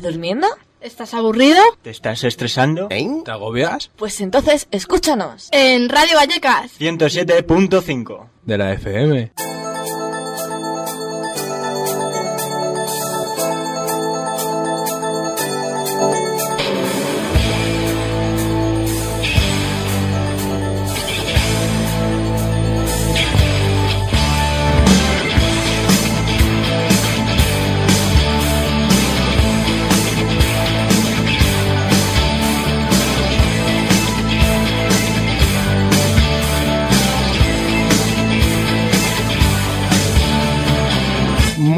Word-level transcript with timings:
¿Eh? 0.00 0.02
¿Te 0.02 0.06
estás 0.06 0.12
durmiendo? 0.12 0.46
¿Estás 0.80 1.14
aburrido? 1.14 1.62
¿Te 1.82 1.90
estás 1.90 2.24
estresando? 2.24 2.88
¿Eh? 2.90 3.06
¿Te 3.24 3.30
agobias? 3.30 3.90
Pues 3.96 4.20
entonces 4.20 4.66
escúchanos. 4.70 5.48
En 5.52 5.88
Radio 5.88 6.16
Vallecas. 6.16 6.72
107.5 6.80 8.28
de 8.44 8.58
la 8.58 8.72
FM. 8.72 9.32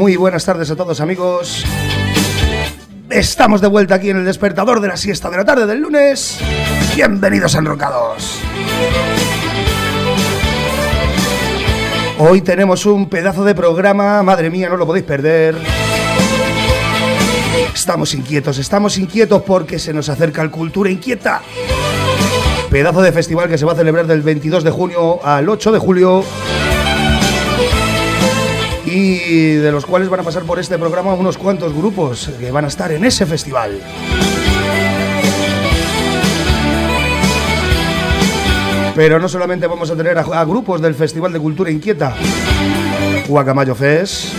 Muy 0.03 0.17
buenas 0.17 0.43
tardes 0.43 0.69
a 0.69 0.75
todos 0.75 0.99
amigos. 0.99 1.63
Estamos 3.09 3.61
de 3.61 3.67
vuelta 3.67 3.95
aquí 3.95 4.09
en 4.09 4.17
el 4.17 4.25
despertador 4.25 4.81
de 4.81 4.89
la 4.89 4.97
siesta 4.97 5.29
de 5.29 5.37
la 5.37 5.45
tarde 5.45 5.65
del 5.65 5.79
lunes. 5.79 6.39
Bienvenidos 6.93 7.55
a 7.55 7.59
Enrocados. 7.59 8.41
Hoy 12.19 12.41
tenemos 12.41 12.85
un 12.85 13.07
pedazo 13.07 13.45
de 13.45 13.55
programa, 13.55 14.21
madre 14.23 14.49
mía, 14.49 14.67
no 14.67 14.75
lo 14.75 14.85
podéis 14.85 15.05
perder. 15.05 15.55
Estamos 17.73 18.13
inquietos, 18.13 18.57
estamos 18.57 18.97
inquietos 18.97 19.41
porque 19.43 19.79
se 19.79 19.93
nos 19.93 20.09
acerca 20.09 20.41
el 20.41 20.51
Cultura 20.51 20.89
Inquieta. 20.89 21.41
Pedazo 22.69 23.01
de 23.01 23.13
festival 23.13 23.47
que 23.47 23.57
se 23.57 23.63
va 23.63 23.71
a 23.71 23.75
celebrar 23.77 24.05
del 24.05 24.21
22 24.21 24.65
de 24.65 24.71
junio 24.71 25.25
al 25.25 25.47
8 25.47 25.71
de 25.71 25.79
julio 25.79 26.25
y 28.93 29.55
de 29.55 29.71
los 29.71 29.87
cuales 29.87 30.07
van 30.07 30.19
a 30.19 30.23
pasar 30.23 30.43
por 30.43 30.59
este 30.59 30.77
programa 30.77 31.15
unos 31.15 31.37
cuantos 31.37 31.73
grupos 31.73 32.29
que 32.39 32.51
van 32.51 32.65
a 32.65 32.67
estar 32.67 32.91
en 32.91 33.03
ese 33.03 33.25
festival. 33.25 33.81
Pero 38.95 39.19
no 39.19 39.27
solamente 39.27 39.65
vamos 39.65 39.89
a 39.89 39.95
tener 39.95 40.15
a, 40.19 40.45
grupos 40.45 40.79
del 40.79 40.93
Festival 40.93 41.33
de 41.33 41.39
Cultura 41.39 41.71
Inquieta, 41.71 42.13
Guacamayo 43.27 43.73
Fest, 43.73 44.35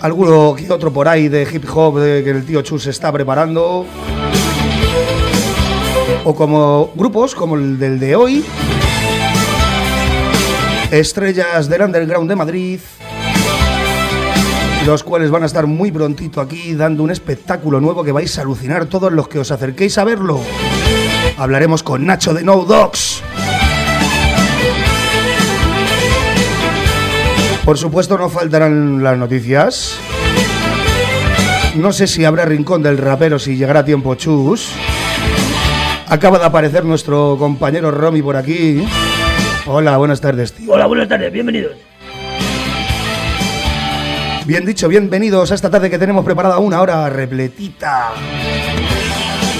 alguno 0.00 0.54
que 0.56 0.72
otro 0.72 0.90
por 0.90 1.06
ahí 1.06 1.28
de 1.28 1.46
hip 1.52 1.64
hop 1.70 1.98
de 1.98 2.24
que 2.24 2.30
el 2.30 2.46
tío 2.46 2.62
Chus 2.62 2.86
está 2.86 3.12
preparando, 3.12 3.84
o 6.24 6.34
como 6.34 6.92
grupos 6.94 7.34
como 7.34 7.56
el 7.56 7.78
del 7.78 8.00
de 8.00 8.16
hoy, 8.16 8.44
estrellas 10.90 11.68
del 11.68 11.82
underground 11.82 12.28
de 12.28 12.36
Madrid, 12.36 12.80
los 14.86 15.04
cuales 15.04 15.30
van 15.30 15.44
a 15.44 15.46
estar 15.46 15.66
muy 15.66 15.92
prontito 15.92 16.40
aquí 16.40 16.74
dando 16.74 17.04
un 17.04 17.10
espectáculo 17.10 17.80
nuevo 17.80 18.02
que 18.02 18.12
vais 18.12 18.36
a 18.38 18.42
alucinar 18.42 18.86
todos 18.86 19.12
los 19.12 19.28
que 19.28 19.38
os 19.38 19.50
acerquéis 19.52 19.98
a 19.98 20.04
verlo. 20.04 20.40
Hablaremos 21.38 21.82
con 21.82 22.06
Nacho 22.06 22.34
de 22.34 22.42
No 22.42 22.64
Dogs. 22.64 23.22
Por 27.64 27.78
supuesto 27.78 28.18
no 28.18 28.28
faltarán 28.28 29.02
las 29.02 29.16
noticias. 29.16 29.98
No 31.76 31.92
sé 31.92 32.08
si 32.08 32.24
habrá 32.24 32.44
rincón 32.44 32.82
del 32.82 32.98
rapero 32.98 33.38
si 33.38 33.56
llegará 33.56 33.84
tiempo 33.84 34.16
chus. 34.16 34.72
Acaba 36.08 36.40
de 36.40 36.46
aparecer 36.46 36.84
nuestro 36.84 37.36
compañero 37.38 37.92
Romy 37.92 38.22
por 38.22 38.36
aquí. 38.36 38.84
Hola, 39.72 39.96
buenas 39.98 40.20
tardes, 40.20 40.52
tío. 40.52 40.72
Hola, 40.72 40.86
buenas 40.86 41.06
tardes, 41.08 41.32
bienvenidos. 41.32 41.74
Bien 44.44 44.66
dicho, 44.66 44.88
bienvenidos 44.88 45.52
a 45.52 45.54
esta 45.54 45.70
tarde 45.70 45.88
que 45.88 45.96
tenemos 45.96 46.24
preparada 46.24 46.58
una 46.58 46.80
hora 46.80 47.08
repletita. 47.08 48.08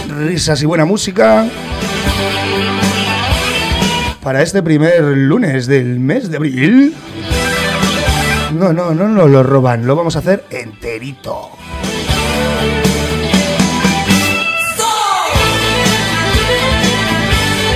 Risas 0.08 0.60
y 0.64 0.66
buena 0.66 0.84
música. 0.84 1.46
Para 4.20 4.42
este 4.42 4.64
primer 4.64 5.00
lunes 5.00 5.68
del 5.68 6.00
mes 6.00 6.28
de 6.28 6.38
abril. 6.38 6.96
No, 8.52 8.72
no, 8.72 8.92
no 8.92 9.06
nos 9.06 9.30
lo 9.30 9.44
roban, 9.44 9.86
lo 9.86 9.94
vamos 9.94 10.16
a 10.16 10.18
hacer 10.18 10.44
enterito. 10.50 11.50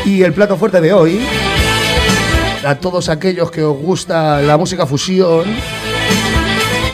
Y 0.05 0.22
el 0.25 0.33
plato 0.33 0.56
fuerte 0.56 0.81
de 0.81 0.93
hoy 0.93 1.21
a 2.67 2.77
todos 2.77 3.09
aquellos 3.09 3.51
que 3.51 3.63
os 3.63 3.77
gusta 3.77 4.41
la 4.41 4.57
música 4.57 4.87
fusión. 4.87 5.45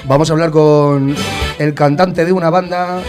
Vamos 0.04 0.28
a 0.28 0.32
hablar 0.32 0.50
con 0.50 1.14
el 1.58 1.74
cantante 1.74 2.24
de 2.24 2.32
una 2.32 2.50
banda, 2.50 3.02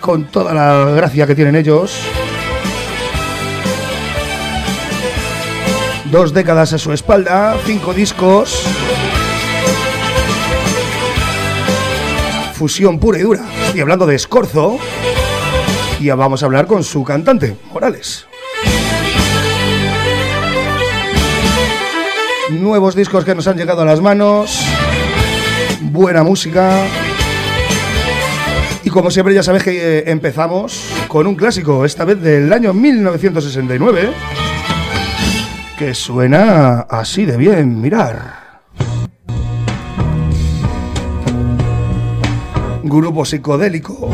con 0.00 0.24
toda 0.24 0.52
la 0.52 0.90
gracia 0.92 1.26
que 1.26 1.34
tienen 1.34 1.56
ellos. 1.56 2.00
Dos 6.10 6.32
décadas 6.32 6.72
a 6.72 6.78
su 6.78 6.92
espalda, 6.92 7.56
cinco 7.64 7.92
discos. 7.92 8.64
Fusión 12.54 12.98
pura 12.98 13.18
y 13.18 13.22
dura. 13.22 13.44
Estoy 13.66 13.82
hablando 13.82 14.06
de 14.06 14.16
Escorzo. 14.16 14.78
Y 16.00 16.06
ya 16.06 16.14
vamos 16.14 16.42
a 16.42 16.46
hablar 16.46 16.66
con 16.66 16.82
su 16.82 17.04
cantante, 17.04 17.56
Morales. 17.72 18.26
Nuevos 22.50 22.94
discos 22.94 23.24
que 23.24 23.34
nos 23.34 23.46
han 23.46 23.56
llegado 23.56 23.82
a 23.82 23.84
las 23.84 24.00
manos, 24.00 24.64
buena 25.80 26.22
música. 26.22 26.84
Y 28.84 28.90
como 28.90 29.10
siempre 29.10 29.34
ya 29.34 29.42
sabéis 29.42 29.64
que 29.64 29.98
eh, 29.98 30.04
empezamos 30.06 30.90
con 31.08 31.26
un 31.26 31.34
clásico, 31.34 31.84
esta 31.84 32.04
vez 32.04 32.20
del 32.20 32.52
año 32.52 32.72
1969, 32.72 34.12
que 35.78 35.94
suena 35.94 36.80
así 36.88 37.24
de 37.24 37.36
bien, 37.36 37.80
mirar. 37.80 38.38
Grupo 42.82 43.24
psicodélico, 43.24 44.10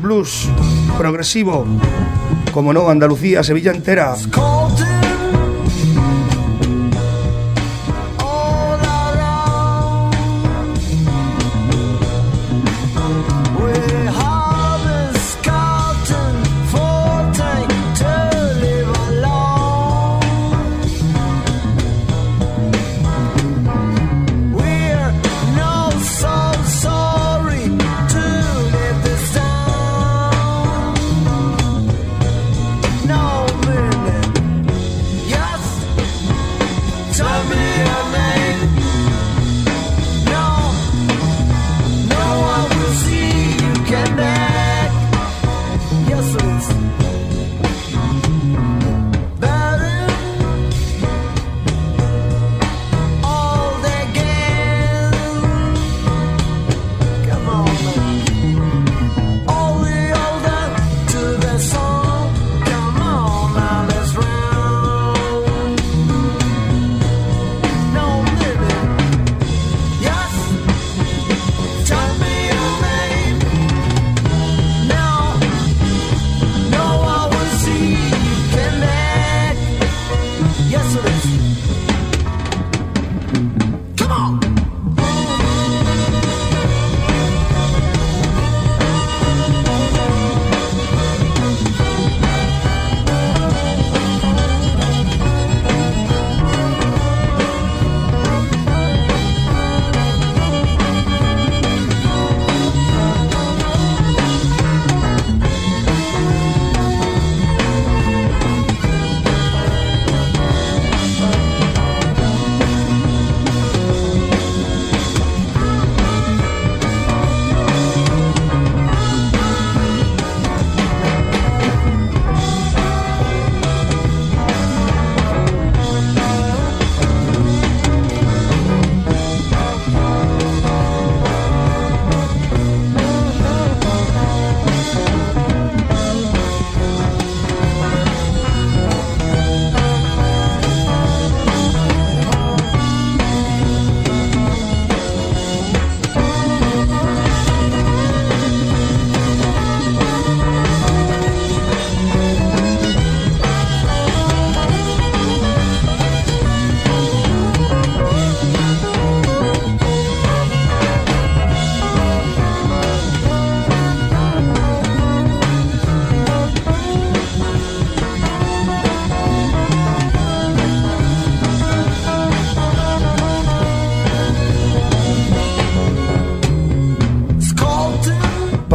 blues, 0.00 0.48
progresivo, 0.96 1.66
como 2.52 2.72
no, 2.72 2.88
Andalucía, 2.88 3.42
Sevilla 3.42 3.72
entera. 3.72 4.14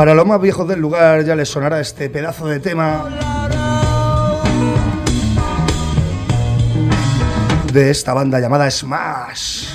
Para 0.02 0.16
los 0.16 0.26
más 0.26 0.42
viejos 0.42 0.68
del 0.68 0.80
lugar 0.80 1.24
ya 1.24 1.36
les 1.36 1.48
sonará 1.48 1.80
este 1.80 2.10
pedazo 2.10 2.48
de 2.48 2.60
tema 2.60 3.08
de 7.72 7.92
esta 7.92 8.12
banda 8.12 8.40
llamada 8.40 8.72
Smash. 8.72 9.68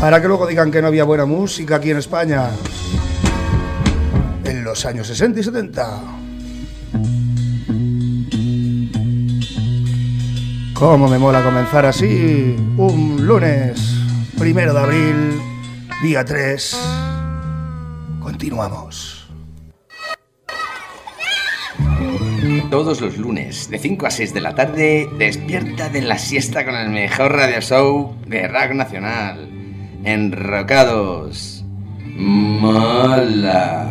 Para 0.00 0.20
que 0.20 0.28
luego 0.28 0.46
digan 0.46 0.70
que 0.70 0.82
no 0.82 0.88
había 0.88 1.04
buena 1.04 1.24
música 1.24 1.76
aquí 1.76 1.90
en 1.90 1.96
España. 1.96 2.50
En 4.44 4.62
los 4.62 4.84
años 4.84 5.06
60 5.06 5.40
y 5.40 5.42
70. 5.42 6.00
Cómo 10.74 11.08
me 11.08 11.18
mola 11.18 11.42
comenzar 11.42 11.86
así 11.86 12.54
un 12.76 13.26
lunes, 13.26 13.80
primero 14.38 14.74
de 14.74 14.80
abril, 14.80 15.40
día 16.02 16.22
3. 16.22 16.78
Continuamos. 18.20 19.26
Todos 22.70 23.00
los 23.00 23.16
lunes, 23.16 23.70
de 23.70 23.78
5 23.78 24.06
a 24.06 24.10
6 24.10 24.34
de 24.34 24.40
la 24.42 24.54
tarde, 24.54 25.08
despierta 25.16 25.88
de 25.88 26.02
la 26.02 26.18
siesta 26.18 26.66
con 26.66 26.74
el 26.74 26.90
mejor 26.90 27.32
radio 27.32 27.62
show 27.62 28.14
de 28.26 28.46
rock 28.46 28.72
nacional. 28.74 29.55
Enrocados. 30.06 31.64
Mola. 32.16 33.90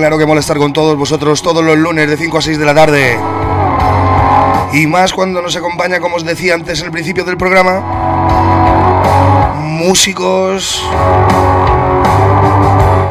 Claro 0.00 0.16
que 0.16 0.24
mola, 0.24 0.24
claro 0.24 0.24
que 0.24 0.26
mola 0.26 0.40
estar 0.40 0.56
con 0.56 0.72
todos 0.72 0.96
vosotros 0.96 1.42
todos 1.42 1.62
los 1.62 1.76
lunes 1.76 2.08
de 2.08 2.16
5 2.16 2.38
a 2.38 2.40
6 2.40 2.58
de 2.58 2.64
la 2.64 2.74
tarde. 2.74 3.20
Y 4.72 4.86
más 4.86 5.12
cuando 5.12 5.42
nos 5.42 5.56
acompaña, 5.56 6.00
como 6.00 6.16
os 6.16 6.24
decía 6.24 6.54
antes 6.54 6.80
en 6.80 6.86
el 6.86 6.90
principio 6.90 7.22
del 7.22 7.36
programa, 7.36 7.80
músicos. 9.58 10.82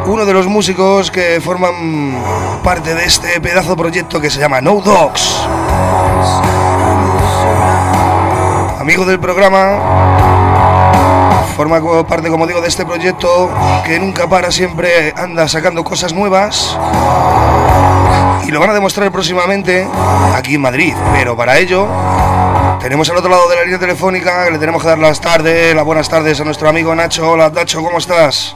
Uno 0.07 0.25
de 0.25 0.33
los 0.33 0.47
músicos 0.47 1.11
que 1.11 1.39
forman 1.39 2.17
parte 2.63 2.95
de 2.95 3.05
este 3.05 3.39
pedazo 3.39 3.77
proyecto 3.77 4.19
que 4.19 4.31
se 4.31 4.39
llama 4.39 4.59
No 4.59 4.81
Dogs. 4.81 5.47
Amigo 8.79 9.05
del 9.05 9.19
programa, 9.19 10.38
forma 11.59 12.07
parte, 12.07 12.29
como 12.29 12.47
digo, 12.47 12.61
de 12.61 12.69
este 12.69 12.85
proyecto 12.85 13.49
que 13.85 13.99
nunca 13.99 14.29
para, 14.29 14.49
siempre 14.49 15.13
anda 15.17 15.45
sacando 15.49 15.83
cosas 15.83 16.13
nuevas. 16.13 16.79
Y 18.47 18.51
lo 18.51 18.61
van 18.61 18.69
a 18.69 18.73
demostrar 18.73 19.11
próximamente 19.11 19.85
aquí 20.33 20.55
en 20.55 20.61
Madrid. 20.61 20.93
Pero 21.11 21.35
para 21.35 21.57
ello, 21.57 21.85
tenemos 22.79 23.09
al 23.09 23.17
otro 23.17 23.29
lado 23.29 23.49
de 23.49 23.57
la 23.57 23.63
línea 23.63 23.77
telefónica 23.77 24.45
que 24.45 24.51
le 24.51 24.57
tenemos 24.57 24.81
que 24.81 24.87
dar 24.87 24.99
las 24.99 25.19
tardes, 25.19 25.75
las 25.75 25.83
buenas 25.83 26.07
tardes 26.07 26.39
a 26.39 26.45
nuestro 26.45 26.69
amigo 26.69 26.95
Nacho. 26.95 27.29
Hola 27.29 27.49
Nacho, 27.49 27.83
¿cómo 27.83 27.97
estás? 27.97 28.55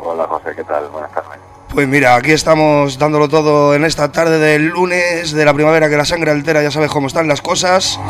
Hola 0.00 0.26
José, 0.26 0.50
¿qué 0.56 0.64
tal? 0.64 0.88
Buenas 0.88 1.12
tardes. 1.12 1.38
Pues 1.72 1.86
mira, 1.86 2.16
aquí 2.16 2.32
estamos 2.32 2.98
dándolo 2.98 3.28
todo 3.28 3.72
en 3.76 3.84
esta 3.84 4.10
tarde 4.10 4.40
del 4.40 4.66
lunes 4.66 5.30
de 5.30 5.44
la 5.44 5.54
primavera 5.54 5.88
que 5.88 5.96
la 5.96 6.04
sangre 6.04 6.32
altera, 6.32 6.60
ya 6.60 6.72
sabes 6.72 6.90
cómo 6.90 7.06
están 7.06 7.28
las 7.28 7.40
cosas. 7.40 8.00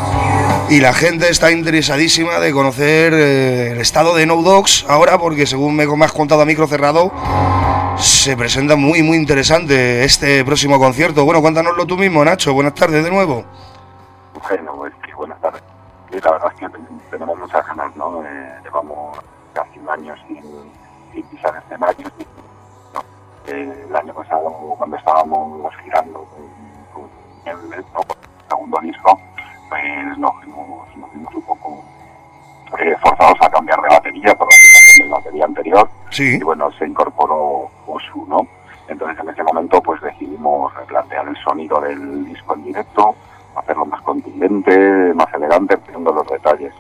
Y 0.69 0.81
la 0.81 0.93
gente 0.93 1.29
está 1.31 1.53
interesadísima 1.53 2.41
de 2.41 2.53
conocer 2.53 3.13
eh, 3.15 3.71
el 3.73 3.81
estado 3.81 4.17
de 4.17 4.27
No 4.27 4.43
Dogs 4.43 4.85
ahora, 4.89 5.17
porque 5.17 5.47
según 5.47 5.77
me, 5.77 5.85
has 6.05 6.13
contado 6.13 6.43
a 6.43 6.45
micro 6.45 6.67
cerrado, 6.67 7.13
se 7.99 8.37
presenta 8.37 8.75
muy, 8.75 9.03
muy 9.03 9.17
interesante 9.17 10.03
este 10.03 10.45
próximo 10.45 10.79
concierto. 10.81 11.25
Bueno, 11.25 11.41
cuéntanoslo 11.41 11.87
tú 11.87 11.97
mismo, 11.97 12.25
Nacho. 12.25 12.53
Buenas 12.53 12.75
tardes 12.75 13.05
de 13.05 13.11
nuevo. 13.11 13.45
Bueno, 14.49 14.73
pues 14.75 14.93
sí, 15.05 15.13
buenas 15.13 15.41
tardes. 15.41 15.63
Sí, 16.11 16.19
la 16.23 16.33
verdad 16.33 16.53
es 16.53 16.61
que 16.61 16.69
ten- 16.69 17.01
tenemos 17.11 17.39
muchas 17.39 17.65
ganas, 17.67 17.95
¿no? 17.97 18.23
Eh, 18.25 18.55
llevamos 18.65 19.19
casi 19.55 19.79
un 19.79 19.89
año 19.89 20.15
sin, 20.27 20.43
sin 21.13 21.23
pisar 21.29 21.63
escenarios. 21.65 22.13
¿no? 22.93 23.01
Eh, 23.47 23.87
el 23.89 23.95
año 23.97 24.13
pasado, 24.15 24.51
cuando 24.77 24.97
estábamos 24.97 25.73
girando 25.85 26.25
con, 26.93 27.03
con 27.03 27.73
el, 27.73 27.85
¿no? 27.95 28.01
segundo 28.49 28.79
disco, 28.83 29.21
pues 29.69 30.19
nos 30.19 30.41
vimos, 30.45 30.97
nos 30.97 31.13
vimos 31.13 31.35
un 31.35 31.43
poco 31.43 31.85
eh, 32.79 32.95
forzados 33.03 33.37
a 33.41 33.51
cambiar 33.51 33.81
de 33.83 33.89
batería 33.89 34.35
por 34.35 34.47
la 34.49 34.57
situación 34.57 35.07
de 35.07 35.11
la 35.11 35.17
batería 35.19 35.45
anterior. 35.45 35.89
Sí. 36.11 36.37
y 36.37 36.45
bueno, 36.45 36.71
se 36.79 36.87
incorporó 36.87 37.69
Osu, 37.87 38.27
¿no? 38.29 38.47
Entonces 38.89 39.19
en 39.21 39.29
ese 39.31 39.43
momento 39.43 39.83
pues 39.83 40.01
decidimos 40.01 40.73
replantear 40.75 41.27
el 41.29 41.37
sonido 41.43 41.81
del 41.81 42.25
disco 42.27 42.55
en 42.55 42.65
directo, 42.65 43.15
hacerlo 43.57 43.85
más 43.87 44.01
contundente, 44.03 45.13
más 45.15 45.27
elegante, 45.35 45.77
viendo 45.89 46.13
los 46.13 46.27
detalles. 46.29 46.73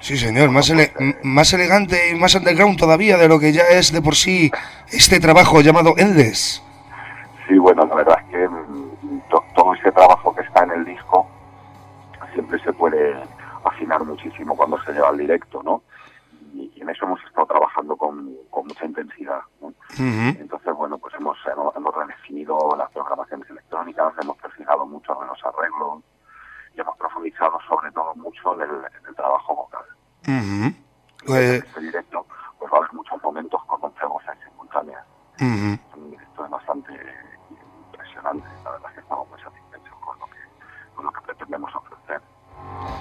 Sí, 0.00 0.16
señor, 0.18 0.50
más, 0.50 0.68
ele- 0.70 0.92
m- 0.98 1.16
más 1.22 1.52
elegante 1.52 2.10
y 2.10 2.18
más 2.18 2.34
underground 2.34 2.76
todavía 2.76 3.16
de 3.16 3.28
lo 3.28 3.38
que 3.38 3.52
ya 3.52 3.62
es 3.70 3.92
de 3.92 4.02
por 4.02 4.16
sí 4.16 4.50
este 4.90 5.20
trabajo 5.20 5.60
llamado 5.60 5.94
Endless. 5.96 6.60
Sí, 7.46 7.56
bueno, 7.58 7.84
la 7.86 7.94
verdad 7.94 8.18
es 8.20 8.26
que 8.32 8.48
mm, 8.48 9.20
to- 9.30 9.44
todo 9.54 9.74
ese 9.74 9.92
trabajo 9.92 10.34
que 10.34 10.42
está 10.42 10.64
en 10.64 10.72
el 10.72 10.84
disco 10.84 11.28
siempre 12.32 12.58
se 12.60 12.72
puede 12.72 13.14
afinar 13.64 14.04
muchísimo 14.04 14.56
cuando 14.56 14.80
se 14.82 14.92
lleva 14.92 15.08
al 15.10 15.18
directo, 15.18 15.62
¿no? 15.62 15.82
Y, 16.54 16.72
y 16.74 16.80
en 16.82 16.90
eso 16.90 17.04
hemos 17.06 17.22
estado 17.24 17.46
trabajando 17.46 17.96
con, 17.96 18.34
con 18.50 18.68
mucha 18.68 18.84
intensidad, 18.84 19.40
¿no? 19.60 19.72
Entonces, 20.38 20.74
bueno, 20.74 20.98
pues 20.98 21.14
hemos, 21.14 21.36
hemos, 21.46 21.74
hemos 21.76 21.94
redefinido 21.94 22.74
las 22.76 22.90
programaciones 22.90 23.48
electrónicas, 23.50 24.12
hemos 24.20 24.36
perfilado 24.38 24.84
mucho 24.86 25.20
en 25.22 25.28
los 25.28 25.38
arreglos 25.44 26.02
y 26.74 26.80
hemos 26.80 26.96
profundizado 26.96 27.58
sobre 27.68 27.90
todo 27.92 28.14
mucho 28.16 28.54
en 28.54 28.62
el, 28.62 28.70
en 28.76 29.06
el 29.08 29.14
trabajo 29.14 29.54
vocal. 29.54 29.84
Ujú. 30.22 31.32
En 31.34 31.36
Eh, 31.36 31.56
este 31.64 31.80
directo, 31.80 32.26
pues 32.58 32.72
va 32.72 32.76
a 32.76 32.80
haber 32.80 32.92
muchos 32.94 33.22
momentos 33.22 33.62
con 33.66 33.78
11 33.84 34.06
voces 34.06 34.38
simultáneas. 34.48 35.04
Es 35.36 35.96
un 35.96 36.10
directo 36.10 36.48
bastante 36.48 36.92
impresionante. 37.86 38.46
La 38.64 38.70
verdad 38.72 38.88
es 38.90 38.94
que 38.94 39.00
estamos 39.00 39.28
muy 39.28 39.40
satisfechos 39.40 39.94
con 40.04 40.18
lo 40.18 40.26
que, 40.26 40.38
con 40.94 41.04
lo 41.06 41.12
que 41.12 41.20
pretendemos 41.22 41.74
ofrecer. 41.74 42.20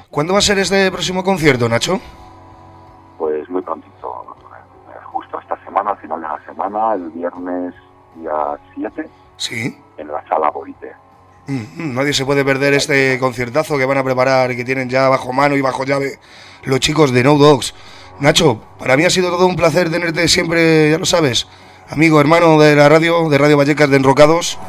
¿Cuándo 0.10 0.33
va 0.33 0.39
a 0.39 0.41
ser 0.41 0.60
este 0.60 0.91
próximo 0.91 1.24
concierto, 1.24 1.67
Nacho? 1.69 2.00
Pues 3.17 3.50
muy 3.50 3.62
prontito, 3.62 4.36
justo 5.12 5.39
esta 5.39 5.57
semana, 5.63 5.91
al 5.91 5.98
final 5.98 6.21
de 6.21 6.27
la 6.27 6.39
semana, 6.45 6.93
el 6.93 7.10
viernes 7.12 7.74
día 8.15 8.31
7, 8.75 9.10
Sí. 9.38 9.77
en 9.98 10.07
la 10.07 10.25
sala 10.27 10.50
Boite. 10.51 10.91
Mm, 11.48 11.95
Nadie 11.95 12.13
se 12.13 12.25
puede 12.25 12.43
perder 12.45 12.74
este 12.74 13.17
conciertazo 13.19 13.77
que 13.77 13.86
van 13.86 13.98
a 13.98 14.03
preparar 14.03 14.51
y 14.51 14.55
que 14.57 14.63
tienen 14.65 14.89
ya 14.89 15.10
bajo 15.10 15.33
mano 15.33 15.55
y 15.55 15.62
bajo 15.62 15.83
llave 15.86 16.19
los 16.63 16.79
chicos 16.79 17.12
de 17.12 17.24
No 17.24 17.36
Dogs. 17.38 17.74
Nacho, 18.19 18.62
para 18.77 18.95
mí 18.98 19.03
ha 19.05 19.10
sido 19.10 19.29
todo 19.29 19.48
un 19.48 19.55
placer 19.55 19.89
tenerte 19.89 20.27
siempre, 20.27 20.91
ya 20.91 20.98
lo 21.00 21.05
sabes, 21.05 21.48
amigo, 21.89 22.19
hermano 22.21 22.60
de 22.60 22.75
la 22.75 22.88
radio, 22.89 23.29
de 23.29 23.38
Radio 23.38 23.57
Vallecas 23.57 23.89
de 23.89 23.98
Enrocados. 23.98 24.60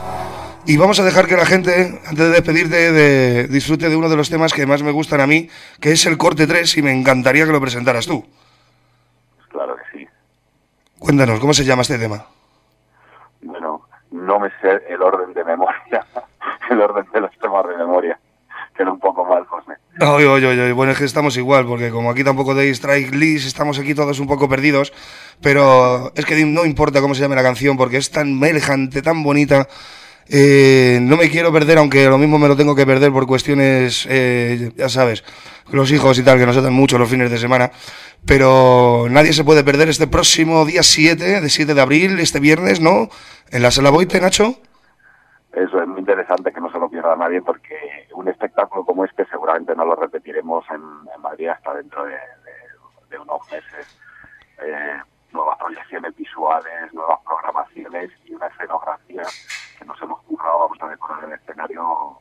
Y 0.64 0.76
vamos 0.76 1.00
a 1.00 1.04
dejar 1.04 1.26
que 1.26 1.37
la 1.37 1.45
gente, 1.45 2.00
antes 2.07 2.19
de 2.19 2.31
despedirte, 2.31 2.92
de, 2.92 3.49
disfrute 3.49 3.88
de 3.88 3.97
uno 3.97 4.09
de 4.09 4.16
los 4.16 4.31
temas 4.31 4.52
que 4.52 4.64
más 4.64 4.83
me 4.83 4.92
gustan 4.92 5.21
a 5.21 5.26
mí, 5.26 5.49
que 5.81 5.90
es 5.90 6.07
el 6.07 6.16
corte 6.16 6.47
3, 6.47 6.76
y 6.76 6.83
me 6.83 6.92
encantaría 6.92 7.45
que 7.45 7.50
lo 7.50 7.61
presentaras 7.61 8.07
tú. 8.07 8.25
Claro 9.49 9.75
que 9.76 9.99
sí. 9.99 10.09
Cuéntanos, 11.00 11.40
¿cómo 11.40 11.52
se 11.52 11.64
llama 11.64 11.83
este 11.83 11.99
tema? 11.99 12.25
Bueno, 13.42 13.88
no 14.12 14.38
me 14.38 14.50
sé 14.61 14.85
el 14.88 15.02
orden 15.02 15.35
de 15.35 15.42
memoria, 15.45 16.07
el 16.71 16.81
orden 16.81 17.07
de 17.12 17.21
los 17.21 17.37
temas 17.38 17.66
de 17.66 17.76
memoria. 17.76 18.19
Queda 18.76 18.92
un 18.92 19.00
poco 19.00 19.25
mal, 19.25 19.45
José. 19.47 19.73
Oye, 20.00 20.26
oye, 20.26 20.47
oye, 20.47 20.73
bueno, 20.73 20.92
es 20.92 20.99
que 20.99 21.04
estamos 21.04 21.37
igual, 21.37 21.66
porque 21.66 21.90
como 21.90 22.11
aquí 22.11 22.23
tampoco 22.23 22.54
de 22.54 22.71
strike 22.71 23.12
list, 23.14 23.49
estamos 23.49 23.81
aquí 23.81 23.95
todos 23.95 24.21
un 24.21 24.28
poco 24.28 24.49
perdidos, 24.49 24.92
pero 25.42 26.12
es 26.14 26.25
que 26.25 26.42
no 26.47 26.64
importa 26.64 27.00
cómo 27.00 27.14
se 27.14 27.21
llame 27.21 27.35
la 27.35 27.42
canción, 27.42 27.76
porque 27.76 27.97
es 27.97 28.11
tan 28.11 28.38
melejante, 28.38 29.02
tan 29.02 29.23
bonita, 29.23 29.69
Eh, 30.28 30.98
no 31.02 31.16
me 31.16 31.28
quiero 31.30 31.52
perder, 31.52 31.78
aunque 31.78 32.06
lo 32.06 32.18
mismo 32.18 32.38
me 32.38 32.48
lo 32.48 32.56
tengo 32.56 32.74
que 32.74 32.86
perder 32.86 33.12
por 33.12 33.26
cuestiones, 33.26 34.06
eh, 34.08 34.72
ya 34.76 34.88
sabes, 34.88 35.24
los 35.70 35.90
hijos 35.92 36.18
y 36.18 36.22
tal, 36.22 36.38
que 36.38 36.46
nos 36.46 36.56
atan 36.56 36.72
mucho 36.72 36.98
los 36.98 37.08
fines 37.10 37.30
de 37.30 37.38
semana. 37.38 37.70
Pero 38.26 39.06
nadie 39.10 39.32
se 39.32 39.44
puede 39.44 39.64
perder 39.64 39.88
este 39.88 40.06
próximo 40.06 40.64
día 40.64 40.82
7, 40.82 41.40
de 41.40 41.48
7 41.48 41.74
de 41.74 41.80
abril, 41.80 42.20
este 42.20 42.40
viernes, 42.40 42.80
¿no? 42.80 43.08
En 43.50 43.62
la 43.62 43.70
sala 43.70 43.90
Boite, 43.90 44.20
Nacho. 44.20 44.54
Eso 45.52 45.82
es 45.82 45.88
muy 45.88 45.98
interesante 46.00 46.50
que 46.52 46.60
no 46.60 46.72
se 46.72 46.78
lo 46.78 46.88
pierda 46.88 47.14
nadie 47.16 47.42
porque 47.42 47.74
un 48.14 48.26
espectáculo 48.28 48.84
como 48.86 49.04
este 49.04 49.26
seguramente 49.26 49.74
no 49.74 49.84
lo 49.84 49.94
repetiremos 49.96 50.64
en, 50.70 50.80
Madrid 51.20 51.48
hasta 51.48 51.74
dentro 51.74 52.04
de, 52.04 52.12
de- 52.12 53.10
de 53.10 53.18
unos 53.18 53.40
meses. 53.50 53.86
Eh, 54.64 54.96
nuevas 55.32 55.58
proyecciones 55.58 56.14
visuales, 56.16 56.92
nuevas 56.92 57.18
programaciones 57.24 58.10
y 58.26 58.34
una 58.34 58.46
escenografía 58.46 59.22
que 59.78 59.84
nos 59.84 60.00
hemos 60.02 60.20
currado. 60.22 60.60
Vamos 60.60 60.78
a 60.80 60.88
decorar 60.88 61.24
el 61.24 61.32
escenario 61.32 62.18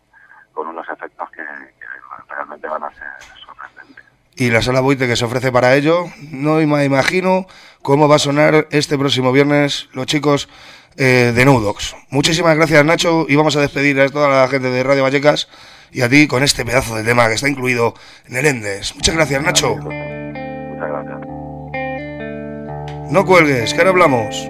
con 0.54 0.68
unos 0.68 0.88
efectos 0.90 1.30
que, 1.32 1.44
que 1.44 2.34
realmente 2.34 2.68
van 2.68 2.84
a 2.84 2.90
ser 2.94 3.08
sorprendentes. 3.46 4.06
y 4.36 4.50
la 4.50 4.62
sala 4.62 4.82
Boite 4.82 5.08
que 5.08 5.16
se 5.16 5.26
ofrece 5.26 5.52
para 5.52 5.76
ello. 5.76 6.06
No 6.32 6.56
me 6.56 6.86
imagino 6.86 7.46
cómo 7.82 8.08
va 8.08 8.16
a 8.16 8.20
sonar 8.20 8.68
este 8.72 8.98
próximo 8.98 9.32
viernes 9.32 9.90
los 9.94 10.06
chicos 10.06 10.50
eh, 10.98 11.32
de 11.34 11.46
Nudox. 11.46 11.96
Muchísimas 12.10 12.56
gracias 12.56 12.84
Nacho 12.84 13.26
y 13.28 13.36
vamos 13.36 13.56
a 13.56 13.62
despedir 13.62 14.00
a 14.02 14.10
toda 14.10 14.42
la 14.42 14.48
gente 14.48 14.70
de 14.70 14.84
Radio 14.84 15.04
Vallecas 15.04 15.48
y 15.92 16.02
a 16.02 16.10
ti 16.10 16.28
con 16.28 16.44
este 16.44 16.66
pedazo 16.66 16.96
de 16.96 17.04
tema 17.04 17.28
que 17.28 17.36
está 17.36 17.50
incluido 17.50 17.94
en 18.28 18.36
el 18.36 18.46
Endes. 18.46 18.96
Muchas 18.96 19.16
gracias 19.16 19.42
Nacho. 19.42 19.76
Muchas 19.78 20.90
gracias. 20.90 21.21
No 23.12 23.26
cuelgues, 23.26 23.74
que 23.74 23.80
ahora 23.80 23.90
hablamos. 23.90 24.50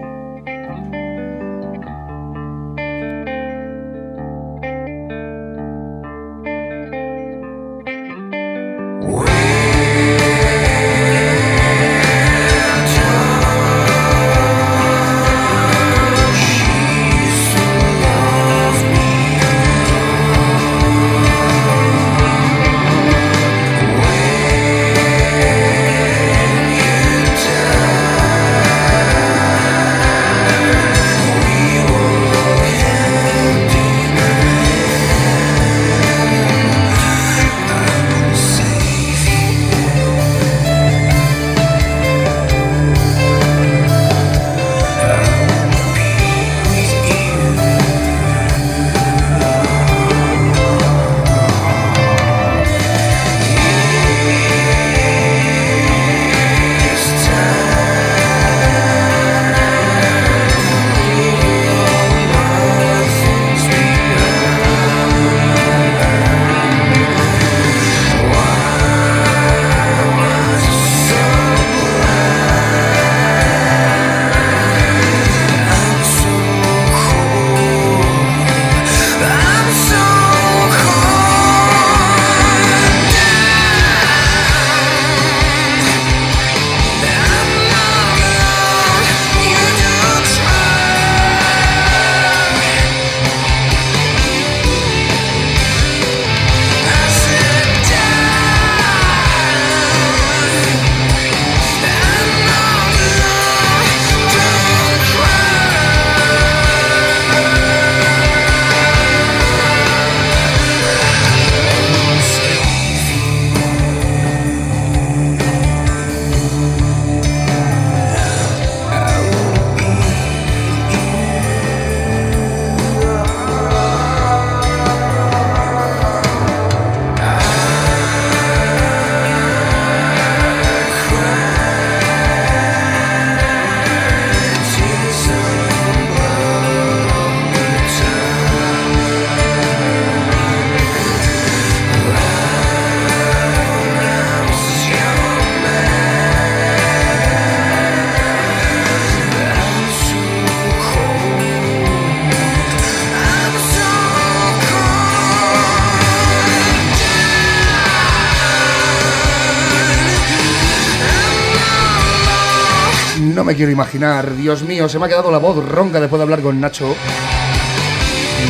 Quiero 163.61 163.73
imaginar, 163.73 164.35
Dios 164.35 164.63
mío, 164.63 164.89
se 164.89 164.97
me 164.97 165.05
ha 165.05 165.07
quedado 165.07 165.29
la 165.29 165.37
voz 165.37 165.63
ronca 165.63 165.99
después 165.99 166.17
de 166.17 166.23
hablar 166.23 166.41
con 166.41 166.59
Nacho. 166.59 166.95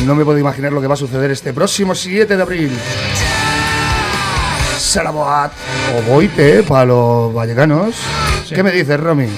No 0.06 0.14
me 0.14 0.24
puedo 0.24 0.38
imaginar 0.38 0.72
lo 0.72 0.80
que 0.80 0.86
va 0.86 0.94
a 0.94 0.96
suceder 0.96 1.30
este 1.30 1.52
próximo 1.52 1.94
7 1.94 2.34
de 2.34 2.42
abril. 2.42 2.70
Salaboat 4.78 5.52
o 5.98 6.10
Boite 6.10 6.62
para 6.62 6.86
los 6.86 7.34
vallecanos. 7.34 7.94
¿Qué 8.48 8.62
me 8.62 8.72
dices, 8.72 8.98
Romy? 8.98 9.28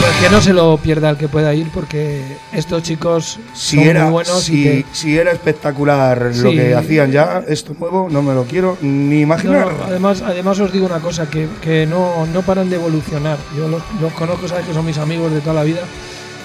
Pues 0.00 0.12
que 0.20 0.28
no 0.30 0.40
se 0.42 0.52
lo 0.52 0.76
pierda 0.78 1.10
el 1.10 1.16
que 1.16 1.28
pueda 1.28 1.54
ir 1.54 1.68
porque 1.72 2.22
estos 2.52 2.82
chicos 2.82 3.38
Si 3.54 3.76
son 3.76 3.84
era, 3.86 4.02
muy 4.04 4.12
buenos 4.12 4.42
si, 4.42 4.60
y 4.60 4.62
que- 4.64 4.84
si 4.92 5.16
era 5.18 5.32
espectacular 5.32 6.30
lo 6.36 6.50
que 6.50 6.74
hacían 6.74 7.10
ya, 7.10 7.42
esto 7.48 7.74
nuevo, 7.78 8.08
no 8.10 8.20
me 8.22 8.34
lo 8.34 8.44
quiero 8.44 8.76
ni 8.82 9.20
imaginar. 9.20 9.66
no, 9.72 9.84
además, 9.86 10.22
además 10.22 10.58
os 10.60 10.72
digo 10.72 10.86
una 10.86 10.98
cosa, 11.00 11.28
que, 11.30 11.48
que 11.62 11.86
no, 11.86 12.26
no 12.26 12.42
paran 12.42 12.68
de 12.70 12.76
evolucionar. 12.76 13.38
Yo 13.56 13.68
los, 13.68 13.82
los 14.00 14.12
conozco, 14.12 14.46
sabes 14.48 14.66
que 14.66 14.74
son 14.74 14.84
mis 14.84 14.98
amigos 14.98 15.32
de 15.32 15.40
toda 15.40 15.54
la 15.54 15.62
vida 15.64 15.80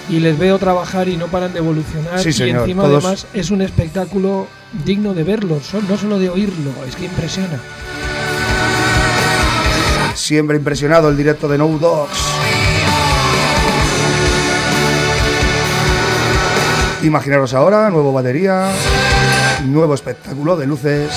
y 0.10 0.20
les 0.20 0.38
veo 0.39 0.58
trabajar 0.58 1.10
y 1.10 1.18
no 1.18 1.27
paran 1.27 1.51
de 1.53 1.60
evolucionar. 1.60 2.20
Sí, 2.22 2.29
y 2.44 2.50
encima 2.50 2.84
todos- 2.84 3.03
además 3.03 3.27
es 3.34 3.51
un 3.51 3.62
espectáculo 3.62 4.48
digno 4.86 5.13
de 5.13 5.24
verlo, 5.24 5.60
no 5.89 5.98
solo 5.98 6.18
de 6.18 6.29
oírlo, 6.29 6.72
es 6.88 6.96
que 6.96 7.06
impresiona. 7.06 7.60
Siempre 10.15 10.58
impresionado 10.58 11.10
el 11.10 11.18
directo 11.18 11.48
de 11.48 11.58
No 11.58 11.68
Dogs. 11.68 12.18
Imaginaros 17.03 17.53
ahora, 17.53 17.89
nuevo 17.89 18.12
batería, 18.12 18.70
nuevo 19.65 19.94
espectáculo 19.94 20.58
de 20.58 20.68
luces 20.68 21.10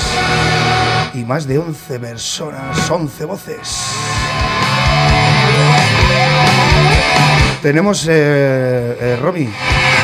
y 1.13 1.25
más 1.25 1.47
de 1.47 1.59
11 1.59 1.99
personas, 1.99 2.89
11 2.89 3.25
voces. 3.25 3.59
Tenemos, 7.63 8.07
eh, 8.09 8.97
eh, 9.01 9.19
Romy, 9.21 9.49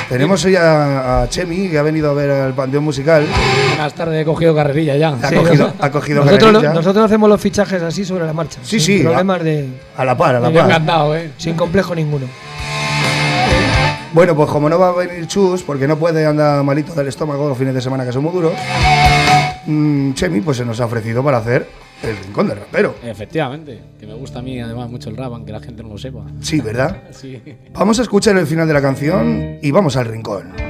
tenemos 0.08 0.44
hoy 0.44 0.56
a, 0.56 1.22
a 1.22 1.28
Chemi, 1.28 1.68
que 1.68 1.78
ha 1.78 1.82
venido 1.82 2.10
a 2.10 2.14
ver 2.14 2.30
al 2.30 2.54
Panteón 2.54 2.82
Musical. 2.84 3.24
Buenas 3.68 3.94
tardes, 3.94 4.22
he 4.22 4.24
cogido 4.24 4.54
carrerilla 4.56 4.96
ya. 4.96 5.16
Ha 5.22 5.28
Sí, 5.28 5.34
cogido, 5.36 5.72
ha 5.80 5.90
cogido 5.90 6.24
nosotros, 6.24 6.52
lo- 6.52 6.58
carrerilla. 6.60 6.74
nosotros 6.80 7.04
hacemos 7.04 7.28
los 7.28 7.40
fichajes 7.40 7.82
así 7.82 8.04
sobre 8.04 8.26
la 8.26 8.32
marcha. 8.32 8.58
Sí, 8.62 8.80
sí, 8.80 9.00
problemas 9.00 9.42
de. 9.44 9.68
a 9.96 10.04
la 10.04 10.16
par, 10.16 10.34
a 10.36 10.40
la 10.40 10.50
par. 10.52 10.64
encantado, 10.66 11.16
¿eh? 11.16 11.30
sin 11.36 11.54
complejo 11.54 11.94
ninguno. 11.94 12.26
Bueno, 14.12 14.34
pues 14.34 14.48
como 14.48 14.68
no 14.68 14.78
va 14.78 14.88
a 14.88 14.92
venir 14.92 15.26
Chus, 15.26 15.62
porque 15.62 15.86
no 15.86 15.98
puede 15.98 16.24
andar 16.26 16.62
malito 16.64 16.94
del 16.94 17.08
estómago 17.08 17.48
los 17.48 17.58
fines 17.58 17.74
de 17.74 17.80
semana 17.80 18.06
que 18.06 18.12
son 18.12 18.22
muy 18.22 18.32
duros, 18.32 18.54
mm, 19.66 20.12
Chemi 20.14 20.40
pues 20.40 20.56
se 20.56 20.64
nos 20.64 20.80
ha 20.80 20.86
ofrecido 20.86 21.22
para 21.22 21.38
hacer 21.38 21.66
el 22.02 22.16
rincón 22.16 22.48
del 22.48 22.58
rapero. 22.58 22.94
Efectivamente, 23.02 23.80
que 24.00 24.06
me 24.06 24.14
gusta 24.14 24.38
a 24.38 24.42
mí 24.42 24.58
además 24.60 24.88
mucho 24.88 25.10
el 25.10 25.16
rap, 25.16 25.32
aunque 25.32 25.52
la 25.52 25.60
gente 25.60 25.82
no 25.82 25.90
lo 25.90 25.98
sepa. 25.98 26.24
Sí, 26.40 26.60
¿verdad? 26.60 27.02
Sí. 27.12 27.40
Vamos 27.72 27.98
a 27.98 28.02
escuchar 28.02 28.36
el 28.36 28.46
final 28.46 28.66
de 28.66 28.74
la 28.74 28.80
canción 28.82 29.58
y 29.60 29.70
vamos 29.70 29.96
al 29.96 30.06
rincón. 30.06 30.67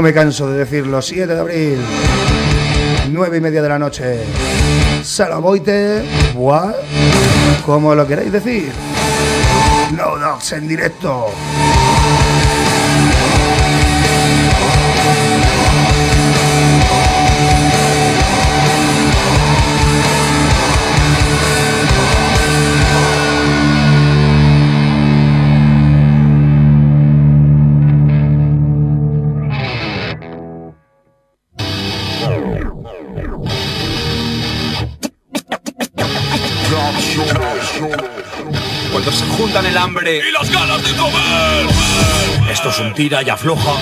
No 0.00 0.04
me 0.04 0.14
canso 0.14 0.50
de 0.50 0.60
decirlo, 0.60 1.02
7 1.02 1.26
de 1.26 1.38
abril, 1.38 1.78
9 3.10 3.36
y 3.36 3.40
media 3.42 3.60
de 3.60 3.68
la 3.68 3.78
noche. 3.78 4.20
Salaboite, 5.02 6.02
Bois, 6.32 6.74
como 7.66 7.94
lo 7.94 8.06
queráis 8.06 8.32
decir. 8.32 8.72
No 9.94 10.16
Dogs 10.16 10.52
en 10.52 10.68
directo. 10.68 11.26
Juntan 39.50 39.66
el 39.66 39.76
hambre 39.76 40.18
y 40.18 40.30
las 40.32 40.48
ganas 40.48 40.80
de 40.82 40.96
comer. 40.96 41.66
Esto 42.52 42.70
es 42.70 42.78
un 42.78 42.94
tira 42.94 43.20
y 43.22 43.30
afloja. 43.30 43.72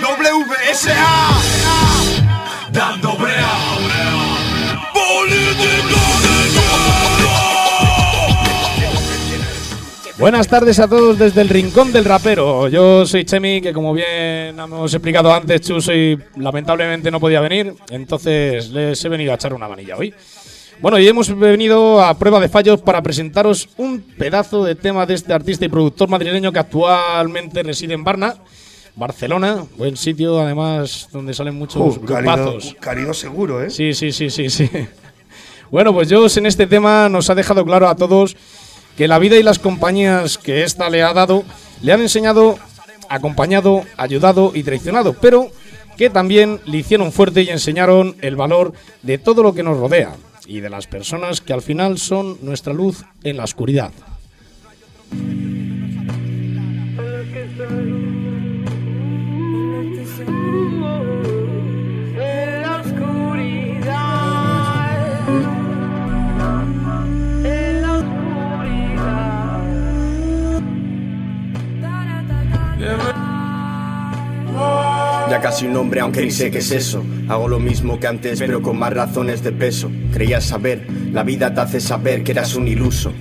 WSA. 0.00 1.28
Dando 2.72 3.12
brea. 3.16 3.52
Buenas 10.18 10.48
tardes 10.48 10.80
a 10.80 10.88
todos 10.88 11.18
desde 11.18 11.42
el 11.42 11.48
Rincón 11.48 11.92
del 11.92 12.04
Rapero. 12.04 12.68
Yo 12.68 13.06
soy 13.06 13.24
Chemi, 13.24 13.60
que 13.60 13.72
como 13.72 13.92
bien 13.92 14.58
hemos 14.58 14.92
explicado 14.92 15.32
antes, 15.32 15.60
Chus 15.60 15.88
y 15.88 16.18
lamentablemente 16.36 17.10
no 17.10 17.20
podía 17.20 17.40
venir, 17.40 17.74
entonces 17.90 18.70
les 18.70 19.04
he 19.04 19.08
venido 19.08 19.32
a 19.32 19.34
echar 19.34 19.52
una 19.52 19.68
manilla 19.68 19.96
hoy. 19.96 20.12
Bueno, 20.80 20.98
y 20.98 21.08
hemos 21.08 21.36
venido 21.36 22.02
a 22.04 22.14
prueba 22.18 22.38
de 22.38 22.48
fallos 22.48 22.80
para 22.82 23.02
presentaros 23.02 23.68
un 23.78 24.00
pedazo 24.00 24.62
de 24.64 24.74
tema 24.74 25.06
de 25.06 25.14
este 25.14 25.32
artista 25.32 25.64
y 25.64 25.68
productor 25.68 26.08
madrileño 26.08 26.52
que 26.52 26.58
actualmente 26.58 27.62
reside 27.62 27.94
en 27.94 28.04
Barna, 28.04 28.36
Barcelona, 28.94 29.64
buen 29.76 29.96
sitio 29.96 30.38
además 30.40 31.08
donde 31.12 31.32
salen 31.34 31.54
muchos 31.54 31.96
Uh, 31.96 32.04
cálido, 32.04 32.34
grupazos. 32.36 32.76
cálido 32.78 33.14
seguro, 33.14 33.62
¿eh? 33.64 33.70
Sí, 33.70 33.94
sí, 33.94 34.12
sí, 34.12 34.30
sí, 34.30 34.50
sí. 34.50 34.70
Bueno, 35.70 35.92
pues 35.92 36.12
Joss 36.12 36.36
en 36.36 36.46
este 36.46 36.66
tema 36.68 37.08
nos 37.08 37.28
ha 37.28 37.34
dejado 37.34 37.64
claro 37.64 37.88
a 37.88 37.96
todos 37.96 38.36
que 38.96 39.08
la 39.08 39.18
vida 39.18 39.36
y 39.36 39.42
las 39.42 39.58
compañías 39.58 40.38
que 40.38 40.62
ésta 40.62 40.88
le 40.90 41.02
ha 41.02 41.12
dado 41.12 41.42
le 41.82 41.92
han 41.92 42.00
enseñado, 42.00 42.56
acompañado, 43.08 43.82
ayudado 43.96 44.52
y 44.54 44.62
traicionado, 44.62 45.14
pero 45.14 45.48
que 45.96 46.08
también 46.08 46.60
le 46.66 46.76
hicieron 46.78 47.10
fuerte 47.10 47.42
y 47.42 47.48
enseñaron 47.48 48.14
el 48.20 48.36
valor 48.36 48.74
de 49.02 49.18
todo 49.18 49.42
lo 49.42 49.54
que 49.54 49.62
nos 49.64 49.76
rodea 49.78 50.14
y 50.46 50.60
de 50.60 50.70
las 50.70 50.86
personas 50.86 51.40
que 51.40 51.52
al 51.52 51.62
final 51.62 51.98
son 51.98 52.38
nuestra 52.42 52.72
luz 52.72 53.04
en 53.24 53.36
la 53.36 53.44
oscuridad. 53.44 53.92
Casi 75.42 75.66
un 75.66 75.76
hombre, 75.76 76.00
aunque 76.00 76.22
ni 76.22 76.30
sé 76.30 76.50
qué 76.50 76.58
es 76.58 76.72
eso. 76.72 77.04
Hago 77.28 77.46
lo 77.46 77.60
mismo 77.60 78.00
que 78.00 78.06
antes, 78.06 78.38
pero 78.40 78.62
con 78.62 78.78
más 78.78 78.92
razones 78.92 79.44
de 79.44 79.52
peso. 79.52 79.90
Creías 80.12 80.44
saber, 80.44 80.86
la 81.12 81.22
vida 81.22 81.54
te 81.54 81.60
hace 81.60 81.80
saber 81.80 82.24
que 82.24 82.32
eras 82.32 82.56
un 82.56 82.66
iluso. 82.66 83.12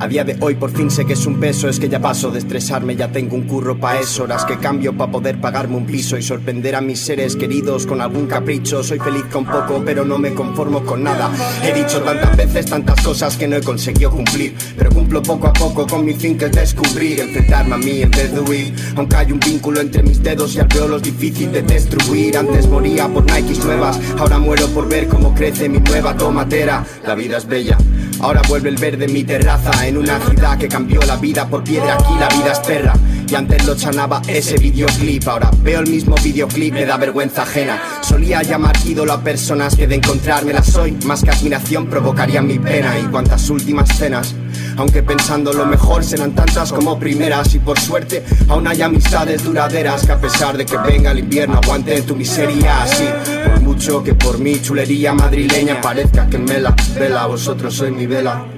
A 0.00 0.08
día 0.08 0.24
de 0.24 0.36
hoy 0.40 0.56
por 0.56 0.72
fin 0.72 0.90
sé 0.90 1.04
que 1.04 1.12
es 1.12 1.24
un 1.24 1.38
peso, 1.38 1.68
es 1.68 1.78
que 1.78 1.88
ya 1.88 2.00
paso 2.00 2.30
de 2.32 2.40
estresarme, 2.40 2.96
ya 2.96 3.12
tengo 3.12 3.36
un 3.36 3.44
curro 3.44 3.78
pa' 3.78 4.00
eso, 4.00 4.24
horas 4.24 4.44
que 4.44 4.58
cambio 4.58 4.96
pa' 4.96 5.10
poder 5.10 5.40
pagarme 5.40 5.76
un 5.76 5.86
piso 5.86 6.18
y 6.18 6.22
sorprender 6.22 6.74
a 6.74 6.80
mis 6.80 6.98
seres 6.98 7.36
queridos 7.36 7.86
con 7.86 8.00
algún 8.00 8.26
capricho. 8.26 8.82
Soy 8.82 8.98
feliz 8.98 9.24
con 9.32 9.44
poco, 9.44 9.82
pero 9.84 10.04
no 10.04 10.18
me 10.18 10.34
conformo 10.34 10.84
con 10.84 11.04
nada. 11.04 11.30
He 11.62 11.72
dicho 11.72 12.02
tantas 12.02 12.36
veces 12.36 12.66
tantas 12.66 13.00
cosas 13.02 13.36
que 13.36 13.46
no 13.46 13.56
he 13.56 13.62
conseguido 13.62 14.10
cumplir, 14.10 14.54
pero 14.76 14.90
cumplo 14.90 15.22
poco 15.22 15.46
a 15.46 15.52
poco 15.52 15.86
con 15.86 16.04
mi 16.04 16.14
fin 16.14 16.36
que 16.36 16.46
es 16.46 16.52
descubrir, 16.52 17.20
enfrentarme 17.20 17.74
a 17.74 17.78
mí 17.78 18.02
en 18.02 18.10
vez 18.10 18.32
de 18.32 18.40
huir. 18.40 18.74
Aunque 18.96 19.16
hay 19.16 19.32
un 19.32 19.38
vínculo 19.38 19.80
entre 19.80 20.02
mis 20.02 20.20
dedos 20.20 20.56
y 20.56 20.60
alveolos 20.60 21.02
difícil 21.02 21.52
de 21.52 21.62
destruir. 21.62 22.36
Antes 22.36 22.66
moría 22.66 23.06
por 23.06 23.24
Nikes 23.24 23.64
nuevas, 23.64 24.00
ahora 24.18 24.40
muero 24.40 24.66
por 24.68 24.88
ver 24.88 25.06
cómo 25.06 25.32
crece 25.34 25.68
mi 25.68 25.78
nueva 25.78 26.16
tomatera. 26.16 26.84
La 27.06 27.14
vida 27.14 27.38
es 27.38 27.46
bella. 27.46 27.78
Ahora 28.20 28.42
vuelve 28.48 28.68
el 28.68 28.76
verde 28.76 29.04
en 29.06 29.12
mi 29.12 29.24
terraza 29.24 29.86
En 29.86 29.96
una 29.96 30.18
ciudad 30.20 30.58
que 30.58 30.68
cambió 30.68 31.00
la 31.02 31.16
vida 31.16 31.48
por 31.48 31.64
piedra 31.64 31.94
Aquí 31.94 32.14
la 32.18 32.28
vida 32.28 32.52
es 32.52 32.60
perra 32.60 32.94
Y 33.28 33.34
antes 33.34 33.64
lo 33.66 33.74
chanaba 33.74 34.20
ese 34.26 34.56
videoclip. 34.56 35.26
Ahora 35.28 35.50
veo 35.62 35.80
el 35.80 35.88
mismo 35.88 36.14
videoclip, 36.22 36.74
me 36.74 36.84
da 36.84 36.96
vergüenza 36.96 37.42
ajena. 37.42 37.80
Solía 38.02 38.42
llamar 38.42 38.76
ídolo 38.84 39.12
a 39.12 39.20
personas 39.22 39.76
que 39.76 39.86
de 39.86 39.96
encontrármelas 39.96 40.74
hoy 40.76 40.96
Más 41.04 41.22
que 41.22 41.30
admiración 41.30 41.86
provocarían 41.86 42.46
mi 42.46 42.58
pena. 42.58 42.98
Y 42.98 43.04
cuántas 43.04 43.48
últimas 43.50 43.96
cenas 43.96 44.34
aunque 44.76 45.02
pensando 45.02 45.52
lo 45.52 45.66
mejor 45.66 46.04
serán 46.04 46.34
tantas 46.34 46.72
como 46.72 46.98
primeras. 46.98 47.54
Y 47.54 47.58
por 47.58 47.78
suerte 47.78 48.24
aún 48.48 48.66
hay 48.66 48.82
amistades 48.82 49.44
duraderas 49.44 50.06
Que 50.06 50.12
a 50.12 50.20
pesar 50.20 50.56
de 50.56 50.66
que 50.66 50.76
venga 50.78 51.10
el 51.10 51.20
invierno 51.20 51.60
aguanten 51.62 52.04
tu 52.04 52.16
miseria. 52.16 52.82
Así 52.82 53.08
Por 53.44 53.60
mucho 53.60 54.02
que 54.02 54.14
por 54.14 54.38
mi 54.38 54.60
chulería 54.60 55.12
madrileña 55.12 55.80
parezca 55.80 56.26
que 56.26 56.38
me 56.38 56.60
la 56.60 56.74
vela 56.98 57.26
Vosotros 57.26 57.74
sois 57.74 57.92
mi 57.92 58.06
vela 58.06 58.53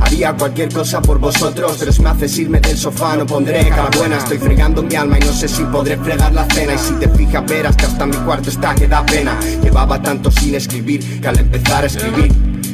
Haría 0.00 0.32
cualquier 0.34 0.72
cosa 0.72 1.00
por 1.00 1.18
vosotros, 1.18 1.76
pero 1.78 1.92
si 1.92 2.02
me 2.02 2.10
haces 2.10 2.38
irme 2.38 2.60
del 2.60 2.76
sofá 2.76 3.16
no 3.16 3.26
pondré 3.26 3.68
cara 3.68 3.90
buena. 3.96 4.18
Estoy 4.18 4.38
fregando 4.38 4.82
mi 4.82 4.94
alma 4.94 5.18
y 5.18 5.24
no 5.24 5.32
sé 5.32 5.48
si 5.48 5.64
podré 5.64 5.96
fregar 5.96 6.32
la 6.32 6.46
cena. 6.46 6.74
Y 6.74 6.78
si 6.78 6.94
te 6.94 7.08
fijas 7.08 7.44
verás 7.46 7.76
que 7.76 7.86
hasta 7.86 8.06
mi 8.06 8.16
cuarto 8.18 8.50
está 8.50 8.74
que 8.74 8.88
da 8.88 9.04
pena. 9.04 9.38
Llevaba 9.62 10.00
tanto 10.02 10.30
sin 10.30 10.54
escribir 10.54 11.20
que 11.20 11.28
al 11.28 11.38
empezar 11.38 11.84
a 11.84 11.86
escribir 11.86 12.32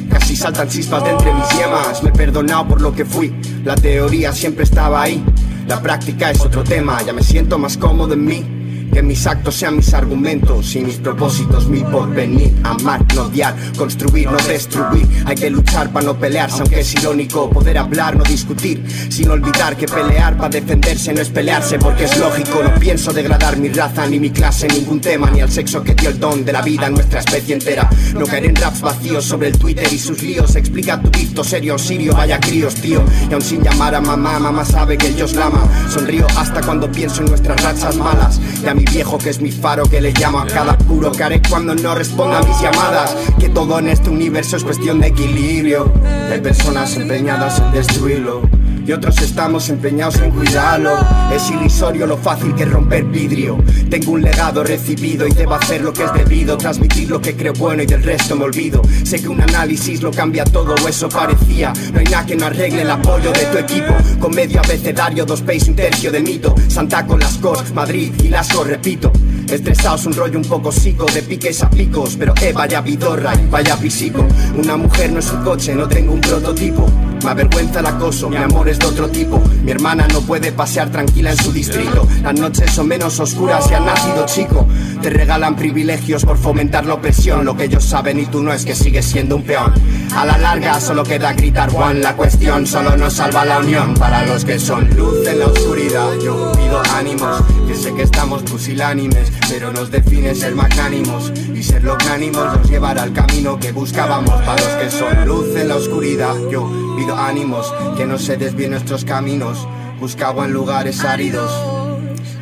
Casi 0.09 0.35
saltan 0.35 0.67
chispas 0.67 1.03
de 1.03 1.11
entre 1.11 1.33
mis 1.33 1.49
yemas 1.51 2.03
Me 2.03 2.09
he 2.09 2.11
perdonado 2.11 2.67
por 2.67 2.81
lo 2.81 2.93
que 2.93 3.05
fui 3.05 3.33
La 3.63 3.75
teoría 3.75 4.33
siempre 4.33 4.65
estaba 4.65 5.03
ahí 5.03 5.23
La 5.67 5.81
práctica 5.81 6.31
es 6.31 6.41
otro 6.41 6.63
tema 6.63 7.01
Ya 7.01 7.13
me 7.13 7.23
siento 7.23 7.57
más 7.57 7.77
cómodo 7.77 8.13
en 8.13 8.25
mí 8.25 8.60
que 8.91 9.01
mis 9.01 9.25
actos 9.25 9.55
sean 9.55 9.77
mis 9.77 9.93
argumentos 9.93 10.75
y 10.75 10.81
mis 10.81 10.97
propósitos, 10.97 11.67
mi 11.67 11.79
porvenir. 11.79 12.53
Amar, 12.63 13.05
no 13.15 13.23
odiar, 13.23 13.55
construir, 13.77 14.29
no 14.29 14.37
destruir. 14.37 15.07
Hay 15.25 15.35
que 15.35 15.49
luchar 15.49 15.91
para 15.91 16.05
no 16.05 16.17
pelearse, 16.17 16.61
aunque 16.61 16.81
es 16.81 16.93
irónico. 16.93 17.49
Poder 17.49 17.77
hablar, 17.77 18.15
no 18.15 18.23
discutir. 18.23 18.83
Sin 19.09 19.29
olvidar 19.29 19.77
que 19.77 19.87
pelear 19.87 20.37
para 20.37 20.49
defenderse 20.49 21.13
no 21.13 21.21
es 21.21 21.29
pelearse, 21.29 21.79
porque 21.79 22.05
es 22.05 22.17
lógico. 22.17 22.61
No 22.63 22.73
pienso 22.75 23.13
degradar 23.13 23.57
mi 23.57 23.69
raza, 23.69 24.05
ni 24.07 24.19
mi 24.19 24.29
clase, 24.29 24.67
ningún 24.67 24.99
tema, 24.99 25.29
ni 25.31 25.41
al 25.41 25.51
sexo 25.51 25.83
que 25.83 25.95
dio 25.95 26.09
el 26.09 26.19
don 26.19 26.43
de 26.43 26.51
la 26.51 26.61
vida 26.61 26.87
a 26.87 26.89
nuestra 26.89 27.19
especie 27.21 27.55
entera. 27.55 27.89
No 28.13 28.25
caer 28.25 28.45
en 28.45 28.55
raps 28.55 28.81
vacíos 28.81 29.25
sobre 29.25 29.47
el 29.47 29.57
Twitter 29.57 29.87
y 29.91 29.97
sus 29.97 30.21
líos. 30.21 30.55
Explica 30.55 31.01
tu 31.01 31.09
dicto 31.09 31.43
serio, 31.43 31.77
sirio, 31.77 32.13
vaya 32.13 32.39
críos, 32.39 32.75
tío. 32.75 33.03
Y 33.29 33.33
aún 33.33 33.41
sin 33.41 33.63
llamar 33.63 33.95
a 33.95 34.01
mamá, 34.01 34.39
mamá 34.39 34.65
sabe 34.65 34.97
que 34.97 35.09
Dios 35.09 35.33
la 35.33 35.45
ama. 35.45 35.63
Sonrío 35.89 36.27
hasta 36.37 36.61
cuando 36.61 36.91
pienso 36.91 37.21
en 37.21 37.29
nuestras 37.29 37.61
rachas 37.61 37.95
malas. 37.95 38.39
Mi 38.81 38.93
viejo 38.93 39.19
que 39.19 39.29
es 39.29 39.41
mi 39.41 39.51
faro 39.51 39.83
que 39.83 40.01
le 40.01 40.11
llamo 40.11 40.39
a 40.39 40.47
cada 40.47 40.75
puro 40.75 41.11
que 41.11 41.23
haré 41.23 41.41
cuando 41.47 41.75
no 41.75 41.93
responda 41.93 42.39
a 42.39 42.43
mis 42.43 42.59
llamadas. 42.61 43.15
Que 43.39 43.49
todo 43.49 43.77
en 43.77 43.87
este 43.87 44.09
universo 44.09 44.57
es 44.57 44.63
cuestión 44.63 44.99
de 44.99 45.07
equilibrio. 45.07 45.91
Hay 46.31 46.41
personas 46.41 46.95
empeñadas 46.95 47.59
en 47.59 47.71
destruirlo. 47.73 48.60
Y 48.85 48.91
otros 48.91 49.21
estamos 49.21 49.69
empeñados 49.69 50.17
en 50.17 50.31
cuidarlo. 50.31 50.91
Es 51.33 51.49
irrisorio 51.49 52.05
lo 52.07 52.17
fácil 52.17 52.53
que 52.55 52.65
romper 52.65 53.03
vidrio. 53.05 53.57
Tengo 53.89 54.11
un 54.11 54.21
legado 54.21 54.63
recibido 54.63 55.27
y 55.27 55.31
debo 55.31 55.55
hacer 55.55 55.81
lo 55.81 55.93
que 55.93 56.03
es 56.03 56.13
debido, 56.13 56.57
transmitir 56.57 57.09
lo 57.09 57.21
que 57.21 57.35
creo 57.35 57.53
bueno 57.53 57.83
y 57.83 57.85
del 57.85 58.03
resto 58.03 58.35
me 58.35 58.45
olvido. 58.45 58.81
Sé 59.03 59.21
que 59.21 59.27
un 59.27 59.41
análisis 59.41 60.01
lo 60.01 60.11
cambia 60.11 60.43
todo, 60.43 60.75
eso 60.87 61.09
parecía. 61.09 61.73
No 61.93 61.99
hay 61.99 62.05
nada 62.05 62.25
que 62.25 62.35
no 62.35 62.45
arregle 62.45 62.81
el 62.81 62.91
apoyo 62.91 63.31
de 63.31 63.45
tu 63.45 63.57
equipo. 63.57 63.95
Con 64.19 64.35
medio 64.35 64.59
abecedario, 64.59 65.25
dos 65.25 65.41
pace, 65.41 65.69
un 65.69 65.75
tercio 65.75 66.11
del 66.11 66.23
mito. 66.23 66.55
Santa 66.67 67.05
con 67.05 67.19
las 67.19 67.37
cos, 67.37 67.73
Madrid 67.73 68.13
y 68.23 68.29
Lasco, 68.29 68.63
repito. 68.63 69.11
Estresados 69.51 70.05
un 70.05 70.13
rollo 70.13 70.39
un 70.39 70.45
poco 70.45 70.71
psico, 70.71 71.05
de 71.07 71.21
piques 71.23 71.61
a 71.61 71.69
picos, 71.69 72.15
pero 72.17 72.33
eh, 72.41 72.53
vaya 72.53 72.79
vidorra 72.79 73.33
y 73.35 73.47
vaya 73.47 73.75
pisico. 73.75 74.25
Una 74.57 74.77
mujer 74.77 75.11
no 75.11 75.19
es 75.19 75.29
un 75.29 75.43
coche, 75.43 75.75
no 75.75 75.89
tengo 75.89 76.13
un 76.13 76.21
prototipo. 76.21 76.89
Me 77.21 77.29
avergüenza 77.29 77.81
el 77.81 77.85
acoso, 77.85 78.29
mi 78.29 78.37
amor 78.37 78.69
es 78.69 78.79
de 78.79 78.85
otro 78.85 79.09
tipo. 79.09 79.43
Mi 79.63 79.71
hermana 79.71 80.07
no 80.07 80.21
puede 80.21 80.53
pasear 80.53 80.89
tranquila 80.89 81.31
en 81.31 81.37
su 81.37 81.51
distrito. 81.51 82.07
Las 82.23 82.33
noches 82.33 82.71
son 82.71 82.87
menos 82.87 83.19
oscuras 83.19 83.69
y 83.69 83.73
has 83.73 83.81
nacido 83.81 84.25
chico. 84.25 84.65
Te 85.01 85.09
regalan 85.09 85.55
privilegios 85.55 86.25
por 86.25 86.37
fomentar 86.37 86.85
la 86.85 86.95
opresión. 86.95 87.45
Lo 87.45 87.55
que 87.55 87.65
ellos 87.65 87.83
saben 87.83 88.19
y 88.19 88.25
tú 88.25 88.41
no 88.41 88.53
es 88.53 88.65
que 88.65 88.73
sigues 88.73 89.05
siendo 89.05 89.35
un 89.35 89.43
peón. 89.43 89.73
A 90.15 90.25
la 90.25 90.37
larga 90.37 90.79
solo 90.79 91.03
queda 91.03 91.33
gritar 91.33 91.69
Juan. 91.69 92.01
La 92.01 92.15
cuestión 92.15 92.65
solo 92.65 92.97
nos 92.97 93.13
salva 93.13 93.45
la 93.45 93.59
unión. 93.59 93.93
Para 93.95 94.25
los 94.25 94.43
que 94.43 94.57
son 94.57 94.89
luz 94.95 95.27
en 95.27 95.39
la 95.39 95.47
oscuridad, 95.47 96.13
yo 96.23 96.51
pido 96.53 96.81
ánimos. 96.95 97.43
Sé 97.81 97.95
que 97.95 98.03
estamos 98.03 98.43
pusilánimes, 98.43 99.33
pero 99.49 99.73
nos 99.73 99.89
define 99.89 100.35
ser 100.35 100.53
magnánimos. 100.53 101.33
Y 101.55 101.63
ser 101.63 101.83
lognánimos 101.83 102.45
nos 102.45 102.69
llevará 102.69 103.01
al 103.01 103.11
camino 103.11 103.59
que 103.59 103.71
buscábamos. 103.71 104.39
Para 104.43 104.61
los 104.61 104.69
que 104.75 104.91
son 104.91 105.25
luz 105.25 105.55
en 105.55 105.67
la 105.67 105.77
oscuridad, 105.77 106.35
yo 106.51 106.71
pido 106.95 107.17
ánimos. 107.17 107.73
Que 107.97 108.05
no 108.05 108.19
se 108.19 108.37
desvíen 108.37 108.71
nuestros 108.71 109.03
caminos. 109.03 109.67
Busca 109.99 110.27
agua 110.27 110.45
en 110.45 110.53
lugares 110.53 111.03
áridos. 111.03 111.51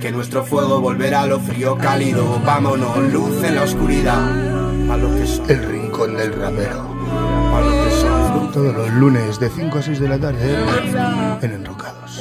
Que 0.02 0.12
nuestro 0.12 0.44
fuego 0.44 0.82
volverá 0.82 1.22
a 1.22 1.28
lo 1.28 1.40
frío 1.40 1.78
cálido. 1.78 2.42
Vámonos, 2.46 2.98
luz 2.98 3.42
en 3.42 3.56
la 3.56 3.64
oscuridad. 3.64 4.92
A 4.92 4.98
los 4.98 5.16
que 5.16 5.26
son. 5.26 5.50
El 5.50 5.64
rincón 5.64 6.18
del 6.18 6.34
rapero. 6.34 6.84
A 7.56 7.62
los 7.62 7.74
que 7.86 8.02
son. 8.02 8.52
Todos 8.52 8.76
los 8.76 8.90
lunes 8.90 9.40
de 9.40 9.50
5 9.50 9.78
a 9.78 9.82
6 9.82 10.00
de 10.02 10.10
la 10.10 10.20
tarde 10.20 10.58
en 11.42 11.52
Enrocados. 11.54 12.20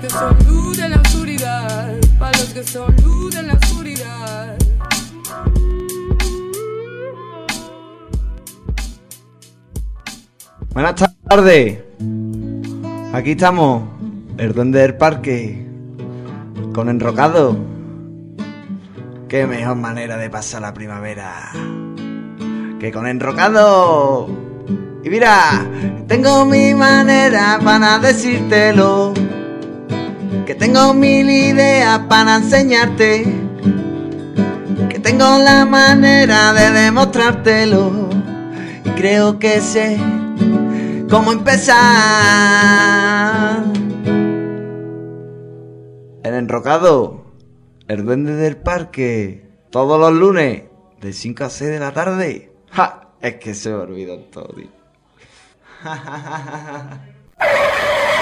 Que 0.00 0.08
son 0.08 0.34
luz 0.48 0.78
en 0.78 0.90
la 0.92 0.96
oscuridad, 0.96 1.94
para 2.18 2.38
los 2.38 2.48
que 2.54 2.64
son 2.64 2.96
luz 3.04 3.36
en 3.36 3.48
la 3.48 3.52
oscuridad. 3.52 4.56
Buenas 10.72 10.94
tardes. 11.28 11.80
Aquí 13.12 13.32
estamos, 13.32 13.82
el 14.38 14.54
duende 14.54 14.80
del 14.80 14.96
parque, 14.96 15.66
con 16.72 16.88
enrocado. 16.88 17.58
Qué 19.28 19.46
mejor 19.46 19.76
manera 19.76 20.16
de 20.16 20.30
pasar 20.30 20.62
la 20.62 20.72
primavera 20.72 21.52
que 22.80 22.90
con 22.90 23.06
enrocado. 23.06 24.30
Y 25.04 25.10
mira, 25.10 25.66
tengo 26.08 26.46
mi 26.46 26.74
manera 26.74 27.60
para 27.62 27.98
decírtelo. 27.98 29.12
Que 30.46 30.54
tengo 30.54 30.94
mil 30.94 31.30
ideas 31.30 32.00
para 32.08 32.36
enseñarte. 32.36 33.24
Que 34.88 34.98
tengo 34.98 35.38
la 35.38 35.64
manera 35.64 36.52
de 36.52 36.70
demostrártelo. 36.70 38.08
Y 38.84 38.90
creo 38.90 39.38
que 39.38 39.60
sé 39.60 39.98
cómo 41.10 41.32
empezar. 41.32 41.80
El 46.22 46.34
enrocado, 46.34 47.24
el 47.88 48.04
duende 48.04 48.36
del 48.36 48.56
parque, 48.56 49.48
todos 49.70 49.98
los 49.98 50.12
lunes, 50.12 50.64
de 51.00 51.12
5 51.12 51.44
a 51.44 51.50
6 51.50 51.70
de 51.70 51.80
la 51.80 51.92
tarde. 51.92 52.52
¡Ja! 52.70 53.08
Es 53.20 53.36
que 53.36 53.54
se 53.54 53.70
me 53.70 53.76
olvidó 53.76 54.18
todo, 54.18 54.54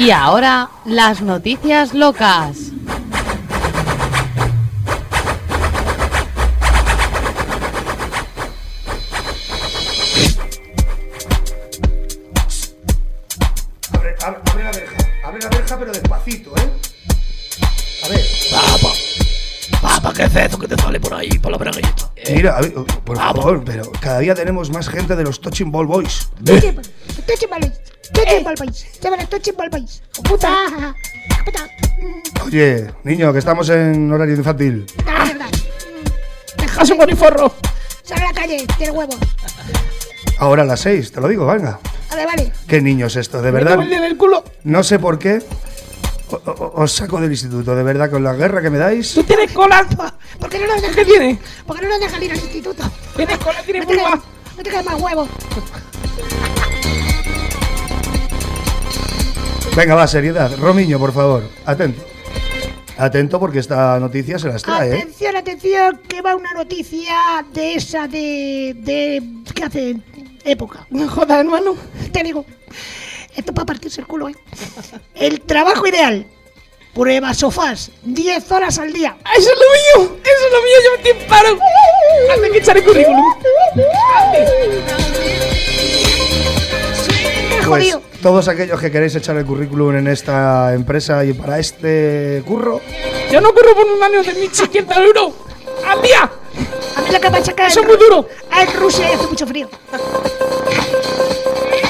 Y 0.00 0.10
ahora, 0.12 0.70
las 0.86 1.20
noticias 1.20 1.92
locas. 1.92 2.56
Abre, 13.92 14.14
abre- 14.22 14.40
abre 14.50 14.64
la 14.64 14.70
verja. 14.70 14.96
Abre 15.24 15.40
la 15.42 15.48
verja, 15.50 15.78
pero 15.78 15.92
despacito, 15.92 16.50
¿eh? 16.56 16.70
A 18.04 18.08
ver. 18.08 18.20
Papa. 18.50 18.88
Papa, 19.80 20.12
¿qué 20.14 20.24
es 20.24 20.36
eso 20.36 20.58
que 20.58 20.68
te 20.68 20.76
sale 20.76 21.00
por 21.00 21.14
ahí, 21.14 21.28
por 21.38 21.50
la 21.52 21.58
bragueta? 21.58 22.10
Mira, 22.30 22.56
a 22.56 22.60
ver, 22.60 22.72
por 22.74 23.16
favor, 23.16 23.62
pero 23.64 23.90
cada 24.00 24.18
día 24.20 24.34
tenemos 24.34 24.70
más 24.70 24.88
gente 24.88 25.16
de 25.16 25.24
los 25.24 25.40
Touching 25.40 25.70
Ball 25.72 25.86
Boys. 25.86 26.28
Touching 26.44 26.74
Ball 27.50 27.60
Boys. 27.60 27.79
Ball 28.44 28.54
Boys. 28.58 28.86
Llámale 29.00 29.26
Touching 29.26 29.56
Ball 29.56 29.70
Boys. 29.70 30.02
Puta. 30.22 30.94
Puta. 31.44 31.66
Oye, 32.44 32.90
niño, 33.04 33.32
que 33.32 33.38
estamos 33.38 33.68
en 33.70 34.10
horario 34.12 34.34
infantil. 34.36 34.86
Dale, 35.04 35.24
mierda. 35.34 35.46
¡Deja 36.58 36.84
su 36.86 36.96
boniforro! 36.96 37.54
Sal 38.02 38.18
a 38.22 38.24
la 38.26 38.32
calle, 38.32 38.66
tiene 38.76 38.92
huevos. 38.92 39.16
Ahora 40.38 40.62
a 40.62 40.66
las 40.66 40.80
6, 40.80 41.12
te 41.12 41.20
lo 41.20 41.28
digo, 41.28 41.46
venga. 41.46 41.78
Vale, 42.10 42.26
vale. 42.26 42.52
Qué 42.66 42.80
niño 42.80 43.06
es 43.06 43.16
esto, 43.16 43.40
de 43.42 43.50
verdad. 43.50 43.80
en 43.80 43.92
el 44.04 44.16
culo! 44.16 44.44
No 44.64 44.82
sé 44.82 44.98
por 44.98 45.18
qué. 45.18 45.42
Os 46.30 46.92
saco 46.92 47.20
del 47.20 47.30
instituto, 47.32 47.74
de 47.74 47.82
verdad, 47.82 48.10
con 48.10 48.22
la 48.22 48.32
guerra 48.34 48.62
que 48.62 48.70
me 48.70 48.78
dais. 48.78 49.14
¡Tú 49.14 49.22
tienes 49.24 49.50
cola! 49.52 49.86
¿Por 50.38 50.48
qué 50.48 50.58
no 50.60 50.66
nos 50.68 50.80
dejan 50.80 50.94
¿Qué 50.94 51.04
tiene? 51.04 51.38
¿Por 51.66 51.76
qué 51.76 51.82
no 51.82 51.88
nos 51.90 52.00
dejan 52.00 52.22
ir 52.22 52.30
al 52.32 52.38
instituto? 52.38 52.84
Tienes 53.16 53.38
cola, 53.38 53.62
tienes 53.62 53.82
No 53.82 53.88
te 53.88 53.94
quedes- 53.96 54.10
No 54.56 54.62
te 54.62 54.70
quedes 54.70 54.84
más 54.84 55.00
huevos. 55.00 55.28
Venga, 59.80 59.94
va, 59.94 60.06
seriedad. 60.06 60.54
Romiño, 60.58 60.98
por 60.98 61.10
favor, 61.10 61.42
atento. 61.64 62.02
Atento 62.98 63.40
porque 63.40 63.60
esta 63.60 63.98
noticia 63.98 64.38
se 64.38 64.48
las 64.48 64.62
trae, 64.62 64.90
¿eh? 64.90 64.98
Atención, 64.98 65.36
atención, 65.36 66.00
que 66.06 66.20
va 66.20 66.36
una 66.36 66.52
noticia 66.52 67.16
de 67.54 67.76
esa 67.76 68.06
de. 68.06 68.76
de. 68.76 69.22
¿qué 69.54 69.64
hace? 69.64 69.96
Época. 70.44 70.86
Joder, 71.08 71.38
hermano. 71.38 71.76
Te 72.12 72.22
digo, 72.22 72.44
esto 73.34 73.54
para 73.54 73.64
partirse 73.64 74.02
el 74.02 74.06
culo, 74.06 74.28
¿eh? 74.28 74.34
El 75.14 75.40
trabajo 75.40 75.86
ideal. 75.86 76.26
Prueba 76.92 77.32
sofás, 77.32 77.90
10 78.02 78.52
horas 78.52 78.78
al 78.78 78.92
día. 78.92 79.16
¡Eso 79.34 79.48
es 79.48 79.56
lo 79.96 80.02
mío! 80.04 80.18
¡Eso 80.22 80.46
es 80.46 80.52
lo 80.52 80.60
mío! 80.60 80.76
¡Yo 80.84 80.90
me 81.14 81.26
paro! 81.26 81.58
¡Hazme 82.34 82.50
que 82.50 82.58
echar 82.58 82.76
el 82.76 82.84
currículum! 82.84 83.24
Me 83.76 83.82
he 83.82 85.79
Pues 87.70 87.84
jodido. 87.84 88.02
todos 88.22 88.48
aquellos 88.48 88.80
que 88.80 88.90
queréis 88.90 89.14
echar 89.14 89.36
el 89.36 89.46
currículum 89.46 89.96
en 89.96 90.08
esta 90.08 90.74
empresa 90.74 91.24
y 91.24 91.32
para 91.32 91.58
este 91.58 92.42
curro, 92.46 92.80
Yo 93.30 93.40
no 93.40 93.52
corro 93.54 93.74
por 93.74 93.86
un 93.86 94.02
año 94.02 94.22
de 94.22 94.32
1.600 94.34 94.96
euros 95.04 95.32
al 95.86 96.02
día. 96.02 96.30
A 96.96 97.02
mí 97.02 97.10
lo 97.12 97.20
que 97.20 97.30
me 97.30 97.44
saca 97.44 97.66
Eso 97.68 97.80
es 97.80 97.86
muy 97.86 97.96
duro. 97.96 98.26
En 98.58 98.80
Rusia 98.80 99.08
y 99.10 99.14
hace 99.14 99.26
mucho 99.26 99.46
frío. 99.46 99.68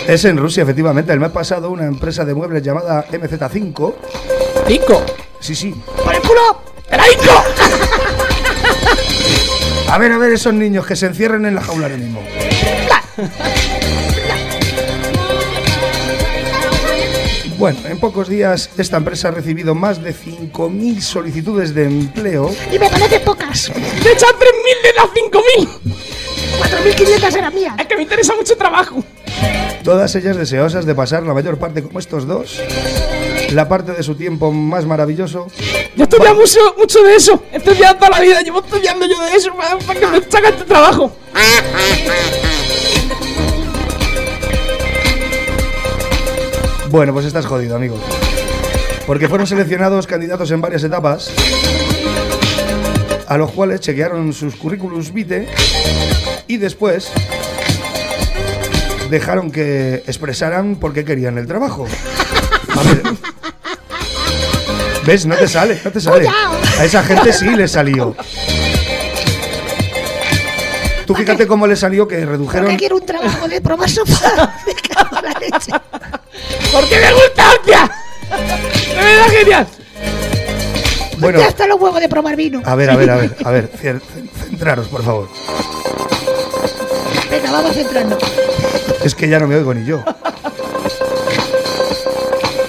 es 0.07 0.25
en 0.25 0.37
Rusia, 0.37 0.63
efectivamente. 0.65 1.13
El 1.13 1.21
mes 1.21 1.31
pasado 1.31 1.71
una 1.71 1.87
empresa 1.87 2.25
de 2.25 2.35
muebles 2.35 2.63
llamada 2.63 3.07
MZ5. 3.11 3.95
¿Cinco? 4.67 5.03
Sí, 5.41 5.55
sí. 5.55 5.75
¡Por 6.05 6.15
el 6.15 6.21
culo! 6.21 6.61
¡Era 6.91 7.05
Inco! 7.11 7.43
A 9.89 9.99
ver, 9.99 10.13
a 10.13 10.19
ver, 10.19 10.33
esos 10.33 10.53
niños 10.55 10.87
que 10.87 10.95
se 10.95 11.07
encierren 11.07 11.47
en 11.47 11.55
la 11.55 11.63
jaula 11.63 11.87
ahora 11.87 11.97
mismo. 11.97 12.21
Bueno, 17.61 17.79
en 17.85 18.01
pocos 18.01 18.27
días 18.27 18.71
esta 18.79 18.97
empresa 18.97 19.29
ha 19.29 19.33
recibido 19.33 19.75
más 19.75 20.03
de 20.03 20.15
5.000 20.15 21.01
solicitudes 21.03 21.75
de 21.75 21.85
empleo 21.85 22.51
Y 22.73 22.79
me 22.79 22.89
parecen 22.89 23.23
pocas. 23.23 23.71
¡Te 24.03 24.13
echan 24.13 24.31
3.000 24.31 24.83
de 24.83 24.93
las 24.97 25.07
5.000! 25.11 25.69
4.500 27.21 27.37
eran 27.37 27.55
mías. 27.55 27.75
Es 27.79 27.87
que 27.87 27.97
me 27.97 28.03
interesa 28.05 28.35
mucho 28.35 28.55
el 28.55 28.59
trabajo. 28.59 29.05
Todas 29.85 30.15
ellas 30.15 30.39
deseosas 30.39 30.87
de 30.87 30.95
pasar 30.95 31.23
la 31.23 31.35
mayor 31.35 31.59
parte 31.59 31.83
como 31.83 31.99
estos 31.99 32.27
dos, 32.27 32.63
la 33.51 33.69
parte 33.69 33.93
de 33.93 34.03
su 34.05 34.15
tiempo 34.15 34.51
más 34.51 34.87
maravilloso, 34.87 35.49
Yo 35.97 36.05
estudié 36.05 36.33
mucho, 36.33 36.61
mucho 36.79 37.03
de 37.03 37.15
eso. 37.15 37.43
He 37.53 37.59
estudiado 37.59 37.97
toda 37.97 38.09
la 38.09 38.21
vida. 38.21 38.41
Llevo 38.41 38.61
estudiando 38.61 39.07
yo 39.07 39.21
de 39.23 39.37
eso 39.37 39.55
para, 39.55 39.77
para 39.81 40.01
que 40.01 40.07
me 40.07 40.23
saque 40.31 40.49
este 40.49 40.65
trabajo. 40.65 41.15
Bueno, 46.91 47.13
pues 47.13 47.27
estás 47.27 47.47
jodido, 47.47 47.77
amigo. 47.77 47.99
Porque 49.07 49.29
fueron 49.29 49.47
seleccionados 49.47 50.07
candidatos 50.07 50.51
en 50.51 50.61
varias 50.61 50.83
etapas. 50.85 51.31
a 53.29 53.37
los 53.37 53.53
cuales 53.53 53.81
chequearon 53.81 54.33
sus 54.33 54.57
currículums 54.57 55.13
vitae 55.13 55.47
y 56.49 56.57
después 56.57 57.13
dejaron 59.09 59.53
que 59.53 60.03
expresaran 60.07 60.75
por 60.75 60.93
qué 60.93 61.05
querían 61.05 61.39
el 61.39 61.47
trabajo. 61.47 61.87
A 62.77 62.83
ver. 62.83 63.03
¿Ves? 65.07 65.27
No 65.27 65.37
te 65.37 65.47
sale, 65.47 65.81
no 65.85 65.93
te 65.93 66.01
sale. 66.01 66.27
A 66.81 66.85
esa 66.85 67.05
gente 67.05 67.33
sí 67.33 67.51
le 67.51 67.69
salió. 67.69 68.17
Tú 71.07 71.15
fíjate 71.15 71.47
cómo 71.47 71.69
le 71.69 71.77
salió 71.77 72.09
que 72.09 72.19
¿Por 72.19 72.29
redujeron... 72.31 72.77
quiero 72.77 72.97
un 72.97 73.07
trabajo 73.07 73.47
de 73.47 73.61
probar. 73.61 73.89
¡Porque 76.73 76.99
me 77.01 77.13
gusta, 77.13 77.51
hostia! 77.53 77.91
¡De 78.89 78.95
verdad 79.05 79.29
genial! 79.31 79.67
Bueno, 81.19 81.39
Ya 81.41 81.49
hasta 81.49 81.67
los 81.67 81.81
huevos 81.81 82.01
de 82.01 82.09
probar 82.09 82.37
vino. 82.37 82.63
a 82.65 82.75
ver, 82.75 82.91
a 82.91 82.97
ver, 82.97 83.11
a 83.11 83.17
ver, 83.17 83.37
a 83.45 83.51
ver, 83.51 83.71
centraros, 84.49 84.89
por 84.89 85.05
favor. 85.05 85.29
Venga, 87.31 87.53
vamos 87.53 87.77
entrando. 87.77 88.19
Es 89.05 89.15
que 89.15 89.29
ya 89.29 89.39
no 89.39 89.47
me 89.47 89.57
oigo 89.57 89.75
ni 89.75 89.85
yo. 89.85 90.03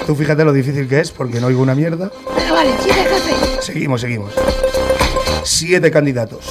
Tú 0.06 0.16
fíjate 0.16 0.44
lo 0.44 0.52
difícil 0.52 0.88
que 0.90 1.00
es 1.00 1.12
porque 1.12 1.40
no 1.40 1.48
oigo 1.48 1.62
una 1.62 1.76
mierda. 1.76 2.12
Venga, 2.36 2.52
vale, 2.52 2.72
sigue, 2.82 2.94
jefe. 2.94 3.62
Seguimos, 3.62 4.02
seguimos. 4.02 4.34
Siete 5.44 5.90
candidatos. 5.92 6.46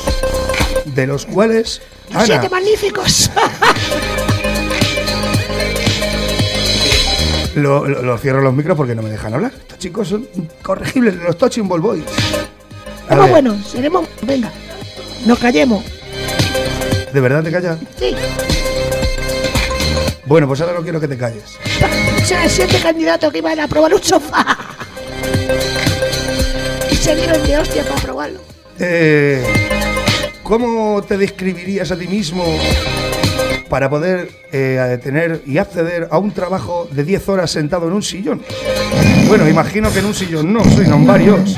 De 0.87 1.07
los 1.07 1.27
cuales. 1.27 1.83
Ana, 2.15 2.25
Siete 2.25 2.49
magníficos. 2.49 3.31
lo, 7.57 7.87
lo- 7.87 8.03
lo 8.03 8.19
cierro 8.19 8.41
los 8.41 8.55
micros 8.55 8.77
porque 8.77 8.95
no 8.95 9.03
me 9.03 9.11
dejan 9.11 9.35
hablar. 9.35 9.53
Estos 9.59 9.79
chicos 9.79 10.09
son 10.09 10.27
incorregibles, 10.35 11.17
los 11.17 11.37
Touching 11.39 11.69
Ball 11.69 11.81
Boys. 11.81 12.05
Ver, 13.09 13.19
buenos, 13.31 13.67
seremos. 13.67 14.09
Venga, 14.23 14.51
nos 15.27 15.39
callemos. 15.39 15.85
¿De 17.13 17.21
verdad 17.21 17.43
te 17.43 17.51
callas? 17.51 17.79
Sí. 17.99 18.15
Bueno, 20.27 20.47
pues 20.47 20.61
ahora 20.61 20.75
no 20.75 20.83
quiero 20.83 21.01
que 21.01 21.09
te 21.09 21.17
calles. 21.19 21.43
O 22.23 22.25
sea, 22.25 22.49
siete 22.49 22.79
candidatos 22.81 23.33
que 23.33 23.39
iban 23.39 23.59
a 23.59 23.67
probar 23.67 23.93
un 23.95 24.03
sofá. 24.03 24.45
Y 26.91 26.95
se 26.95 27.17
dieron 27.17 27.45
de 27.45 27.59
hostia 27.59 27.83
para 27.83 28.01
probarlo. 28.01 28.41
Eh, 28.79 29.45
¿Cómo 30.45 31.03
te 31.03 31.17
describirías 31.19 31.91
a 31.91 31.97
ti 31.97 32.07
mismo 32.07 32.45
para 33.71 33.89
poder 33.89 34.29
eh, 34.53 34.99
tener 35.03 35.41
y 35.47 35.57
acceder 35.57 36.09
a 36.11 36.19
un 36.19 36.33
trabajo 36.33 36.87
de 36.91 37.05
10 37.05 37.29
horas 37.31 37.51
sentado 37.51 37.87
en 37.87 37.95
un 37.95 38.03
sillón? 38.03 38.43
Bueno, 39.29 39.49
imagino 39.49 39.91
que 39.91 40.01
en 40.01 40.07
un 40.07 40.15
sillón 40.15 40.53
no, 40.53 40.63
sino 40.65 40.97
en 40.97 41.07
varios. 41.07 41.57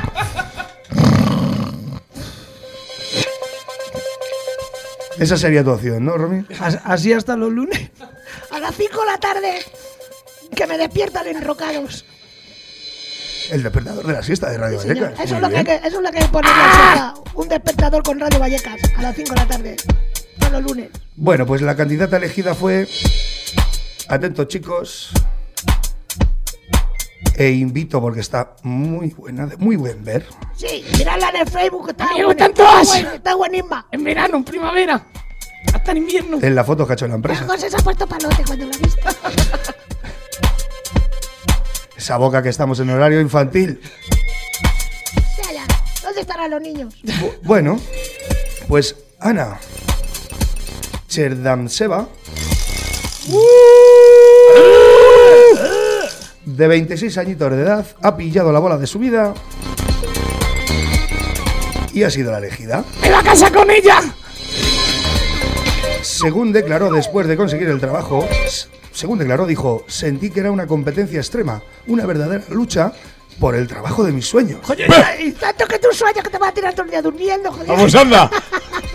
Esa 5.18 5.36
sería 5.36 5.62
tu 5.62 5.70
opción, 5.70 6.04
¿no, 6.04 6.16
Romy? 6.16 6.44
As- 6.60 6.80
Así 6.84 7.12
hasta 7.12 7.36
los 7.36 7.52
lunes. 7.52 7.90
A 8.50 8.58
las 8.58 8.74
5 8.74 9.00
de 9.00 9.06
la 9.06 9.18
tarde, 9.18 9.54
que 10.54 10.66
me 10.66 10.78
despiertan 10.78 11.26
enrocados. 11.26 12.04
El 13.50 13.62
despertador 13.62 14.06
de 14.06 14.12
la 14.14 14.22
siesta 14.22 14.50
de 14.50 14.58
Radio 14.58 14.78
Vallecas. 14.78 15.12
eso, 15.20 15.36
es 15.36 15.40
lo 15.42 15.48
que 15.50 15.56
hay 15.56 15.64
bien. 15.64 15.80
que, 15.80 15.86
eso 15.88 15.96
es 15.98 16.02
lo 16.02 16.10
que 16.10 16.18
en 16.18 16.22
la 16.22 16.32
sopa. 16.32 17.14
Un 17.34 17.48
despertador 17.48 18.02
con 18.02 18.18
Radio 18.20 18.38
Vallecas 18.38 18.76
a 18.96 19.02
las 19.02 19.14
5 19.16 19.30
de 19.34 19.40
la 19.40 19.46
tarde. 19.48 19.76
Todos 20.38 20.52
los 20.52 20.62
lunes. 20.62 20.90
Bueno, 21.16 21.46
pues 21.46 21.62
la 21.62 21.76
candidata 21.76 22.16
elegida 22.16 22.54
fue. 22.54 22.88
Atentos, 24.08 24.48
chicos. 24.48 25.10
E 27.36 27.50
invito 27.50 28.00
porque 28.00 28.20
está 28.20 28.56
muy 28.62 29.08
buena, 29.10 29.46
de 29.46 29.56
muy 29.56 29.76
buen 29.76 30.04
ver. 30.04 30.26
Sí, 30.56 30.84
miradla 30.98 31.30
en 31.30 31.36
el 31.36 31.48
Facebook. 31.48 31.90
Está, 31.90 32.08
buena- 32.10 32.24
gustan 32.26 32.50
está 32.50 32.62
todas. 32.62 32.94
está 33.14 33.34
buenísima. 33.36 33.86
En 33.90 34.04
verano, 34.04 34.36
en 34.36 34.44
primavera. 34.44 35.06
Hasta 35.72 35.92
en 35.92 35.96
invierno. 35.98 36.38
En 36.42 36.54
la 36.54 36.64
foto 36.64 36.86
que 36.86 36.92
ha 36.92 36.94
hecho 36.94 37.06
la 37.06 37.10
La 37.12 37.16
empresa. 37.16 37.46
cosa 37.46 37.70
se 37.70 37.76
ha 37.76 37.80
puesto 37.80 38.06
palote 38.06 38.42
cuando 38.46 38.66
la 38.66 38.74
he 38.74 38.78
visto. 38.78 39.00
Esa 41.96 42.16
boca 42.16 42.42
que 42.42 42.48
estamos 42.48 42.80
en 42.80 42.90
horario 42.90 43.20
infantil. 43.20 43.80
Ya, 45.38 45.52
ya. 45.52 45.66
¿Dónde 46.02 46.20
estarán 46.20 46.50
los 46.50 46.60
niños? 46.60 46.94
Bu- 47.04 47.32
Bueno, 47.42 47.80
pues 48.68 48.96
Ana 49.20 49.58
Cherdamseva, 51.12 52.08
de 56.46 56.66
26 56.66 57.18
añitos 57.18 57.50
de 57.50 57.60
edad, 57.60 57.86
ha 58.00 58.16
pillado 58.16 58.50
la 58.50 58.58
bola 58.58 58.78
de 58.78 58.86
su 58.86 58.98
vida 58.98 59.34
y 61.92 62.02
ha 62.04 62.08
sido 62.08 62.32
la 62.32 62.38
elegida. 62.38 62.82
¡Me 63.02 63.10
va 63.10 63.18
a 63.18 63.22
casa 63.22 63.52
con 63.52 63.70
ella! 63.70 64.00
Según 66.00 66.50
declaró 66.50 66.90
después 66.90 67.26
de 67.26 67.36
conseguir 67.36 67.68
el 67.68 67.78
trabajo, 67.78 68.26
según 68.90 69.18
declaró, 69.18 69.44
dijo, 69.44 69.84
sentí 69.88 70.30
que 70.30 70.40
era 70.40 70.50
una 70.50 70.66
competencia 70.66 71.18
extrema, 71.18 71.62
una 71.88 72.06
verdadera 72.06 72.42
lucha 72.48 72.90
por 73.38 73.54
el 73.54 73.68
trabajo 73.68 74.02
de 74.02 74.12
mis 74.12 74.24
sueños. 74.24 74.60
Joder, 74.62 74.88
y 75.20 75.32
tanto 75.32 75.66
que 75.66 75.78
tú 75.78 75.88
sueñas 75.92 76.24
que 76.24 76.30
te 76.30 76.38
vas 76.38 76.48
a 76.48 76.54
tirar 76.54 76.72
todo 76.72 76.86
el 76.86 76.90
día 76.90 77.02
durmiendo, 77.02 77.52
joder. 77.52 77.68
¡Vamos, 77.68 77.94
anda! 77.94 78.30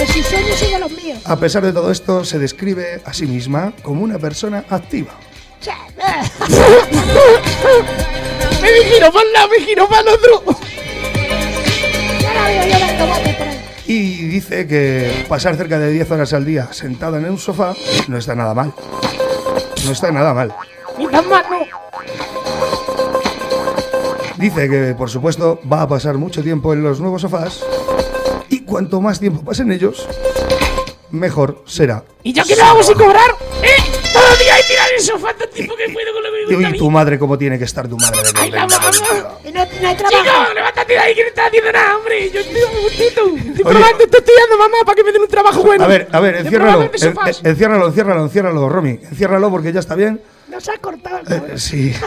De 0.00 0.06
sus 0.06 0.24
sueños 0.24 0.62
y 0.66 0.72
de 0.72 0.78
los 0.78 0.90
míos. 0.92 1.18
A 1.26 1.36
pesar 1.36 1.62
de 1.62 1.74
todo 1.74 1.90
esto, 1.90 2.24
se 2.24 2.38
describe 2.38 3.02
a 3.04 3.12
sí 3.12 3.26
misma 3.26 3.74
como 3.82 4.02
una 4.02 4.18
persona 4.18 4.64
activa. 4.70 5.10
Eh. 5.66 5.72
Me 8.62 8.68
giro 8.90 9.12
para 9.12 9.26
un 9.26 9.32
lado, 9.34 9.48
me 9.50 9.60
giro 9.62 9.86
para 9.86 10.00
el 10.00 10.08
otro. 10.08 10.42
Ya 12.18 12.32
la 12.32 12.46
veo 12.46 12.64
yo 12.64 12.78
dando 12.78 13.08
botes 13.08 13.36
por 13.36 13.46
ahí. 13.46 13.60
Y 13.86 14.24
dice 14.28 14.66
que 14.66 15.26
pasar 15.28 15.56
cerca 15.56 15.78
de 15.78 15.92
10 15.92 16.10
horas 16.12 16.32
al 16.32 16.46
día 16.46 16.72
sentada 16.72 17.18
en 17.18 17.28
un 17.28 17.38
sofá 17.38 17.74
no 18.08 18.16
está 18.16 18.34
nada 18.34 18.54
mal. 18.54 18.72
No 19.84 19.92
está 19.92 20.10
nada 20.10 20.32
mal. 20.32 20.54
Dice 24.38 24.70
que, 24.70 24.94
por 24.96 25.10
supuesto, 25.10 25.60
va 25.70 25.82
a 25.82 25.88
pasar 25.88 26.16
mucho 26.16 26.42
tiempo 26.42 26.72
en 26.72 26.82
los 26.82 27.00
nuevos 27.00 27.20
sofás 27.20 27.62
y 28.50 28.60
cuanto 28.64 29.00
más 29.00 29.18
tiempo 29.20 29.42
pase 29.44 29.62
en 29.62 29.72
ellos, 29.72 30.06
mejor 31.10 31.62
será. 31.66 32.04
¿Y 32.22 32.32
yo 32.32 32.44
qué 32.44 32.56
lo 32.56 32.64
hago 32.64 32.82
sin 32.82 32.96
cobrar? 32.96 33.30
¿Eh? 33.62 33.82
Todo 34.12 34.26
el 34.32 34.38
día 34.38 34.54
hay 34.54 34.62
tirar 34.68 34.88
el 34.94 35.00
sofá 35.00 35.32
todo 35.34 35.44
el 35.44 35.50
tiempo 35.50 35.74
que 35.76 35.88
puedo 35.92 36.12
con 36.12 36.22
lo 36.22 36.28
que 36.48 36.56
me 36.56 36.68
Y 36.70 36.78
tu 36.78 36.90
madre, 36.90 37.18
cómo 37.18 37.38
tiene 37.38 37.58
que 37.58 37.64
estar 37.64 37.86
tu 37.88 37.96
madre 37.96 38.18
¡Ay, 38.34 38.50
la 38.50 38.66
mamá! 38.66 38.90
Y 39.44 39.52
no, 39.52 39.64
no 39.64 39.88
hay 39.88 39.96
trabajo. 39.96 40.22
Chico, 40.24 40.54
levántate 40.54 40.92
de 40.92 40.98
ahí 40.98 41.14
que 41.14 41.22
no 41.22 41.28
estás 41.28 41.46
haciendo 41.46 41.72
nada, 41.72 41.96
hombre. 41.96 42.30
Yo 42.30 42.40
estoy 42.40 42.60
gustito. 42.82 43.26
Estoy 43.36 43.64
probando, 43.64 44.04
estoy 44.04 44.18
estudiando, 44.20 44.58
mamá, 44.58 44.76
para 44.84 44.96
que 44.96 45.04
me 45.04 45.12
den 45.12 45.22
un 45.22 45.28
trabajo 45.28 45.62
bueno. 45.62 45.84
A 45.84 45.86
ver, 45.86 46.08
a 46.10 46.20
ver, 46.20 46.36
enciérralo, 46.36 46.90
sofás. 46.96 47.40
en- 47.44 47.50
enciérralo, 47.50 47.86
enciérralo, 47.86 48.24
enciérralo, 48.24 48.68
Romy. 48.68 48.90
Enciérralo 49.10 49.50
porque 49.50 49.72
ya 49.72 49.80
está 49.80 49.94
bien. 49.94 50.20
Nos 50.48 50.68
ha 50.68 50.76
cortado 50.78 51.18
el 51.18 51.32
Eh, 51.32 51.58
sí. 51.58 51.94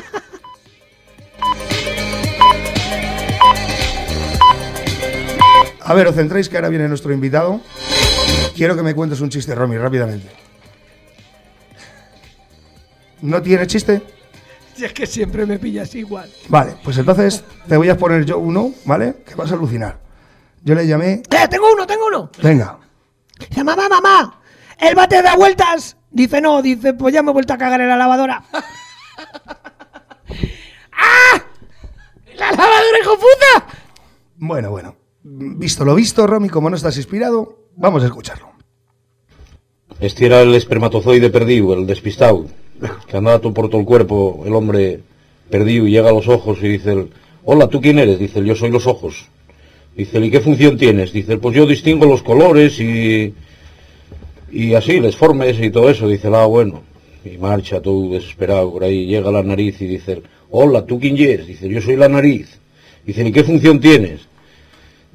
A 5.86 5.94
ver, 5.94 6.08
os 6.08 6.16
centréis 6.16 6.48
que 6.48 6.56
ahora 6.56 6.70
viene 6.70 6.88
nuestro 6.88 7.12
invitado. 7.12 7.60
Quiero 8.56 8.76
que 8.76 8.84
me 8.84 8.96
cuentes 8.96 9.20
un 9.22 9.30
chiste, 9.30 9.54
Romy, 9.54 9.78
rápidamente. 9.78 10.30
¿No 13.22 13.42
tiene 13.42 13.68
chiste? 13.68 14.02
Si 14.74 14.84
es 14.84 14.92
que 14.92 15.06
siempre 15.06 15.46
me 15.46 15.60
pillas 15.60 15.94
igual. 15.94 16.28
Vale, 16.50 16.74
pues 16.84 16.98
entonces 16.98 17.44
te 17.68 17.78
voy 17.78 17.90
a 17.90 17.96
poner 17.96 18.26
yo 18.26 18.40
uno, 18.40 18.72
¿vale? 18.86 19.18
Que 19.24 19.36
vas 19.36 19.52
a 19.52 19.54
alucinar. 19.54 20.00
Yo 20.64 20.74
le 20.74 20.88
llamé. 20.88 21.22
Eh, 21.30 21.48
tengo 21.48 21.72
uno, 21.72 21.86
tengo 21.86 22.08
uno. 22.08 22.32
Venga. 22.42 22.80
Dice, 23.38 23.64
mamá, 23.64 23.88
mamá, 23.88 24.42
el 24.80 24.96
bate 24.96 25.22
da 25.22 25.36
vueltas. 25.36 25.96
Dice, 26.10 26.42
no, 26.42 26.64
dice, 26.64 26.96
pues 26.96 27.14
ya 27.14 27.22
me 27.22 27.30
he 27.30 27.34
vuelto 27.34 27.54
a 27.54 27.58
cagar 27.60 27.82
en 27.82 27.90
la 27.90 27.98
lavadora. 27.98 28.44
¡La 32.36 32.50
lavadora, 32.50 33.00
hijo 33.00 33.14
puta! 33.14 33.68
Bueno, 34.38 34.72
bueno. 34.72 35.03
Visto 35.24 35.86
lo 35.86 35.96
visto, 35.96 36.28
Romy, 36.28 36.50
como 36.50 36.70
no 36.70 36.76
estás 36.76 36.98
inspirado, 36.98 37.68
vamos 37.78 38.04
a 38.04 38.08
escucharlo. 38.08 38.48
Este 40.02 40.26
era 40.26 40.42
el 40.42 40.54
espermatozoide 40.54 41.30
perdido, 41.30 41.74
el 41.74 41.88
despistado, 41.88 42.46
que 43.08 43.16
andaba 43.16 43.40
por 43.40 43.70
todo 43.70 43.80
el 43.80 43.88
cuerpo, 43.88 44.44
el 44.46 44.54
hombre 44.54 45.00
perdido, 45.50 45.88
y 45.88 45.92
llega 45.92 46.10
a 46.10 46.14
los 46.14 46.28
ojos 46.28 46.58
y 46.62 46.68
dice, 46.68 46.92
el, 46.92 47.10
hola, 47.46 47.68
¿tú 47.68 47.80
quién 47.80 48.00
eres? 48.00 48.20
Dice, 48.20 48.40
el, 48.40 48.46
yo 48.46 48.56
soy 48.56 48.70
los 48.70 48.86
ojos. 48.86 49.28
Dice, 49.96 50.18
el, 50.18 50.26
¿y 50.26 50.32
qué 50.32 50.42
función 50.42 50.78
tienes? 50.78 51.14
Dice, 51.14 51.38
pues 51.38 51.56
yo 51.56 51.66
distingo 51.66 52.06
los 52.06 52.22
colores 52.22 52.78
y, 52.82 53.34
y 54.52 54.74
así, 54.74 55.00
les 55.00 55.16
formes 55.16 55.58
y 55.62 55.70
todo 55.70 55.90
eso. 55.90 56.06
Dice, 56.10 56.28
ah, 56.34 56.46
bueno. 56.46 56.84
Y 57.24 57.38
marcha 57.38 57.82
todo 57.82 58.10
desesperado 58.10 58.74
por 58.74 58.84
ahí, 58.84 59.06
llega 59.06 59.32
la 59.32 59.42
nariz 59.42 59.80
y 59.80 59.88
dice, 59.88 60.22
hola, 60.52 60.86
¿tú 60.86 61.00
quién 61.00 61.18
eres? 61.18 61.48
Dice, 61.48 61.70
yo 61.70 61.82
soy 61.82 61.96
la 61.96 62.10
nariz. 62.10 62.60
Dice, 63.06 63.26
¿y 63.26 63.32
qué 63.32 63.46
función 63.46 63.80
tienes? 63.80 64.28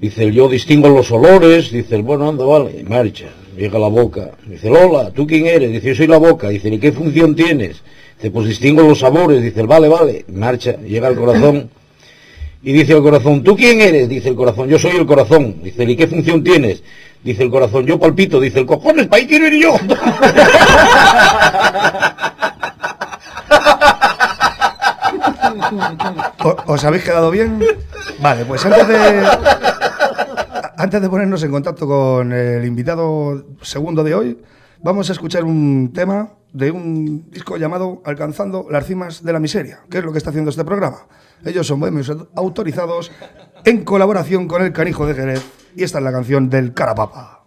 Dice, 0.01 0.25
el, 0.25 0.33
yo 0.33 0.49
distingo 0.49 0.89
los 0.89 1.11
olores. 1.11 1.71
Dice, 1.73 1.97
el, 1.97 2.03
bueno, 2.03 2.29
anda, 2.29 2.45
vale, 2.45 2.85
marcha. 2.89 3.27
Llega 3.57 3.79
la 3.79 3.89
boca. 3.89 4.31
Dice, 4.47 4.69
el, 4.69 4.77
hola, 4.77 5.11
¿tú 5.11 5.27
quién 5.27 5.47
eres? 5.47 5.73
Dice, 5.73 5.89
yo 5.89 5.95
soy 5.95 6.07
la 6.07 6.19
boca. 6.19 6.49
Dice, 6.49 6.69
¿y 6.69 6.79
qué 6.79 6.93
función 6.93 7.35
tienes? 7.35 7.83
Dice, 8.17 8.31
pues 8.31 8.47
distingo 8.49 8.83
los 8.83 9.01
sabores. 9.01 9.43
Dice, 9.43 9.61
el, 9.61 9.67
vale, 9.67 9.89
vale, 9.89 10.25
marcha. 10.33 10.77
Llega 10.77 11.09
al 11.09 11.17
corazón 11.17 11.69
Y 12.63 12.73
dice 12.73 12.93
el 12.93 13.03
corazón, 13.03 13.43
¿tú 13.45 13.57
quién 13.57 13.81
eres? 13.81 14.09
Dice 14.09 14.29
el 14.29 14.35
corazón, 14.37 14.69
yo 14.69 14.79
soy 14.79 14.93
el 14.97 15.07
corazón. 15.07 15.57
Dice, 15.63 15.85
¿y 15.85 15.97
qué 15.97 16.07
función 16.09 16.43
tienes? 16.43 16.83
Dice 17.23 17.43
el 17.45 17.51
corazón, 17.51 17.87
yo 17.87 17.99
palpito. 17.99 18.41
Dice 18.41 18.61
el 18.61 18.67
cojones, 18.67 19.07
para 19.09 19.21
ahí 19.23 19.27
quiero 19.29 19.47
ir 19.49 19.63
yo. 19.63 19.75
¿O- 26.45 26.57
¿Os 26.67 26.85
habéis 26.85 27.05
quedado 27.05 27.31
bien? 27.31 27.59
Vale, 28.21 28.45
pues 28.45 28.65
antes 28.65 28.89
de. 28.89 29.27
Antes 30.79 31.03
de 31.03 31.11
ponernos 31.11 31.43
en 31.43 31.51
contacto 31.51 31.89
con 31.89 32.33
el 32.33 32.65
invitado 32.65 33.45
segundo 33.63 34.05
de 34.05 34.15
hoy, 34.15 34.39
vamos 34.81 35.11
a 35.11 35.13
escuchar 35.13 35.43
un 35.43 35.91
tema 35.93 36.35
de 36.53 36.71
un 36.71 37.29
disco 37.33 37.57
llamado 37.57 38.01
Alcanzando 38.05 38.65
las 38.71 38.87
cimas 38.87 39.25
de 39.25 39.33
la 39.33 39.41
miseria, 39.41 39.81
que 39.91 39.99
es 39.99 40.05
lo 40.05 40.13
que 40.13 40.19
está 40.19 40.31
haciendo 40.31 40.51
este 40.51 40.65
programa. 40.65 40.99
Ellos 41.45 41.67
son 41.67 41.81
bohemios 41.81 42.13
autorizados 42.37 43.11
en 43.65 43.83
colaboración 43.83 44.47
con 44.47 44.63
el 44.63 44.73
Canijo 44.73 45.05
de 45.05 45.15
Jerez 45.15 45.43
y 45.75 45.83
esta 45.83 45.99
es 45.99 46.05
la 46.05 46.13
canción 46.13 46.49
del 46.49 46.73
Carapapa. 46.73 47.38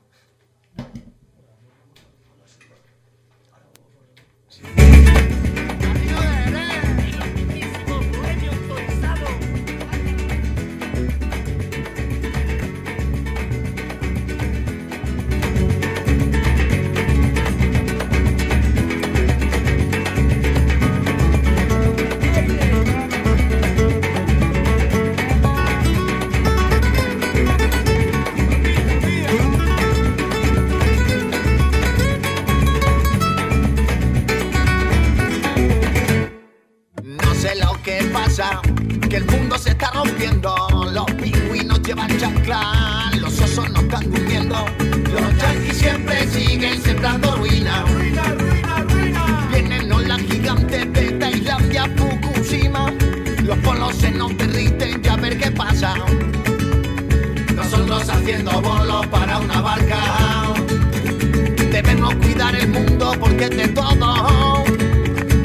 Están. 43.91 44.11
Los 45.11 45.37
yanquis 45.37 45.77
siempre 45.77 46.27
siguen 46.27 46.81
sembrando 46.81 47.35
ruina. 47.35 47.83
Vienen 49.51 49.91
olas 49.91 50.21
gigantes 50.21 50.93
de 50.93 51.11
Tailandia, 51.11 51.89
Fukushima. 51.97 52.93
Los 53.43 53.57
polos 53.59 53.95
se 53.95 54.11
nos 54.11 54.35
derriten, 54.37 55.01
ya 55.01 55.15
ver 55.15 55.37
qué 55.37 55.51
pasa. 55.51 55.95
Nosotros 57.55 58.09
haciendo 58.09 58.61
bolos 58.61 59.07
para 59.07 59.39
una 59.39 59.61
barca. 59.61 59.97
Debemos 61.71 62.15
cuidar 62.15 62.55
el 62.55 62.69
mundo 62.69 63.13
porque 63.19 63.45
es 63.45 63.57
de 63.57 63.67
todo. 63.69 64.63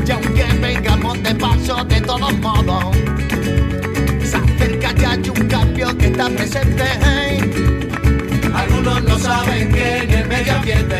Y 0.07 0.11
aunque 0.11 0.45
vengamos 0.61 1.23
de 1.23 1.35
paso 1.35 1.85
de 1.85 2.01
todos 2.01 2.33
modos, 2.39 2.97
se 4.23 4.37
acerca 4.37 4.93
ya 4.93 5.11
hay 5.13 5.29
un 5.29 5.49
cambio 5.49 5.97
que 5.99 6.07
está 6.07 6.29
presente 6.29 7.16
saben 9.27 9.73
que 9.73 9.97
en 10.05 10.11
el 10.19 10.29
medio 10.29 10.53
ambiente 10.55 10.99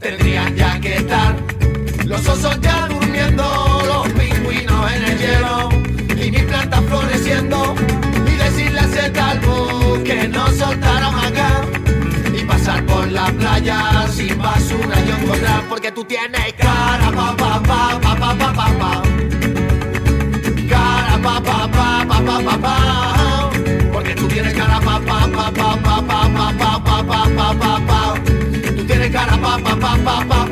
tendrían 0.00 0.56
ya 0.56 0.80
que 0.80 0.96
estar 0.96 1.36
los 2.04 2.26
osos 2.28 2.60
ya 2.60 2.88
durmiendo, 2.88 3.44
los 3.86 4.08
pingüinos 4.18 4.92
en 4.94 5.02
el 5.10 5.16
hielo 5.18 5.68
y 6.22 6.30
mi 6.32 6.42
planta 6.50 6.82
floreciendo 6.82 7.74
y 8.26 8.34
decirle 8.44 8.80
a 8.80 8.84
ese 8.84 9.10
talbo 9.10 10.02
que 10.02 10.26
no 10.26 10.44
soltaron 10.48 11.14
acá 11.28 11.50
y 12.36 12.42
pasar 12.44 12.84
por 12.84 13.06
la 13.12 13.26
playa 13.26 14.08
sin 14.12 14.36
basura 14.36 14.96
yo 15.06 15.16
encontrar 15.18 15.62
porque 15.68 15.92
tú 15.92 16.02
tienes 16.04 16.52
cara 16.54 17.08
pa 17.18 17.36
pa 17.36 17.62
pa 17.68 18.00
pa 18.02 18.14
pa 18.22 18.30
pa 18.40 18.52
pa, 18.58 18.66
pa. 18.80 18.92
cara 20.72 21.16
pa 21.24 21.34
pa 21.48 21.58
pa 21.76 21.88
pa 22.08 22.18
pa 22.26 22.36
pa, 22.46 22.58
pa 22.64 23.55
porque 24.06 24.20
tú 24.20 24.28
tienes 24.28 24.54
cara 24.54 24.78
pa 24.80 25.00
pa 25.00 25.26
pa 25.26 25.50
pa 25.50 25.76
pa 25.82 26.02
pa 26.06 26.28
pa 26.28 26.52
pa 26.58 26.78
pa 26.78 27.02
pa 27.02 27.28
pa 27.36 27.54
pa 27.54 27.80
pa 27.86 28.14
tú 28.76 28.84
tienes 28.86 29.10
cara 29.10 29.36
pa 29.36 29.58
pa 29.58 29.76
pa 29.76 29.96
pa 30.04 30.24
pa 30.28 30.45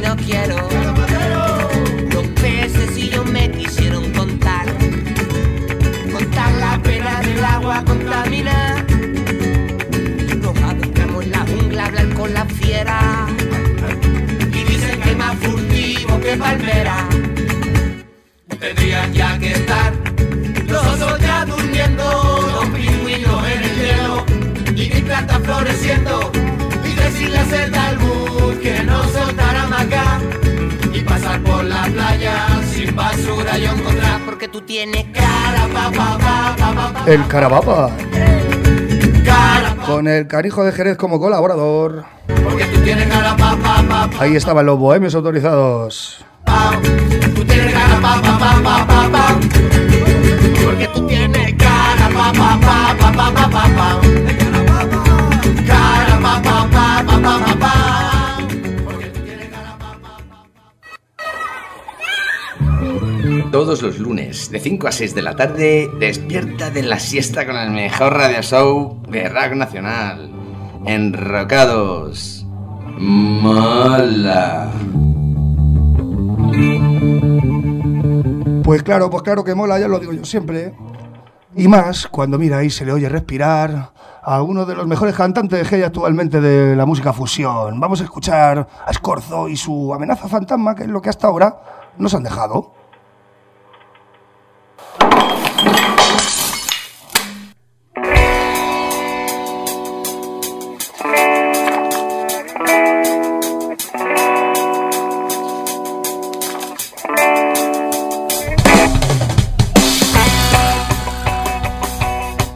no 0.00 0.16
quiero 0.16 0.56
Los 2.12 2.26
yo 3.12 3.24
me 3.24 3.50
quisieron 3.50 4.10
contar 4.12 4.66
Contar 6.12 6.52
la 6.54 6.80
pena 6.82 7.20
del 7.20 7.44
agua 7.44 7.82
contaminada 7.84 8.84
Nos 10.42 10.56
adentramos 10.62 11.24
en 11.24 11.30
la 11.30 11.40
jungla 11.40 11.84
hablar 11.86 12.14
con 12.14 12.34
la 12.34 12.44
fiera 12.44 13.26
y 14.52 14.64
dicen 14.64 15.00
que 15.00 15.14
más 15.14 15.36
furtivo 15.36 16.20
que 16.20 16.36
palmera. 16.36 17.08
tendrían 18.58 19.12
ya 19.12 19.38
que 19.38 19.52
estar 19.52 19.92
los 20.66 20.86
osos 20.86 21.18
ya 21.20 21.44
durmiendo, 21.46 22.04
los 22.52 22.66
pingüinos 22.66 23.48
en 23.48 23.62
el 23.62 23.74
hielo 23.76 24.24
y 24.70 24.90
mis 24.90 25.02
plantas 25.02 25.40
floreciendo. 25.42 26.30
Y 26.84 26.94
decirle 26.94 27.38
a 27.38 27.42
ese 27.42 27.70
sin 33.28 33.36
basura 33.36 33.58
y 33.58 33.64
encontrar 33.66 34.20
Porque 34.24 34.48
tú 34.48 34.60
tienes 34.62 35.04
cara 35.12 35.66
pa 35.72 35.90
pa 35.90 36.18
pa 36.18 36.56
pa 36.56 36.74
pa 36.74 36.92
pa 36.92 37.10
El 37.10 37.26
Carapapa. 37.26 37.90
cara 39.24 39.76
Con 39.86 40.08
el 40.08 40.26
Canijo 40.26 40.64
de 40.64 40.72
Jerez 40.72 40.96
como 40.96 41.18
colaborador. 41.20 42.04
porque 42.44 42.64
tú 42.66 42.80
tienes 42.80 43.06
cara 43.08 43.36
pa 43.36 43.56
pa 43.56 43.82
pa 43.88 44.08
Ahí 44.20 44.36
estaban 44.36 44.66
los 44.66 44.78
bohemios 44.78 45.14
autorizados. 45.14 46.24
tú 47.34 47.44
tienes 47.44 47.72
cara 47.74 48.00
pa 48.00 48.20
pa 48.20 48.38
pa 48.38 48.62
pa 48.62 48.86
pa 48.86 49.08
pa 49.12 49.38
porque 50.64 50.88
tú 50.88 51.06
tienes 51.06 51.54
cara 51.54 51.88
Todos 63.68 63.82
los 63.82 63.98
lunes, 63.98 64.50
de 64.50 64.60
5 64.60 64.88
a 64.88 64.92
6 64.92 65.14
de 65.14 65.20
la 65.20 65.36
tarde, 65.36 65.90
despierta 66.00 66.70
de 66.70 66.82
la 66.82 66.98
siesta 66.98 67.44
con 67.44 67.54
el 67.54 67.70
mejor 67.70 68.14
radio 68.14 68.40
show 68.40 69.02
de 69.10 69.28
rock 69.28 69.52
nacional. 69.56 70.30
Enrocados. 70.86 72.46
Mola. 72.96 74.70
Pues 78.64 78.82
claro, 78.82 79.10
pues 79.10 79.22
claro 79.22 79.44
que 79.44 79.54
mola, 79.54 79.78
ya 79.78 79.86
lo 79.86 79.98
digo 79.98 80.14
yo 80.14 80.24
siempre. 80.24 80.72
Y 81.54 81.68
más 81.68 82.06
cuando 82.06 82.38
mira 82.38 82.56
ahí 82.56 82.70
se 82.70 82.86
le 82.86 82.92
oye 82.92 83.10
respirar 83.10 83.92
a 84.22 84.40
uno 84.40 84.64
de 84.64 84.76
los 84.76 84.86
mejores 84.86 85.14
cantantes 85.14 85.68
que 85.68 85.74
hay 85.74 85.82
actualmente 85.82 86.40
de 86.40 86.74
la 86.74 86.86
música 86.86 87.12
fusión. 87.12 87.78
Vamos 87.78 88.00
a 88.00 88.04
escuchar 88.04 88.66
a 88.86 88.92
Scorzo 88.94 89.46
y 89.46 89.58
su 89.58 89.92
amenaza 89.92 90.26
fantasma, 90.26 90.74
que 90.74 90.84
es 90.84 90.88
lo 90.88 91.02
que 91.02 91.10
hasta 91.10 91.26
ahora 91.26 91.92
nos 91.98 92.14
han 92.14 92.22
dejado. 92.22 92.78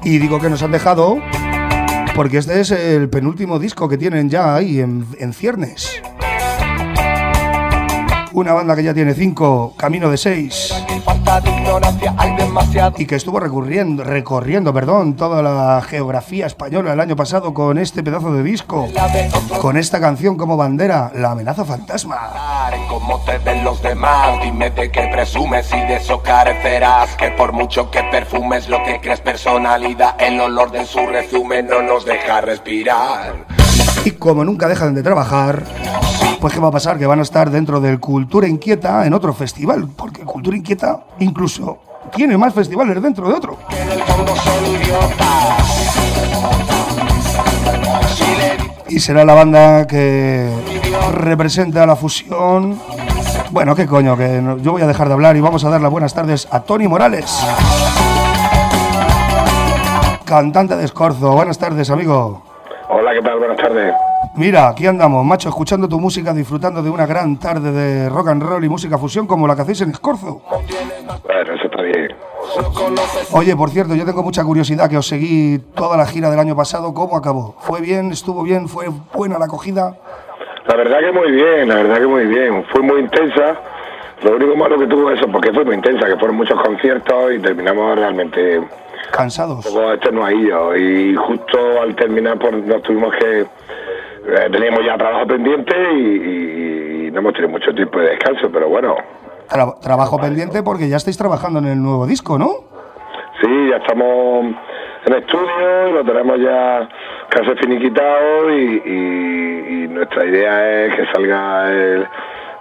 Y 0.05 0.19
digo 0.19 0.41
que 0.41 0.51
nos 0.51 0.63
han 0.63 0.73
dejado 0.73 1.17
porque 2.15 2.37
este 2.37 2.61
es 2.61 2.71
el 2.71 3.09
penúltimo 3.09 3.59
disco 3.59 3.89
que 3.89 3.97
tienen 3.97 4.29
ya 4.29 4.55
ahí 4.55 4.81
en, 4.81 5.07
en 5.19 5.33
ciernes. 5.33 6.03
Una 8.35 8.55
banda 8.55 8.75
que 8.75 8.83
ya 8.83 8.95
tiene 8.95 9.13
cinco, 9.13 9.75
camino 9.77 10.09
de 10.11 10.17
seis. 10.17 10.73
Y 12.97 13.07
que 13.07 13.15
estuvo 13.17 13.39
recurriendo, 13.39 14.05
recorriendo 14.05 14.73
perdón, 14.73 15.17
toda 15.17 15.43
la 15.43 15.83
geografía 15.83 16.47
española 16.47 16.95
el 16.95 17.01
año 17.01 17.15
pasado 17.15 17.53
con 17.53 17.77
este 17.77 18.03
pedazo 18.03 18.33
de 18.33 18.43
disco. 18.43 18.89
Con 19.61 19.77
esta 19.77 20.01
canción 20.01 20.37
como 20.37 20.57
bandera, 20.57 21.11
La 21.15 21.33
amenaza 21.33 21.65
fantasma. 21.65 22.71
en 22.73 22.87
cómo 22.89 23.21
te 23.25 23.37
ven 23.39 23.65
los 23.65 23.83
demás. 23.83 24.41
Dime 24.43 24.71
de 24.71 24.91
qué 24.91 25.09
presumes 25.13 25.71
y 25.73 25.81
de 25.81 25.97
eso 25.97 26.23
carecerás. 26.23 27.15
Que 27.17 27.31
por 27.33 27.53
mucho 27.53 27.91
que 27.91 28.03
perfumes 28.05 28.69
lo 28.69 28.83
que 28.83 29.01
crees 29.01 29.21
personalidad, 29.21 30.17
el 30.21 30.41
olor 30.41 30.71
de 30.71 30.87
su 30.87 31.07
resumen 31.07 31.67
no 31.67 31.83
nos 31.83 32.05
deja 32.07 32.41
respirar. 32.41 33.62
Y 34.05 34.11
como 34.13 34.45
nunca 34.45 34.67
dejan 34.67 34.95
de 34.95 35.03
trabajar, 35.03 35.65
pues 36.41 36.53
¿qué 36.53 36.61
va 36.61 36.69
a 36.69 36.73
pasar? 36.73 36.99
Que 36.99 37.07
van 37.07 37.21
a 37.21 37.23
estar 37.23 37.51
dentro 37.51 37.81
del 37.81 38.01
Cultura 38.01 38.49
Inquieta 38.49 39.07
en 39.07 39.15
otro 39.15 39.33
festival. 39.33 39.89
Porque 39.97 40.25
Cultura 40.25 40.57
Inquieta 40.57 41.05
incluso 41.21 41.79
tiene 42.15 42.37
más 42.37 42.53
festivales 42.53 43.01
dentro 43.01 43.29
de 43.29 43.35
otro. 43.35 43.59
Y 48.89 48.99
será 48.99 49.25
la 49.25 49.35
banda 49.35 49.87
que 49.87 50.51
representa 51.15 51.87
la 51.87 51.97
fusión. 51.97 52.79
Bueno, 53.51 53.75
qué 53.77 53.87
coño, 53.87 54.17
que 54.17 54.43
yo 54.63 54.73
voy 54.73 54.83
a 54.83 54.87
dejar 54.87 55.09
de 55.09 55.15
hablar 55.15 55.37
y 55.37 55.41
vamos 55.41 55.65
a 55.65 55.71
dar 55.71 55.81
las 55.81 55.91
buenas 55.91 56.13
tardes 56.13 56.49
a 56.51 56.61
Tony 56.61 56.89
Morales. 56.89 57.39
Cantante 60.25 60.77
de 60.77 60.85
Escorzo. 60.85 61.33
Buenas 61.33 61.59
tardes, 61.59 61.89
amigo. 61.91 62.52
Hola, 63.03 63.15
¿qué 63.15 63.23
tal? 63.23 63.39
Buenas 63.41 63.57
tardes. 63.57 63.93
Mira, 64.37 64.69
aquí 64.69 64.87
andamos, 64.87 65.25
macho, 65.25 65.49
escuchando 65.49 65.89
tu 65.89 65.99
música, 65.99 66.33
disfrutando 66.33 66.85
de 66.85 66.89
una 66.89 67.05
gran 67.05 67.37
tarde 67.37 67.73
de 67.73 68.09
rock 68.09 68.29
and 68.29 68.45
roll 68.45 68.65
y 68.65 68.69
música 68.69 68.97
fusión 68.97 69.27
como 69.27 69.49
la 69.49 69.57
que 69.57 69.63
hacéis 69.63 69.81
en 69.81 69.91
Escorzo. 69.91 70.41
Bueno, 71.25 71.53
eso 71.53 71.65
está 71.65 71.83
bien. 71.83 72.15
Oye, 73.33 73.57
por 73.57 73.71
cierto, 73.71 73.97
yo 73.97 74.05
tengo 74.05 74.23
mucha 74.23 74.45
curiosidad 74.45 74.89
que 74.89 74.97
os 74.97 75.09
seguí 75.09 75.59
toda 75.75 75.97
la 75.97 76.07
gira 76.07 76.31
del 76.31 76.39
año 76.39 76.55
pasado. 76.55 76.95
¿Cómo 76.95 77.17
acabó? 77.17 77.57
¿Fue 77.59 77.81
bien? 77.81 78.13
¿Estuvo 78.13 78.45
bien? 78.45 78.69
¿Fue 78.69 78.87
buena 79.13 79.37
la 79.37 79.47
acogida? 79.47 79.97
La 80.69 80.77
verdad 80.77 81.01
que 81.01 81.11
muy 81.11 81.33
bien, 81.33 81.69
la 81.71 81.75
verdad 81.75 81.99
que 81.99 82.07
muy 82.07 82.27
bien. 82.27 82.65
Fue 82.71 82.83
muy 82.83 83.01
intensa. 83.01 83.57
Lo 84.23 84.37
único 84.37 84.55
malo 84.55 84.79
que 84.79 84.87
tuvo 84.87 85.11
eso, 85.11 85.27
porque 85.27 85.53
fue 85.53 85.65
muy 85.65 85.75
intensa, 85.75 86.07
que 86.07 86.17
fueron 86.19 86.37
muchos 86.37 86.57
conciertos 86.63 87.33
y 87.35 87.41
terminamos 87.41 87.97
realmente 87.97 88.63
un 89.07 89.13
Cansados. 89.13 89.67
poco 89.67 89.93
extenuadillos. 89.93 90.79
Y 90.79 91.15
justo 91.15 91.81
al 91.83 91.95
terminar, 91.97 92.39
pues 92.39 92.53
nos 92.65 92.83
tuvimos 92.83 93.13
que. 93.17 93.41
eh, 93.41 93.47
teníamos 94.53 94.85
ya 94.85 94.97
trabajo 94.97 95.27
pendiente 95.27 95.75
y, 95.95 97.11
no 97.13 97.19
hemos 97.21 97.33
tenido 97.35 97.51
mucho 97.51 97.75
tiempo 97.75 97.99
de 97.99 98.11
descanso, 98.11 98.49
pero 98.51 98.69
bueno, 98.69 98.97
Tra- 99.51 99.79
trabajo 99.81 100.19
pendiente 100.19 100.63
porque 100.63 100.89
ya 100.89 100.97
estáis 100.97 101.19
trabajando 101.19 101.59
en 101.59 101.67
el 101.67 101.83
nuevo 101.83 102.07
disco, 102.07 102.39
¿no? 102.39 102.49
Sí, 103.43 103.69
ya 103.69 103.77
estamos 103.77 104.55
en 105.05 105.13
estudio 105.15 105.89
y 105.89 105.93
lo 105.93 106.05
tenemos 106.05 106.39
ya 106.41 106.89
casi 107.29 107.51
finiquitado 107.61 108.51
y, 108.51 108.83
y- 108.87 109.85
y 109.85 109.89
nuestra 109.89 110.25
idea 110.25 110.85
es 110.87 110.95
que 110.95 111.07
salga 111.13 111.71
el, 111.71 112.07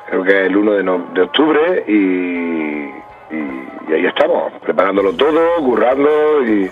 creo 0.10 0.24
que 0.24 0.46
el 0.48 0.58
1 0.58 0.72
de, 0.74 0.84
no- 0.84 1.06
de 1.14 1.22
octubre 1.22 1.84
y, 1.88 1.94
y- 3.36 3.71
y 3.88 3.94
ahí 3.94 4.06
estamos, 4.06 4.52
preparándolo 4.64 5.14
todo, 5.14 5.40
currando 5.64 6.10
y, 6.46 6.70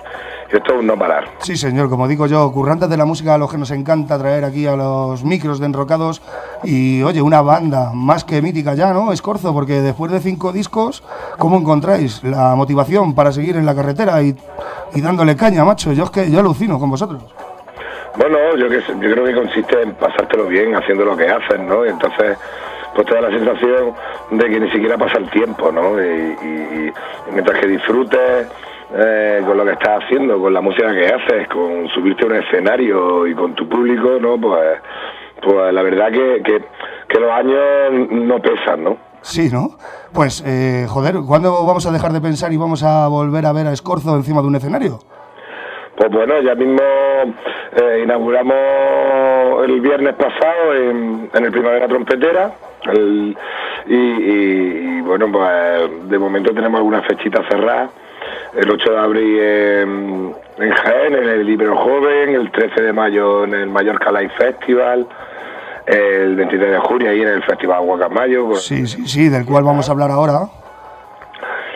esto 0.51 0.73
es 0.73 0.79
un 0.79 0.87
no 0.87 0.97
parar. 0.97 1.25
Sí, 1.39 1.55
señor, 1.55 1.89
como 1.89 2.07
digo 2.07 2.25
yo, 2.25 2.51
currantes 2.51 2.89
de 2.89 2.97
la 2.97 3.05
música 3.05 3.35
a 3.35 3.37
los 3.37 3.51
que 3.51 3.57
nos 3.59 3.69
encanta 3.69 4.17
traer 4.17 4.43
aquí 4.43 4.65
a 4.65 4.75
los 4.75 5.23
micros 5.23 5.59
de 5.59 5.67
enrocados. 5.67 6.23
Y 6.63 7.03
oye, 7.03 7.21
una 7.21 7.41
banda 7.41 7.91
más 7.93 8.23
que 8.23 8.41
mítica 8.41 8.73
ya, 8.73 8.91
¿no? 8.91 9.11
Escorzo, 9.11 9.53
porque 9.53 9.73
después 9.73 10.11
de 10.11 10.19
cinco 10.19 10.51
discos, 10.51 11.03
¿cómo 11.37 11.59
encontráis 11.59 12.23
la 12.23 12.55
motivación 12.55 13.13
para 13.13 13.31
seguir 13.31 13.57
en 13.57 13.65
la 13.67 13.75
carretera 13.75 14.23
y, 14.23 14.35
y 14.95 15.01
dándole 15.01 15.35
caña, 15.35 15.63
macho? 15.63 15.93
Yo 15.93 16.05
es 16.05 16.09
que 16.09 16.31
yo 16.31 16.39
alucino 16.39 16.79
con 16.79 16.89
vosotros. 16.89 17.23
Bueno, 18.17 18.37
yo, 18.57 18.67
que, 18.69 18.81
yo 18.81 19.11
creo 19.11 19.25
que 19.25 19.35
consiste 19.35 19.81
en 19.81 19.93
pasártelo 19.93 20.47
bien 20.47 20.75
haciendo 20.75 21.05
lo 21.05 21.15
que 21.15 21.27
haces, 21.27 21.59
¿no? 21.59 21.85
Y 21.85 21.89
entonces, 21.89 22.37
pues 22.95 23.07
te 23.07 23.13
da 23.15 23.21
la 23.21 23.29
sensación 23.31 23.93
de 24.31 24.49
que 24.49 24.59
ni 24.59 24.69
siquiera 24.71 24.97
pasa 24.97 25.17
el 25.17 25.29
tiempo, 25.29 25.71
¿no? 25.71 26.01
Y, 26.01 26.05
y- 26.41 26.87
y 26.87 27.31
mientras 27.31 27.59
que 27.59 27.67
disfrutes 27.67 28.47
eh, 28.95 29.41
con 29.45 29.55
lo 29.57 29.65
que 29.65 29.71
estás 29.73 30.03
haciendo, 30.03 30.39
con 30.39 30.53
la 30.53 30.61
música 30.61 30.91
que 30.91 31.07
haces, 31.07 31.47
con 31.47 31.87
subirte 31.89 32.23
a 32.23 32.27
un 32.27 32.35
escenario 32.37 33.27
y 33.27 33.35
con 33.35 33.53
tu 33.53 33.67
público, 33.69 34.17
¿no? 34.19 34.39
Pues, 34.39 34.79
pues 35.41 35.73
la 35.73 35.81
verdad 35.83 36.11
que, 36.11 36.41
que, 36.43 36.63
que 37.07 37.19
los 37.19 37.31
años 37.31 38.09
no 38.09 38.39
pesan, 38.41 38.83
¿no? 38.83 38.97
Sí, 39.21 39.49
¿no? 39.51 39.77
Pues, 40.13 40.43
eh, 40.47 40.85
joder, 40.89 41.15
¿cuándo 41.27 41.51
vamos 41.65 41.85
a 41.85 41.91
dejar 41.91 42.11
de 42.13 42.21
pensar 42.21 42.51
y 42.53 42.57
vamos 42.57 42.83
a 42.83 43.07
volver 43.09 43.45
a 43.45 43.53
ver 43.53 43.67
a 43.67 43.73
Escorzo 43.73 44.15
encima 44.15 44.41
de 44.41 44.47
un 44.47 44.55
escenario? 44.55 44.99
Pues 45.95 46.09
bueno, 46.11 46.41
ya 46.41 46.55
mismo 46.55 46.79
eh, 47.75 48.01
inauguramos 48.05 48.55
el 49.67 49.81
viernes 49.81 50.15
pasado 50.15 50.73
en, 50.73 51.29
en 51.33 51.45
el 51.45 51.51
Primavera 51.51 51.87
Trompetera. 51.87 52.51
El- 52.83 53.37
y, 53.87 53.95
y- 53.95 54.97
y, 54.97 55.01
bueno, 55.01 55.31
pues 55.31 56.09
de 56.09 56.19
momento 56.19 56.53
tenemos 56.53 56.77
algunas 56.79 57.05
fechitas 57.05 57.45
cerradas. 57.49 57.89
El 58.55 58.69
8 58.69 58.91
de 58.91 58.99
abril 58.99 59.39
en, 59.39 60.35
en 60.57 60.71
Jaén, 60.71 61.13
en 61.15 61.29
el 61.29 61.45
Libro 61.45 61.75
Joven, 61.75 62.29
el 62.35 62.51
13 62.51 62.81
de 62.81 62.93
mayo 62.93 63.43
en 63.45 63.53
el 63.53 63.67
Mallorca 63.69 64.11
Live 64.11 64.31
Festival, 64.37 65.07
el 65.85 66.35
23 66.35 66.71
de 66.71 66.77
junio 66.79 67.09
ahí 67.09 67.21
en 67.21 67.27
el 67.29 67.43
Festival 67.43 67.81
Guacamayo, 67.81 68.47
pues, 68.47 68.63
Sí, 68.65 68.85
sí, 68.87 69.07
sí, 69.07 69.29
del 69.29 69.45
cual 69.45 69.63
vamos 69.63 69.87
a 69.87 69.91
hablar 69.91 70.11
ahora. 70.11 70.41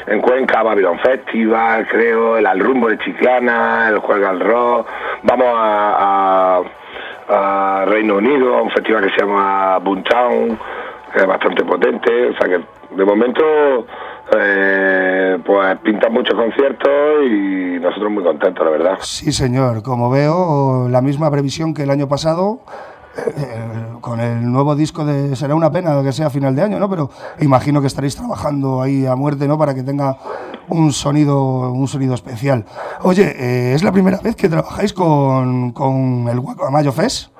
en 0.05 0.19
Cuenca, 0.21 0.61
Babylon 0.63 0.99
Festival, 0.99 1.87
creo, 1.87 2.37
el 2.37 2.45
Al 2.45 2.59
Rumbo 2.59 2.89
de 2.89 2.97
Chiclana, 2.99 3.87
el 3.89 3.99
Juega 3.99 4.29
al 4.31 4.39
Rock. 4.41 4.87
Vamos 5.23 5.47
a, 5.47 6.59
a- 6.59 6.61
a 7.29 7.85
Reino 7.85 8.15
Unido, 8.17 8.57
a 8.57 8.61
un 8.63 8.69
festival 8.71 9.05
que 9.05 9.11
se 9.11 9.21
llama 9.25 9.77
Boomtown, 9.79 10.59
es 11.15 11.27
bastante 11.27 11.63
potente. 11.63 12.29
O 12.29 12.37
sea 12.37 12.47
que 12.47 12.95
de 12.95 13.05
momento, 13.05 13.43
eh, 14.37 15.37
pues 15.45 15.77
pintan 15.79 16.13
muchos 16.13 16.35
conciertos 16.35 16.91
y 17.25 17.79
nosotros 17.79 18.11
muy 18.11 18.23
contentos, 18.23 18.65
la 18.65 18.71
verdad. 18.71 18.97
Sí, 19.01 19.31
señor. 19.31 19.83
Como 19.83 20.09
veo, 20.09 20.87
la 20.89 21.01
misma 21.01 21.29
previsión 21.31 21.73
que 21.73 21.83
el 21.83 21.89
año 21.89 22.07
pasado. 22.07 22.59
eh, 23.15 23.93
con 24.01 24.19
el 24.19 24.51
nuevo 24.51 24.75
disco 24.75 25.05
de 25.05 25.35
será 25.35 25.53
una 25.53 25.71
pena 25.71 26.01
que 26.01 26.11
sea 26.11 26.31
final 26.31 26.55
de 26.55 26.63
año, 26.63 26.79
¿no? 26.79 26.89
Pero 26.89 27.11
imagino 27.39 27.79
que 27.79 27.87
estaréis 27.87 28.15
trabajando 28.15 28.81
ahí 28.81 29.05
a 29.05 29.15
muerte, 29.15 29.47
¿no? 29.47 29.57
Para 29.57 29.75
que 29.75 29.83
tenga 29.83 30.17
un 30.69 30.91
sonido, 30.91 31.71
un 31.71 31.87
sonido 31.87 32.15
especial. 32.15 32.65
Oye, 33.01 33.35
eh, 33.37 33.73
¿es 33.75 33.83
la 33.83 33.91
primera 33.91 34.19
vez 34.19 34.35
que 34.35 34.49
trabajáis 34.49 34.93
con, 34.93 35.73
con 35.73 36.27
el 36.27 36.39
Guacamayo 36.39 36.91
Fest? 36.91 37.32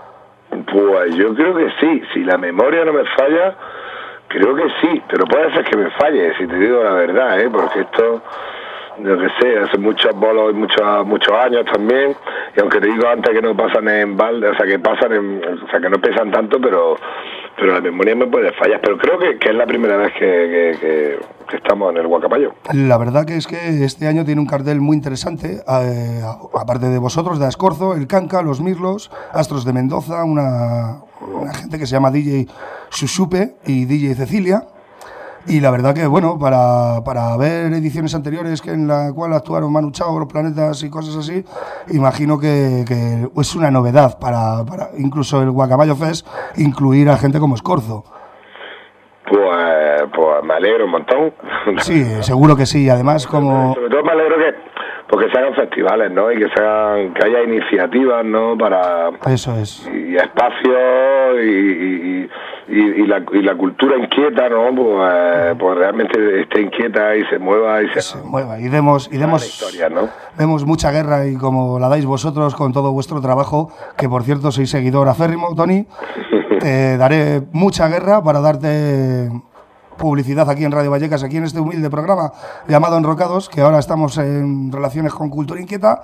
Pues 0.74 1.16
yo 1.16 1.36
creo 1.36 1.56
que 1.56 1.70
sí, 1.80 2.02
si 2.14 2.24
la 2.24 2.36
memoria 2.36 2.84
no 2.84 2.94
me 2.94 3.06
falla, 3.16 3.54
creo 4.28 4.56
que 4.56 4.68
sí, 4.82 5.04
pero 5.08 5.26
puede 5.26 5.54
ser 5.54 5.64
que 5.66 5.78
me 5.78 5.92
falle, 5.92 6.36
si 6.36 6.48
te 6.48 6.56
digo 6.56 6.84
la 6.84 6.94
verdad, 6.94 7.40
¿eh? 7.40 7.50
porque 7.52 7.82
esto, 7.82 8.24
yo 8.98 9.20
que 9.20 9.30
sé, 9.40 9.60
hace 9.60 9.78
muchos 9.78 10.16
bolos 10.16 10.52
y 10.52 10.56
muchos, 10.56 11.06
muchos 11.06 11.32
años 11.32 11.64
también, 11.72 12.16
y 12.58 12.60
aunque 12.60 12.80
te 12.80 12.88
digo 12.88 13.08
antes 13.08 13.32
que 13.36 13.42
no 13.44 13.56
pasan 13.56 13.88
en 13.88 14.18
balde, 14.18 14.48
o 14.50 14.56
sea, 14.56 14.66
que 14.66 14.80
pasan 14.80 15.14
en, 15.14 15.44
o 15.64 15.70
sea, 15.70 15.80
que 15.80 15.90
no 15.92 16.00
pesan 16.00 16.32
tanto, 16.32 16.60
pero 16.60 16.96
pero 17.56 17.74
la 17.74 17.82
memoria 17.82 18.16
me 18.16 18.28
puede 18.28 18.52
fallar, 18.54 18.82
pero 18.82 18.98
creo 18.98 19.20
que, 19.20 19.38
que 19.38 19.50
es 19.50 19.56
la 19.56 19.66
primera 19.66 19.98
vez 19.98 20.12
que, 20.14 20.78
que, 20.80 21.56
estamos 21.56 21.92
en 21.92 21.98
el 21.98 22.08
Guacamayo. 22.08 22.54
La 22.74 22.98
verdad 22.98 23.26
que 23.26 23.36
es 23.36 23.46
que 23.46 23.84
este 23.84 24.08
año 24.08 24.26
tiene 24.26 24.42
un 24.42 24.48
cartel 24.48 24.82
muy 24.82 24.98
interesante, 24.98 25.62
eh, 25.68 26.22
aparte 26.60 26.88
de 26.88 26.98
vosotros, 26.98 27.40
de 27.40 27.46
Ascorzo, 27.46 27.94
el 27.94 28.08
Canca, 28.08 28.42
los 28.42 28.60
Mirlos, 28.60 29.12
Astros 29.32 29.66
de 29.66 29.74
Mendoza, 29.74 30.24
una, 30.24 31.04
una 31.22 31.54
gente 31.54 31.78
que 31.78 31.86
se 31.86 31.94
llama 31.94 32.10
DJ 32.10 32.48
Susupe 32.90 33.56
y 33.66 33.86
DJ 33.86 34.16
Cecilia. 34.16 34.68
Y 35.48 35.60
la 35.60 35.72
verdad 35.72 35.94
que, 35.94 36.08
bueno, 36.08 36.38
para, 36.40 37.04
para 37.04 37.36
ver 37.38 37.74
ediciones 37.74 38.16
anteriores 38.16 38.62
que 38.62 38.72
en 38.72 38.88
la 38.88 39.12
cual 39.14 39.34
actuaron 39.34 39.74
Manu 39.74 39.92
Chao, 39.92 40.18
Los 40.18 40.32
Planetas 40.32 40.84
y 40.84 40.90
cosas 40.90 41.18
así, 41.18 41.44
imagino 41.90 42.40
que, 42.40 42.86
que 42.88 43.28
es 43.42 43.56
una 43.56 43.70
novedad 43.70 44.18
para, 44.20 44.64
para 44.66 44.90
incluso 44.98 45.42
el 45.42 45.52
Guacamayo 45.52 45.96
Fest 45.96 46.28
incluir 46.56 47.10
a 47.10 47.18
gente 47.18 47.40
como 47.40 47.56
Escorzo. 47.56 48.06
Pues, 49.30 50.04
pues 50.14 50.44
me 50.44 50.54
alegro 50.54 50.86
un 50.86 50.92
montón. 50.92 51.34
Sí, 51.80 52.04
seguro 52.22 52.56
que 52.56 52.66
sí. 52.66 52.90
Además, 52.90 53.26
como... 53.26 53.74
Sobre 53.74 53.90
todo 53.90 54.04
me 54.04 54.12
alegro 54.12 54.38
que 54.38 54.54
porque 55.14 55.30
se 55.30 55.38
hagan 55.38 55.54
festivales, 55.54 56.12
¿no? 56.12 56.32
Y 56.32 56.40
que 56.40 56.50
se 56.50 56.60
hagan, 56.60 57.14
que 57.14 57.24
haya 57.24 57.44
iniciativas, 57.44 58.26
¿no? 58.26 58.58
Para 58.58 59.12
Eso 59.28 59.56
es. 59.58 59.88
y 59.94 60.16
espacios 60.16 61.40
y, 61.40 61.50
y, 61.50 62.30
y, 62.68 62.80
y 62.80 63.08
la, 63.08 63.24
y 63.32 63.42
la 63.42 63.56
cultura 63.56 63.98
inquieta, 63.98 64.50
¿no? 64.50 64.74
Pues, 64.76 65.58
pues 65.60 65.78
realmente 65.78 66.42
esté 66.42 66.62
inquieta 66.62 67.16
y 67.16 67.24
se 67.26 67.40
mueva 67.40 67.82
y 67.82 67.90
se, 67.90 68.18
mueva. 68.24 68.60
Y 68.60 68.70
demos 68.70 69.10
y 69.12 69.18
demos 69.18 69.64
demos 70.38 70.66
mucha 70.66 70.92
guerra 70.92 71.28
y 71.28 71.36
como 71.36 71.80
la 71.80 71.90
dais 71.90 72.06
vosotros 72.06 72.56
con 72.56 72.74
todo 72.74 72.92
vuestro 72.92 73.22
trabajo, 73.22 73.72
que 73.98 74.08
por 74.08 74.24
cierto 74.24 74.52
soy 74.52 74.68
seguidor 74.68 75.08
aférrimo, 75.10 75.56
Tony, 75.56 75.86
te 76.60 76.98
daré 76.98 77.42
mucha 77.52 77.88
guerra 77.88 78.24
para 78.24 78.40
darte 78.40 79.30
publicidad 79.98 80.50
aquí 80.50 80.66
en 80.66 80.72
Radio 80.72 80.92
Vallecas, 80.92 81.24
aquí 81.24 81.38
en 81.38 81.46
este 81.46 81.60
humilde 81.60 81.90
programa 81.90 82.32
llamado 82.68 82.98
Enrocados, 82.98 83.50
que 83.50 83.62
ahora 83.62 83.80
estamos 83.80 84.18
en 84.18 84.72
relaciones 84.72 85.14
con 85.14 85.30
Cultura 85.30 85.62
Inquieta. 85.62 86.02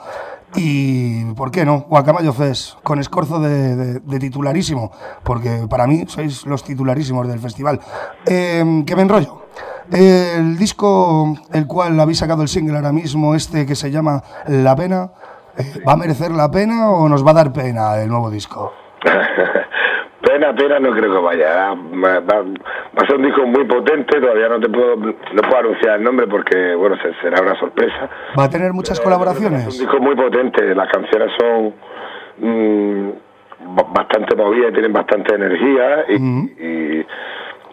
Y, 0.55 1.25
¿por 1.35 1.51
qué 1.51 1.63
no? 1.63 1.85
Guacamayo 1.87 2.33
Fest, 2.33 2.79
con 2.81 2.99
escorzo 2.99 3.39
de, 3.39 4.19
titularísimo, 4.19 4.91
porque 5.23 5.67
para 5.69 5.85
mí 5.85 6.05
sois 6.07 6.45
los 6.45 6.63
titularísimos 6.63 7.27
del 7.27 7.39
festival. 7.39 7.79
Eh, 8.25 8.83
que 8.85 8.95
me 8.95 9.03
enrollo. 9.03 9.43
El 9.91 10.57
disco, 10.57 11.35
el 11.51 11.65
cual 11.65 11.99
habéis 11.99 12.19
sacado 12.19 12.41
el 12.41 12.47
single 12.47 12.75
ahora 12.75 12.91
mismo, 12.91 13.35
este 13.35 13.65
que 13.65 13.75
se 13.75 13.91
llama 13.91 14.23
La 14.47 14.75
Pena, 14.75 15.11
eh, 15.57 15.81
¿va 15.87 15.93
a 15.93 15.97
merecer 15.97 16.31
la 16.31 16.49
pena 16.49 16.89
o 16.91 17.09
nos 17.09 17.25
va 17.25 17.31
a 17.31 17.33
dar 17.33 17.51
pena 17.51 17.97
el 17.97 18.09
nuevo 18.09 18.29
disco? 18.29 18.71
Pena, 20.21 20.53
pena 20.53 20.79
no 20.79 20.91
creo 20.91 21.11
que 21.13 21.19
vaya. 21.19 21.69
Va, 21.73 22.19
va- 22.19 22.41
va 22.41 23.03
a 23.03 23.05
ser 23.07 23.15
un 23.15 23.23
disco 23.23 23.45
muy 23.45 23.63
potente, 23.65 24.19
todavía 24.19 24.49
no 24.49 24.59
te 24.59 24.67
puedo, 24.69 24.95
no 24.97 25.41
puedo 25.41 25.57
anunciar 25.59 25.95
el 25.97 26.03
nombre 26.03 26.27
porque, 26.27 26.75
bueno, 26.75 26.97
se- 27.01 27.13
será 27.21 27.41
una 27.41 27.57
sorpresa. 27.57 28.09
¿Va 28.37 28.43
a 28.43 28.49
tener 28.49 28.73
muchas 28.73 28.93
Es 28.93 28.99
un 28.99 29.03
colaboraciones? 29.05 29.79
disco 29.79 29.99
muy 29.99 30.15
potente, 30.15 30.75
las 30.75 30.89
canciones 30.91 31.31
son 31.39 31.73
mm, 32.39 33.09
ba- 33.75 33.87
bastante 33.93 34.35
movidas, 34.35 34.73
tienen 34.73 34.91
bastante 34.93 35.35
energía 35.35 36.05
y, 36.09 36.15
y, 36.15 37.05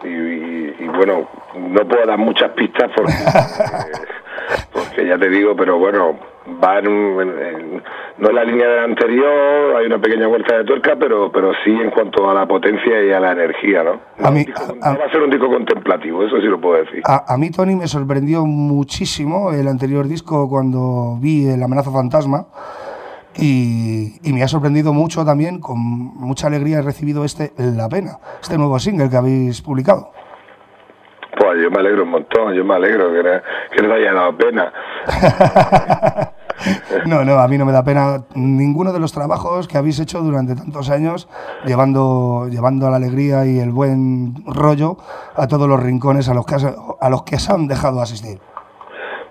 y- 0.03 0.07
y- 0.07 0.75
y, 0.79 0.87
bueno, 0.87 1.27
no 1.57 1.87
puedo 1.87 2.05
dar 2.05 2.17
muchas 2.17 2.51
pistas 2.51 2.89
porque, 2.95 3.13
porque 4.71 5.05
ya 5.07 5.17
te 5.17 5.29
digo, 5.29 5.55
pero 5.55 5.77
bueno, 5.77 6.17
va 6.63 6.79
en, 6.79 6.87
un- 6.87 7.21
en- 7.21 7.39
en- 7.39 7.83
no 8.19 8.29
en 8.29 8.35
la 8.35 8.43
línea 8.43 8.67
de 8.67 8.75
la 8.77 8.83
anterior, 8.85 9.75
hay 9.77 9.85
una 9.85 9.99
pequeña 9.99 10.27
vuelta 10.27 10.57
de 10.57 10.63
tuerca, 10.63 10.95
pero 10.99 11.31
pero 11.31 11.51
sí 11.63 11.69
en 11.71 11.91
cuanto 11.91 12.29
a 12.29 12.33
la 12.33 12.47
potencia 12.47 13.03
y 13.03 13.11
a 13.11 13.19
la 13.19 13.31
energía, 13.33 13.83
¿no? 13.83 13.99
A 14.25 14.31
mí, 14.31 14.45
va 14.83 15.05
a 15.05 15.11
ser 15.11 15.21
un 15.21 15.29
disco 15.29 15.47
contemplativo, 15.49 16.23
eso 16.23 16.37
sí 16.37 16.47
lo 16.47 16.59
puedo 16.59 16.83
decir. 16.83 17.01
a, 17.05 17.31
a 17.33 17.37
mí, 17.37 17.51
Tony, 17.51 17.75
me 17.75 17.87
sorprendió 17.87 18.45
muchísimo 18.45 19.51
el 19.51 19.67
anterior 19.67 20.07
disco 20.07 20.49
cuando 20.49 21.17
vi 21.19 21.47
El 21.47 21.61
amenaza 21.61 21.91
fantasma. 21.91 22.47
Y, 23.39 24.17
y 24.27 24.33
me 24.33 24.41
ha 24.41 24.47
sorprendido 24.47 24.93
mucho 24.93 25.23
también, 25.23 25.59
con 25.59 25.77
mucha 25.77 26.47
alegría 26.47 26.79
he 26.79 26.81
recibido 26.81 27.23
este 27.23 27.51
La 27.57 27.87
Pena, 27.87 28.17
este 28.41 28.57
nuevo 28.57 28.79
single 28.79 29.11
que 29.11 29.15
habéis 29.17 29.61
publicado. 29.61 30.09
Pues 31.37 31.61
yo 31.61 31.69
me 31.69 31.77
alegro 31.81 32.01
un 32.01 32.09
montón, 32.09 32.55
yo 32.55 32.65
me 32.65 32.73
alegro 32.73 33.11
que, 33.13 33.41
que 33.75 33.83
les 33.83 33.91
haya 33.91 34.11
dado 34.13 34.35
pena. 34.37 34.73
No, 37.05 37.23
no, 37.23 37.39
a 37.39 37.47
mí 37.47 37.57
no 37.57 37.65
me 37.65 37.71
da 37.71 37.83
pena 37.83 38.23
ninguno 38.35 38.91
de 38.91 38.99
los 38.99 39.13
trabajos 39.13 39.67
que 39.67 39.77
habéis 39.77 39.99
hecho 39.99 40.19
durante 40.21 40.55
tantos 40.55 40.89
años, 40.89 41.29
llevando, 41.65 42.47
llevando 42.49 42.89
la 42.89 42.97
alegría 42.97 43.45
y 43.45 43.59
el 43.59 43.71
buen 43.71 44.33
rollo 44.45 44.97
a 45.35 45.47
todos 45.47 45.67
los 45.69 45.81
rincones 45.81 46.27
a 46.29 46.33
los 46.33 46.45
que, 46.45 46.55
has- 46.55 46.75
a 46.99 47.09
los 47.09 47.23
que 47.23 47.37
se 47.37 47.53
han 47.53 47.67
dejado 47.67 48.01
asistir. 48.01 48.39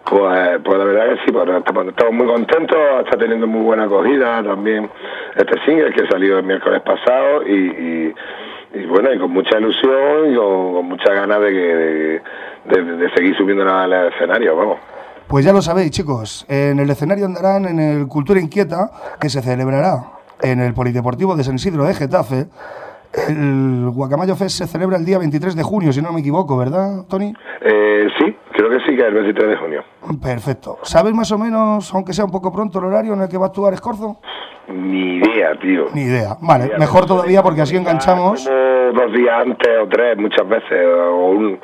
Pues, 0.09 0.61
pues 0.64 0.79
la 0.79 0.85
verdad 0.85 1.05
que 1.16 1.24
sí, 1.27 1.33
pues 1.33 1.49
estamos, 1.89 2.12
muy 2.14 2.27
contentos, 2.27 2.79
está 3.05 3.18
teniendo 3.18 3.47
muy 3.49 3.62
buena 3.62 3.85
acogida 3.85 4.41
también 4.43 4.89
este 5.35 5.61
single 5.64 5.93
que 5.93 6.07
salió 6.07 6.39
el 6.39 6.45
miércoles 6.45 6.81
pasado 6.83 7.43
y, 7.47 8.14
bueno, 8.89 9.12
y 9.12 9.18
con 9.18 9.33
mucha 9.33 9.59
ilusión 9.59 10.33
y 10.33 10.37
con, 10.37 10.74
con 10.74 10.85
muchas 10.87 11.11
ganas 11.12 11.41
de, 11.41 11.51
que, 11.51 12.22
de- 12.77 12.83
de 12.97 13.11
seguir 13.14 13.37
subiendo 13.37 13.68
al 13.68 13.93
escenario, 14.12 14.57
vamos. 14.57 14.79
Pues 15.29 15.45
ya 15.45 15.53
lo 15.53 15.61
sabéis, 15.61 15.91
chicos, 15.91 16.47
en 16.49 16.79
el 16.79 16.89
escenario 16.89 17.27
andarán 17.27 17.64
en 17.66 17.81
el 17.81 18.07
Cultura 18.07 18.41
Inquieta, 18.41 18.91
que 19.20 19.29
se 19.29 19.43
celebrará 19.43 20.05
en 20.41 20.61
el 20.61 20.72
Polideportivo 20.72 21.35
de 21.35 21.43
San 21.43 21.57
Isidro 21.57 21.85
de 21.85 21.95
Getafe. 21.95 22.47
El 23.29 23.91
Guacamayo 23.93 24.37
Fest 24.37 24.59
se 24.59 24.66
celebra 24.66 24.99
el 24.99 25.05
día 25.05 25.18
23 25.18 25.57
de 25.57 25.62
junio, 25.62 25.93
si 25.93 26.01
no 26.03 26.12
me 26.12 26.20
equivoco, 26.20 26.57
¿verdad, 26.57 27.05
Tony? 27.09 27.35
Eh, 27.62 28.07
sí, 28.18 28.37
creo 28.53 28.68
que 28.70 28.79
sí, 28.81 28.95
que 28.95 29.01
es 29.03 29.09
el 29.09 29.14
23 29.14 29.49
de 29.49 29.57
junio. 29.57 29.83
Perfecto. 30.22 30.79
¿Sabes 30.83 31.12
más 31.14 31.33
o 31.33 31.39
menos, 31.39 31.93
aunque 31.95 32.12
sea 32.12 32.24
un 32.24 32.31
poco 32.31 32.53
pronto, 32.53 32.79
el 32.79 32.85
horario 32.85 33.14
en 33.14 33.22
el 33.22 33.29
que 33.29 33.39
va 33.39 33.47
a 33.47 33.49
actuar 33.49 33.72
Escorzo? 33.72 34.20
Ni 34.68 35.16
idea, 35.18 35.59
tío. 35.61 35.87
Ni 35.95 36.03
idea. 36.03 36.37
Vale, 36.41 36.70
mejor 36.79 37.07
todavía 37.07 37.43
porque 37.43 37.62
así 37.62 37.77
enganchamos. 37.77 38.45
Como 38.47 39.03
dos 39.03 39.12
días 39.12 39.35
antes 39.41 39.68
o 39.83 39.89
tres 39.89 40.18
muchas 40.18 40.47
veces, 40.49 40.87
o, 40.87 41.31
un- 41.31 41.59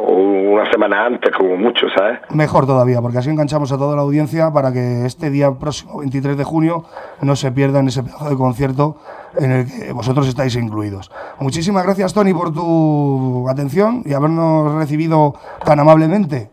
una 0.00 0.70
semana 0.70 1.06
antes 1.06 1.30
como 1.36 1.56
mucho, 1.56 1.86
¿sabes? 1.96 2.20
Mejor 2.30 2.66
todavía, 2.66 3.00
porque 3.00 3.18
así 3.18 3.30
enganchamos 3.30 3.72
a 3.72 3.78
toda 3.78 3.96
la 3.96 4.02
audiencia 4.02 4.52
para 4.52 4.72
que 4.72 5.06
este 5.06 5.30
día 5.30 5.52
próximo, 5.52 5.98
23 5.98 6.36
de 6.36 6.44
junio, 6.44 6.84
no 7.20 7.36
se 7.36 7.52
pierdan 7.52 7.88
ese 7.88 8.02
pedazo 8.02 8.30
de 8.30 8.36
concierto 8.36 8.96
en 9.38 9.52
el 9.52 9.66
que 9.66 9.92
vosotros 9.92 10.26
estáis 10.28 10.56
incluidos. 10.56 11.10
Muchísimas 11.38 11.84
gracias, 11.84 12.12
Tony, 12.14 12.32
por 12.34 12.52
tu 12.52 13.48
atención 13.48 14.02
y 14.04 14.12
habernos 14.12 14.74
recibido 14.74 15.34
tan 15.64 15.80
amablemente. 15.80 16.50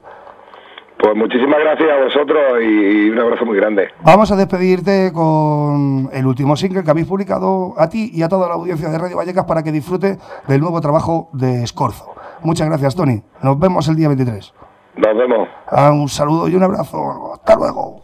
Pues 1.00 1.16
muchísimas 1.16 1.60
gracias 1.60 1.90
a 1.90 2.04
vosotros 2.04 2.42
y, 2.64 3.10
un 3.10 3.20
abrazo 3.20 3.46
muy 3.46 3.56
grande. 3.58 3.90
Vamos 4.04 4.32
a 4.32 4.36
despedirte 4.36 5.12
con 5.14 6.10
el 6.12 6.26
último 6.26 6.56
single 6.56 6.84
que 6.84 6.90
habéis 6.90 7.08
publicado 7.08 7.74
a 7.78 7.88
ti 7.88 8.10
y 8.14 8.24
a 8.24 8.30
toda 8.30 8.48
la 8.48 8.56
audiencia 8.56 8.90
de 8.90 8.98
Radio 8.98 9.18
Vallecas 9.18 9.46
para 9.46 9.64
que 9.64 9.72
disfrute 9.72 10.18
del 10.48 10.62
nuevo 10.62 10.82
trabajo 10.82 11.30
de 11.34 11.64
Escorzo. 11.64 12.16
Muchas 12.42 12.68
gracias, 12.68 12.96
Tony. 12.96 13.22
Nos 13.44 13.60
vemos 13.60 13.88
el 13.88 13.96
día 13.96 14.08
23. 14.08 14.54
Nos 14.96 15.18
vemos. 15.18 15.48
Ah, 15.68 15.92
un 15.92 16.10
saludo 16.10 16.48
y 16.48 16.56
un 16.56 16.64
abrazo. 16.64 17.34
Hasta 17.34 17.56
luego. 17.56 18.02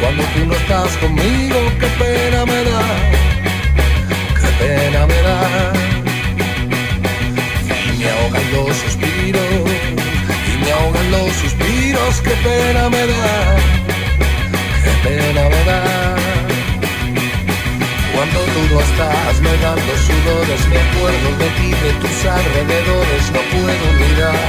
Cuando 0.00 0.22
tú 0.34 0.46
no 0.46 0.54
estás 0.54 0.96
conmigo, 0.96 1.58
qué 1.78 1.86
pena 2.02 2.46
me 2.46 2.64
da, 2.64 2.82
qué 4.40 4.64
pena 4.64 5.06
me 5.06 5.18
da. 5.22 5.72
Y 7.84 7.98
me 7.98 8.08
ahogan 8.08 8.52
los 8.52 8.76
suspiros, 8.76 9.42
y 10.50 10.64
me 10.64 10.72
ahogan 10.72 11.10
los 11.10 11.32
suspiros, 11.34 12.20
qué 12.22 12.30
pena 12.30 12.88
me 12.88 13.06
da, 13.06 13.56
qué 14.84 15.08
pena 15.08 15.42
me 15.50 15.64
da. 15.70 16.16
Cuando 18.14 18.40
tú 18.40 18.74
no 18.74 18.80
estás, 18.80 19.40
me 19.42 19.54
dan 19.58 19.76
los 19.76 20.00
sudores, 20.08 20.60
me 20.70 20.78
acuerdo 20.86 21.28
de 21.38 21.48
ti, 21.58 21.70
de 21.84 21.92
tus 22.00 22.24
alrededores, 22.24 23.24
no 23.34 23.40
puedo 23.52 23.84
olvidar, 23.92 24.48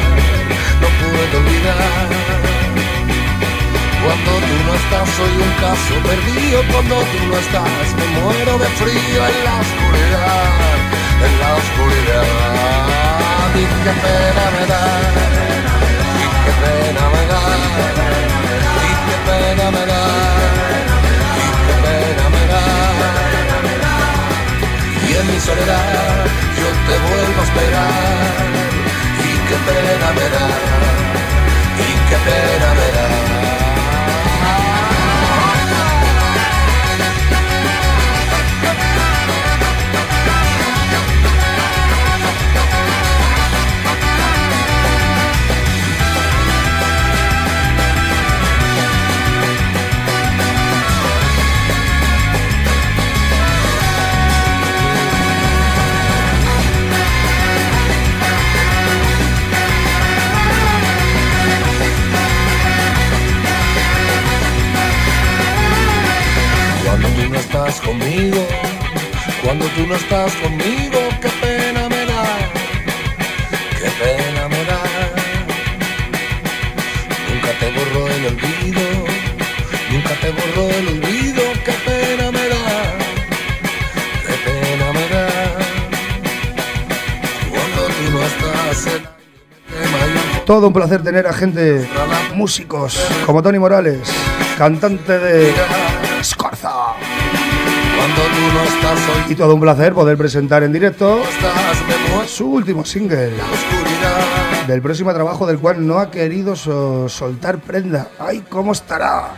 no 0.81 0.87
puedo 1.01 1.37
olvidar. 1.37 2.58
Cuando 4.03 4.31
tú 4.47 4.55
no 4.65 4.73
estás 4.75 5.07
soy 5.17 5.33
un 5.45 5.53
caso 5.59 5.93
perdido, 6.07 6.57
cuando 6.71 6.95
tú 7.11 7.19
no 7.27 7.35
estás 7.37 7.87
me 7.97 8.07
muero 8.21 8.53
de 8.57 8.67
frío 8.79 9.19
en 9.27 9.43
la 9.43 9.55
oscuridad, 9.59 10.77
en 11.25 11.33
la 11.41 11.49
oscuridad. 11.55 12.25
Y 13.55 13.65
qué 13.83 13.93
pena 14.03 14.43
me 14.55 14.63
da, 14.71 14.83
y 16.15 16.27
qué 16.43 16.53
pena 16.63 17.03
me 17.13 17.23
da, 17.31 17.43
y 18.87 18.91
qué 19.07 19.17
pena 19.27 19.65
me 19.75 19.83
da, 19.91 20.03
y 21.35 21.49
qué 21.65 21.75
pena 21.83 22.25
me 22.35 22.43
da. 22.53 22.63
Y 25.07 25.09
en 25.19 25.25
mi 25.27 25.39
soledad 25.41 26.25
yo 26.57 26.69
te 26.87 26.95
vuelvo 27.05 27.39
a 27.41 27.43
esperar, 27.43 28.47
y 29.27 29.31
qué 29.47 29.57
pena 29.67 30.07
me 30.17 30.27
da, 30.35 30.47
y 31.83 31.89
qué 32.09 32.17
pena 32.27 32.69
me 32.79 32.87
da. 32.97 33.18
Estás 67.69 67.85
conmigo, 67.85 68.47
cuando 69.43 69.65
tú 69.67 69.85
no 69.85 69.95
estás 69.95 70.33
conmigo, 70.35 70.99
qué 71.21 71.29
pena 71.41 71.87
me 71.87 72.05
da, 72.05 72.23
qué 73.79 73.89
pena 74.01 74.47
me 74.47 74.65
da. 74.65 74.81
hay 78.07 78.25
olvido. 78.25 78.81
Nunca 79.91 80.13
te 80.21 80.31
borró 80.31 80.69
el 80.69 80.87
olvido, 80.87 81.43
qué 81.65 81.73
pena 81.85 82.31
me 82.31 82.47
da, 82.49 82.97
qué 84.25 84.35
pena 84.45 84.93
me 84.93 85.05
da. 85.13 85.27
Cuando 87.49 87.81
tú 87.97 88.03
no 88.11 88.19
estás 88.23 88.87
en 88.87 90.45
Todo 90.45 90.67
un 90.67 90.73
placer 90.73 91.03
tener 91.03 91.27
a 91.27 91.33
gente, 91.33 91.87
músicos, 92.33 92.99
como 93.25 93.43
Tony 93.43 93.59
Morales, 93.59 94.09
cantante 94.57 95.19
de 95.19 95.53
Y 99.29 99.35
todo 99.35 99.53
un 99.55 99.61
placer 99.61 99.93
poder 99.93 100.17
presentar 100.17 100.63
en 100.63 100.73
directo 100.73 101.19
su 102.27 102.51
último 102.51 102.83
single. 102.85 103.31
Del 104.67 104.81
próximo 104.81 105.13
trabajo 105.13 105.45
del 105.47 105.59
cual 105.59 105.85
no 105.85 105.99
ha 105.99 106.09
querido 106.11 106.55
so- 106.55 107.07
soltar 107.09 107.59
prenda. 107.59 108.07
¡Ay, 108.19 108.43
cómo 108.49 108.71
estará! 108.71 109.29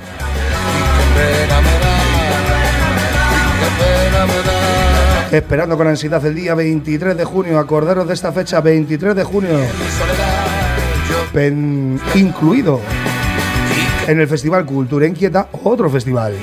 Esperando 5.31 5.77
con 5.77 5.87
ansiedad 5.87 6.23
el 6.25 6.35
día 6.35 6.55
23 6.55 7.15
de 7.15 7.23
junio, 7.23 7.57
acordaros 7.57 8.05
de 8.07 8.13
esta 8.13 8.31
fecha, 8.33 8.59
23 8.59 9.15
de 9.15 9.23
junio, 9.23 9.59
pen- 11.31 11.99
incluido 12.15 12.81
en 14.07 14.19
el 14.19 14.27
Festival 14.27 14.65
Cultura 14.65 15.07
Inquieta, 15.07 15.47
otro 15.63 15.89
festival. 15.89 16.33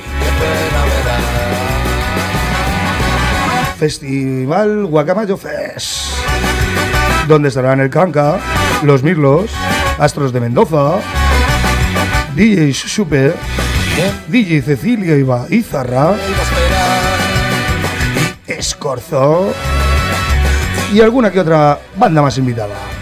Festival 3.79 4.87
Guacamayo 4.87 5.37
Fest, 5.37 6.11
donde 7.29 7.49
estarán 7.49 7.81
el 7.81 7.91
Canca, 7.91 8.41
Los 8.83 9.05
Mirlos, 9.05 9.53
Astros 9.99 10.33
de 10.33 10.41
Mendoza, 10.41 10.97
DJ 12.35 12.75
Super, 12.75 13.37
DJ 14.27 14.63
Cecilia 14.63 15.17
Iba 15.17 15.47
Izarra, 15.49 16.17
Escorzo 18.49 19.53
y 20.93 21.01
alguna 21.01 21.31
que 21.31 21.39
otra 21.39 21.79
banda 21.97 22.21
más 22.21 22.37
invitada. 22.37 22.98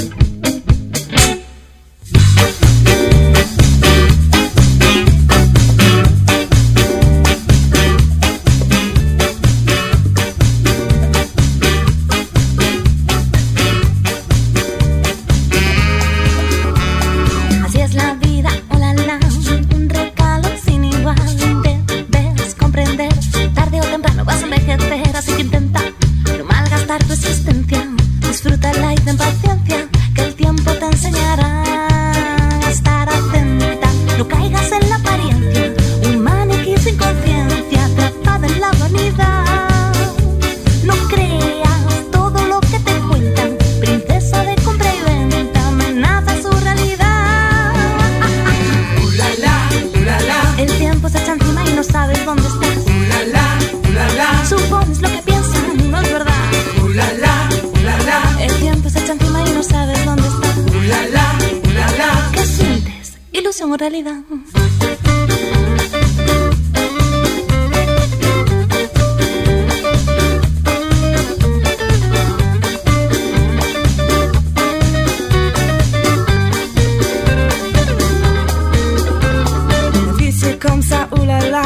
C'est 80.41 80.59
comme 80.59 80.81
ça, 80.81 81.07
oulala. 81.19 81.61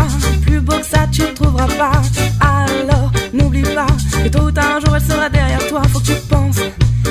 Plus 0.46 0.60
beau 0.60 0.78
que 0.78 0.86
ça, 0.86 1.08
tu 1.12 1.22
ne 1.22 1.28
trouveras 1.28 1.68
pas. 1.68 2.02
Alors, 2.42 3.12
n'oublie 3.34 3.62
pas 3.62 3.88
que 4.24 4.30
tôt 4.30 4.44
ou 4.44 4.52
tard 4.52 4.78
un 4.78 4.80
jour 4.86 4.96
elle 4.96 5.02
sera 5.02 5.30
derrière 5.30 5.66
toi. 5.68 5.82
Faut 5.92 6.00
que 6.00 6.06
tu 6.06 6.16
penses, 6.30 6.60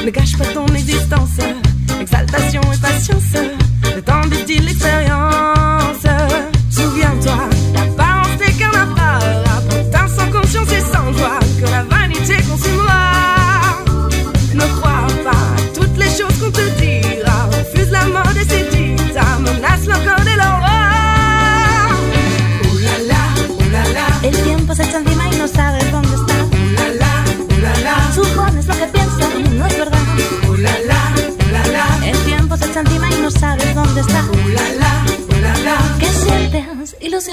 ne 0.04 0.10
gâche 0.10 0.36
pas 0.36 0.46
ton 0.46 0.66
existence. 0.66 1.38
Exaltation 2.00 2.60
et 2.72 2.78
patience, 2.78 3.34
le 3.96 4.02
temps 4.02 4.26
dit 4.46 4.58
l'expérience. 4.58 5.53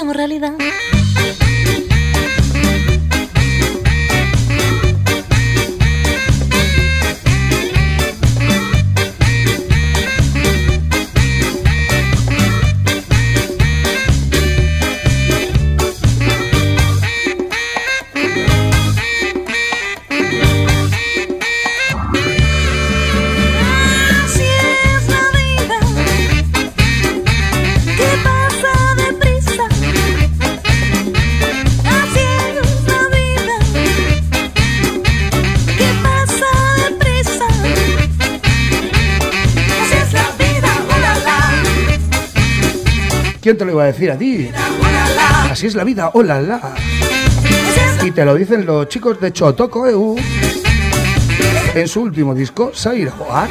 O 0.00 0.12
realidad? 0.12 0.54
¿Quién 43.42 43.58
te 43.58 43.64
lo 43.64 43.72
iba 43.72 43.82
a 43.82 43.86
decir 43.86 44.08
a 44.08 44.16
ti? 44.16 44.50
Así 45.50 45.66
es 45.66 45.74
la 45.74 45.82
vida, 45.82 46.12
hola, 46.14 46.40
la. 46.40 46.76
Y 48.04 48.12
te 48.12 48.24
lo 48.24 48.36
dicen 48.36 48.64
los 48.64 48.86
chicos 48.86 49.20
de 49.20 49.32
Chotoco 49.32 49.88
EU 49.88 50.14
en 51.74 51.88
su 51.88 52.02
último 52.02 52.36
disco, 52.36 52.70
Sair 52.72 53.10
Joar. 53.10 53.48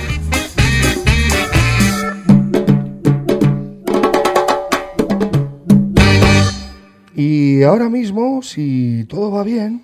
Y 7.14 7.62
ahora 7.64 7.90
mismo, 7.90 8.42
si 8.42 9.04
todo 9.10 9.30
va 9.30 9.44
bien, 9.44 9.84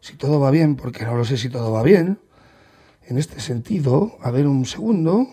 si 0.00 0.14
todo 0.14 0.38
va 0.38 0.52
bien, 0.52 0.76
porque 0.76 1.04
no 1.04 1.16
lo 1.16 1.24
sé 1.24 1.36
si 1.36 1.48
todo 1.48 1.72
va 1.72 1.82
bien, 1.82 2.20
en 3.08 3.18
este 3.18 3.40
sentido, 3.40 4.16
a 4.22 4.30
ver 4.30 4.46
un 4.46 4.64
segundo. 4.64 5.26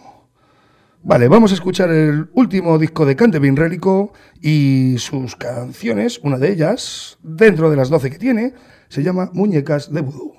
Vale, 1.07 1.29
vamos 1.29 1.51
a 1.51 1.53
escuchar 1.53 1.89
el 1.89 2.27
último 2.33 2.77
disco 2.77 3.05
de 3.05 3.15
Cantebin 3.15 3.55
Rélico 3.55 4.11
y 4.41 4.97
sus 4.97 5.37
canciones, 5.37 6.19
una 6.21 6.37
de 6.37 6.51
ellas, 6.51 7.17
dentro 7.23 7.69
de 7.69 7.77
las 7.77 7.87
12 7.87 8.11
que 8.11 8.17
tiene, 8.17 8.53
se 8.89 9.03
llama 9.03 9.29
Muñecas 9.31 9.93
de 9.93 10.01
Vudú. 10.01 10.36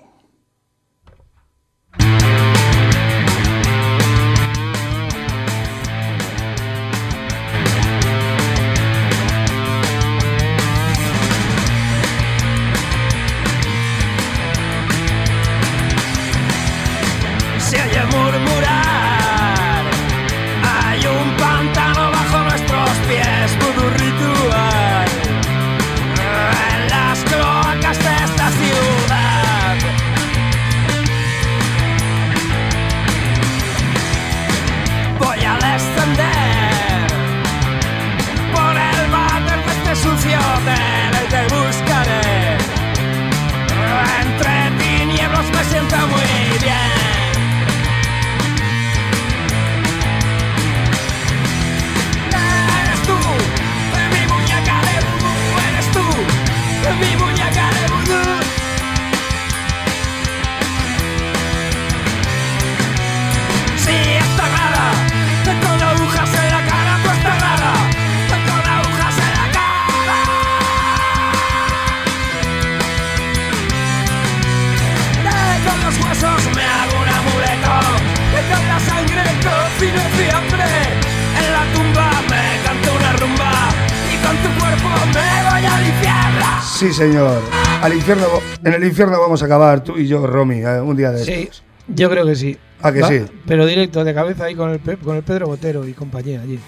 Señor. 86.99 87.41
Al 87.81 87.95
infierno, 87.95 88.25
en 88.65 88.73
el 88.75 88.85
infierno 88.85 89.21
vamos 89.21 89.41
a 89.43 89.47
acabar 89.47 89.83
tú 89.85 89.97
y 89.97 90.07
yo, 90.09 90.27
Romy, 90.27 90.59
eh, 90.63 90.81
un 90.81 90.97
día 90.97 91.13
de 91.13 91.25
Sí, 91.25 91.33
estos. 91.33 91.63
yo 91.87 92.11
creo 92.11 92.27
que 92.27 92.35
sí. 92.35 92.59
¿A 92.83 92.93
que 92.93 93.03
sí? 93.05 93.25
Pero 93.47 93.67
directo, 93.67 94.03
de 94.05 94.13
cabeza 94.15 94.45
ahí 94.45 94.55
con 94.55 94.71
el, 94.71 94.81
con 94.99 95.17
el 95.17 95.23
Pedro 95.23 95.47
Botero 95.47 95.87
y 95.87 95.93
compañía 95.93 96.41
allí. 96.43 96.59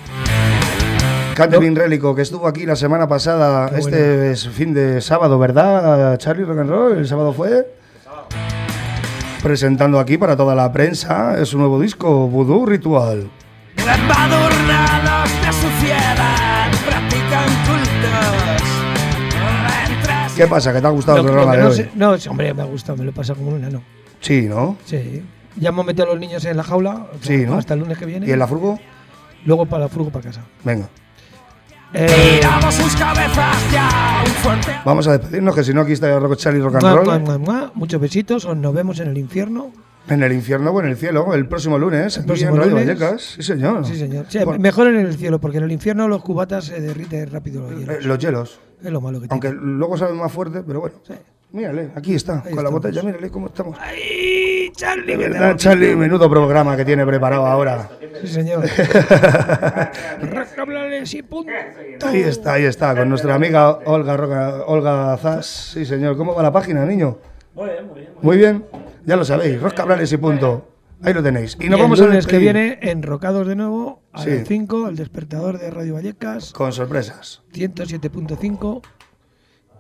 Catherine 1.35 1.79
Rélico, 1.79 2.15
que 2.15 2.23
estuvo 2.23 2.47
aquí 2.47 2.65
la 2.65 2.77
semana 2.77 3.09
pasada, 3.09 3.71
Qué 3.71 3.79
este 3.79 4.31
es 4.33 4.49
fin 4.49 4.73
de 4.75 5.01
sábado, 5.01 5.39
¿verdad, 5.39 6.17
Charlie 6.19 6.45
Rock 6.45 6.59
and 6.61 6.71
Roll? 6.71 6.99
¿El 6.99 7.09
sábado 7.09 7.33
fue? 7.33 7.67
Presentando 9.43 9.99
aquí 9.99 10.19
para 10.19 10.37
toda 10.37 10.55
la 10.55 10.71
prensa 10.73 11.45
su 11.45 11.59
nuevo 11.59 11.81
disco, 11.81 12.29
Voodoo 12.29 12.67
Ritual. 12.67 13.31
¿Qué 20.41 20.47
pasa? 20.49 20.73
¿Que 20.73 20.81
te 20.81 20.87
ha 20.87 20.91
gustado 20.91 21.19
Lo- 21.19 21.23
el 21.25 21.27
programa 21.29 21.53
de 21.57 21.63
no 21.63 21.69
hoy? 21.69 21.75
sé- 21.77 21.91
no, 21.95 22.19
sí, 22.19 22.29
hombre, 22.29 22.55
me 22.55 22.63
ha 22.63 22.67
gustado, 22.67 22.97
me 22.99 23.05
lo 23.05 23.11
he 23.11 23.13
pasado 23.15 23.39
como 23.39 23.51
un 23.51 23.57
enano. 23.59 23.83
Sí, 24.21 24.43
¿no? 24.49 24.77
Sí. 24.85 25.23
Ya 25.57 25.69
hemos 25.71 25.85
metido 25.85 26.05
a 26.05 26.09
los 26.11 26.19
niños 26.21 26.45
en 26.45 26.57
la 26.57 26.63
jaula 26.63 27.07
Sí, 27.21 27.45
¿no? 27.47 27.57
hasta 27.57 27.75
el 27.75 27.81
lunes 27.81 27.99
que 27.99 28.07
viene. 28.07 28.27
¿Y 28.27 28.31
en 28.31 28.39
la 28.39 28.47
furgo? 28.47 28.79
Luego 29.45 29.67
para 29.67 29.85
la 29.85 29.89
furgo 29.89 30.11
para 30.11 30.25
casa. 30.25 30.43
Venga. 30.65 30.89
Eh, 31.93 32.39
Tiramos 32.41 32.73
sus 32.75 32.95
cabezas 32.95 33.73
ya 33.73 34.23
un 34.25 34.33
fuerte. 34.33 34.73
Vamos 34.85 35.09
a 35.09 35.19
despedirnos, 35.19 35.55
que 35.55 35.65
si 35.65 35.75
no 35.75 35.81
aquí 35.81 35.93
está 35.93 36.09
Charlie 36.37 36.61
Rock 36.61 36.77
and 36.77 37.27
Roll. 37.27 37.71
Muchos 37.75 38.01
besitos, 38.01 38.45
os 38.45 38.57
nos 38.57 38.73
vemos 38.73 39.01
en 39.01 39.09
el 39.09 39.19
infierno. 39.19 39.73
En 40.09 40.23
el 40.23 40.33
infierno 40.33 40.71
o 40.71 40.81
en 40.81 40.87
el 40.89 40.97
cielo, 40.97 41.35
el 41.35 41.47
próximo 41.47 41.79
lunes, 41.79 42.17
El 42.17 42.25
próximo 42.25 42.51
en 42.53 42.57
Radio 42.57 42.71
lunes. 42.73 42.87
Vallecas. 42.87 43.23
Sí, 43.37 43.43
señor. 43.43 43.87
Sí, 43.87 43.97
señor. 43.97 44.27
Sí, 44.29 44.39
Bueno, 44.45 44.61
Mejor 44.61 44.89
en 44.89 44.97
el 44.97 45.15
cielo, 45.17 45.41
porque 45.41 45.59
en 45.59 45.65
el 45.65 45.73
infierno 45.73 46.09
los 46.09 46.23
cubatas 46.23 46.65
se 46.65 46.81
derriten 46.81 47.31
rápido 47.31 47.71
los 47.71 47.79
hielos. 47.79 47.97
eh, 47.97 48.09
los 48.09 48.19
hielos. 48.19 48.61
Es 48.83 48.91
lo 48.91 49.01
malo 49.01 49.21
que 49.21 49.27
Aunque 49.31 49.51
luego 49.53 49.97
saben 49.97 50.17
más 50.17 50.33
fuerte, 50.33 50.63
pero 50.67 50.81
bueno. 50.81 50.97
Mírale, 51.53 51.91
aquí 51.97 52.15
está, 52.15 52.43
con 52.43 52.63
la 52.63 52.71
botella, 52.71 53.03
mírale 53.03 53.29
cómo 53.29 53.49
estamos. 53.49 53.77
¡Ay, 53.81 54.71
Charlie! 54.75 55.17
Verdad, 55.17 55.57
Charlie, 55.57 55.97
menudo 55.97 56.31
programa 56.31 56.77
que 56.77 56.85
tiene 56.85 57.05
preparado 57.05 57.45
ahora. 57.45 57.89
Sí, 58.23 58.29
señor. 58.29 58.65
Y 61.13 61.23
punto. 61.23 61.51
Ahí 62.07 62.21
está, 62.21 62.53
ahí 62.55 62.65
está, 62.65 62.95
con 62.95 63.09
nuestra 63.09 63.35
amiga 63.35 63.71
Olga, 63.87 64.17
Roca- 64.17 64.65
Olga 64.67 65.17
Zas. 65.17 65.47
Sí, 65.47 65.85
señor. 65.85 66.17
¿Cómo 66.17 66.35
va 66.35 66.43
la 66.43 66.53
página, 66.53 66.85
niño? 66.85 67.19
Muy 67.61 67.69
bien, 67.69 67.87
muy 67.89 68.01
bien. 68.01 68.13
Muy 68.23 68.37
bien, 68.39 68.65
ya 69.05 69.17
lo 69.17 69.25
sabéis, 69.25 69.61
Roscabrales 69.61 70.11
y 70.13 70.17
punto. 70.17 70.67
Ahí 71.03 71.13
lo 71.15 71.23
tenéis. 71.23 71.57
Y 71.61 71.67
Y, 71.67 71.69
nos 71.69 71.79
el 71.79 71.83
vamos 71.85 72.01
a 72.01 72.07
lunes 72.07 72.27
que 72.27 72.39
viene, 72.39 72.79
enrocados 72.83 73.47
de 73.47 73.55
nuevo, 73.57 74.03
a 74.13 74.23
Sí. 74.23 74.31
las 74.31 74.49
5, 74.49 74.89
el 74.89 74.97
despertador 74.97 75.59
de 75.59 75.71
Radio 75.71 75.95
Vallecas, 75.95 76.53
con 76.53 76.73
sorpresas. 76.73 77.43
107.5 77.53 78.83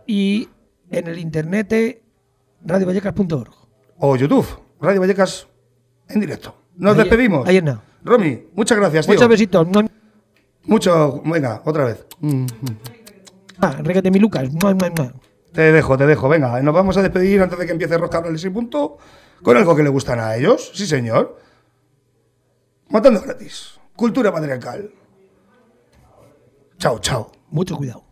y 0.06 0.48
en 0.90 1.06
el 1.08 1.18
internet 1.18 2.02
radiovallecas.org. 2.64 3.50
O 3.98 4.16
YouTube, 4.16 4.46
Radio 4.80 5.00
Vallecas 5.00 5.46
en 6.08 6.20
directo. 6.20 6.54
Nos 6.76 6.92
Ahí- 6.96 7.00
despedimos. 7.04 7.46
ahí 7.48 7.58
está. 7.58 7.82
Romy, 8.02 8.46
muchas 8.54 8.78
gracias, 8.78 9.06
tío. 9.06 9.14
Muchos 9.14 9.28
besitos. 9.28 9.68
Mucho, 10.64 11.22
venga, 11.24 11.60
otra 11.64 11.84
vez. 11.84 12.06
Mm. 12.20 12.46
Reguete 13.82 14.10
mi 14.10 14.18
Lucas. 14.18 14.48
Te 15.52 15.72
dejo, 15.72 15.96
te 15.96 16.06
dejo. 16.06 16.28
Venga, 16.28 16.60
nos 16.62 16.74
vamos 16.74 16.96
a 16.96 17.02
despedir 17.02 17.42
antes 17.42 17.58
de 17.58 17.66
que 17.66 17.72
empiece 17.72 17.98
Roscabrales 17.98 18.44
y 18.44 18.50
punto 18.50 18.98
con 19.42 19.56
algo 19.56 19.74
que 19.74 19.82
le 19.82 19.88
gustan 19.88 20.20
a 20.20 20.36
ellos. 20.36 20.70
Sí, 20.74 20.86
señor. 20.86 21.38
Matando 22.88 23.20
gratis. 23.20 23.78
Cultura 23.96 24.32
patriarcal. 24.32 24.90
Chao, 26.78 26.98
chao. 26.98 27.30
Mucho 27.50 27.76
cuidado. 27.76 28.04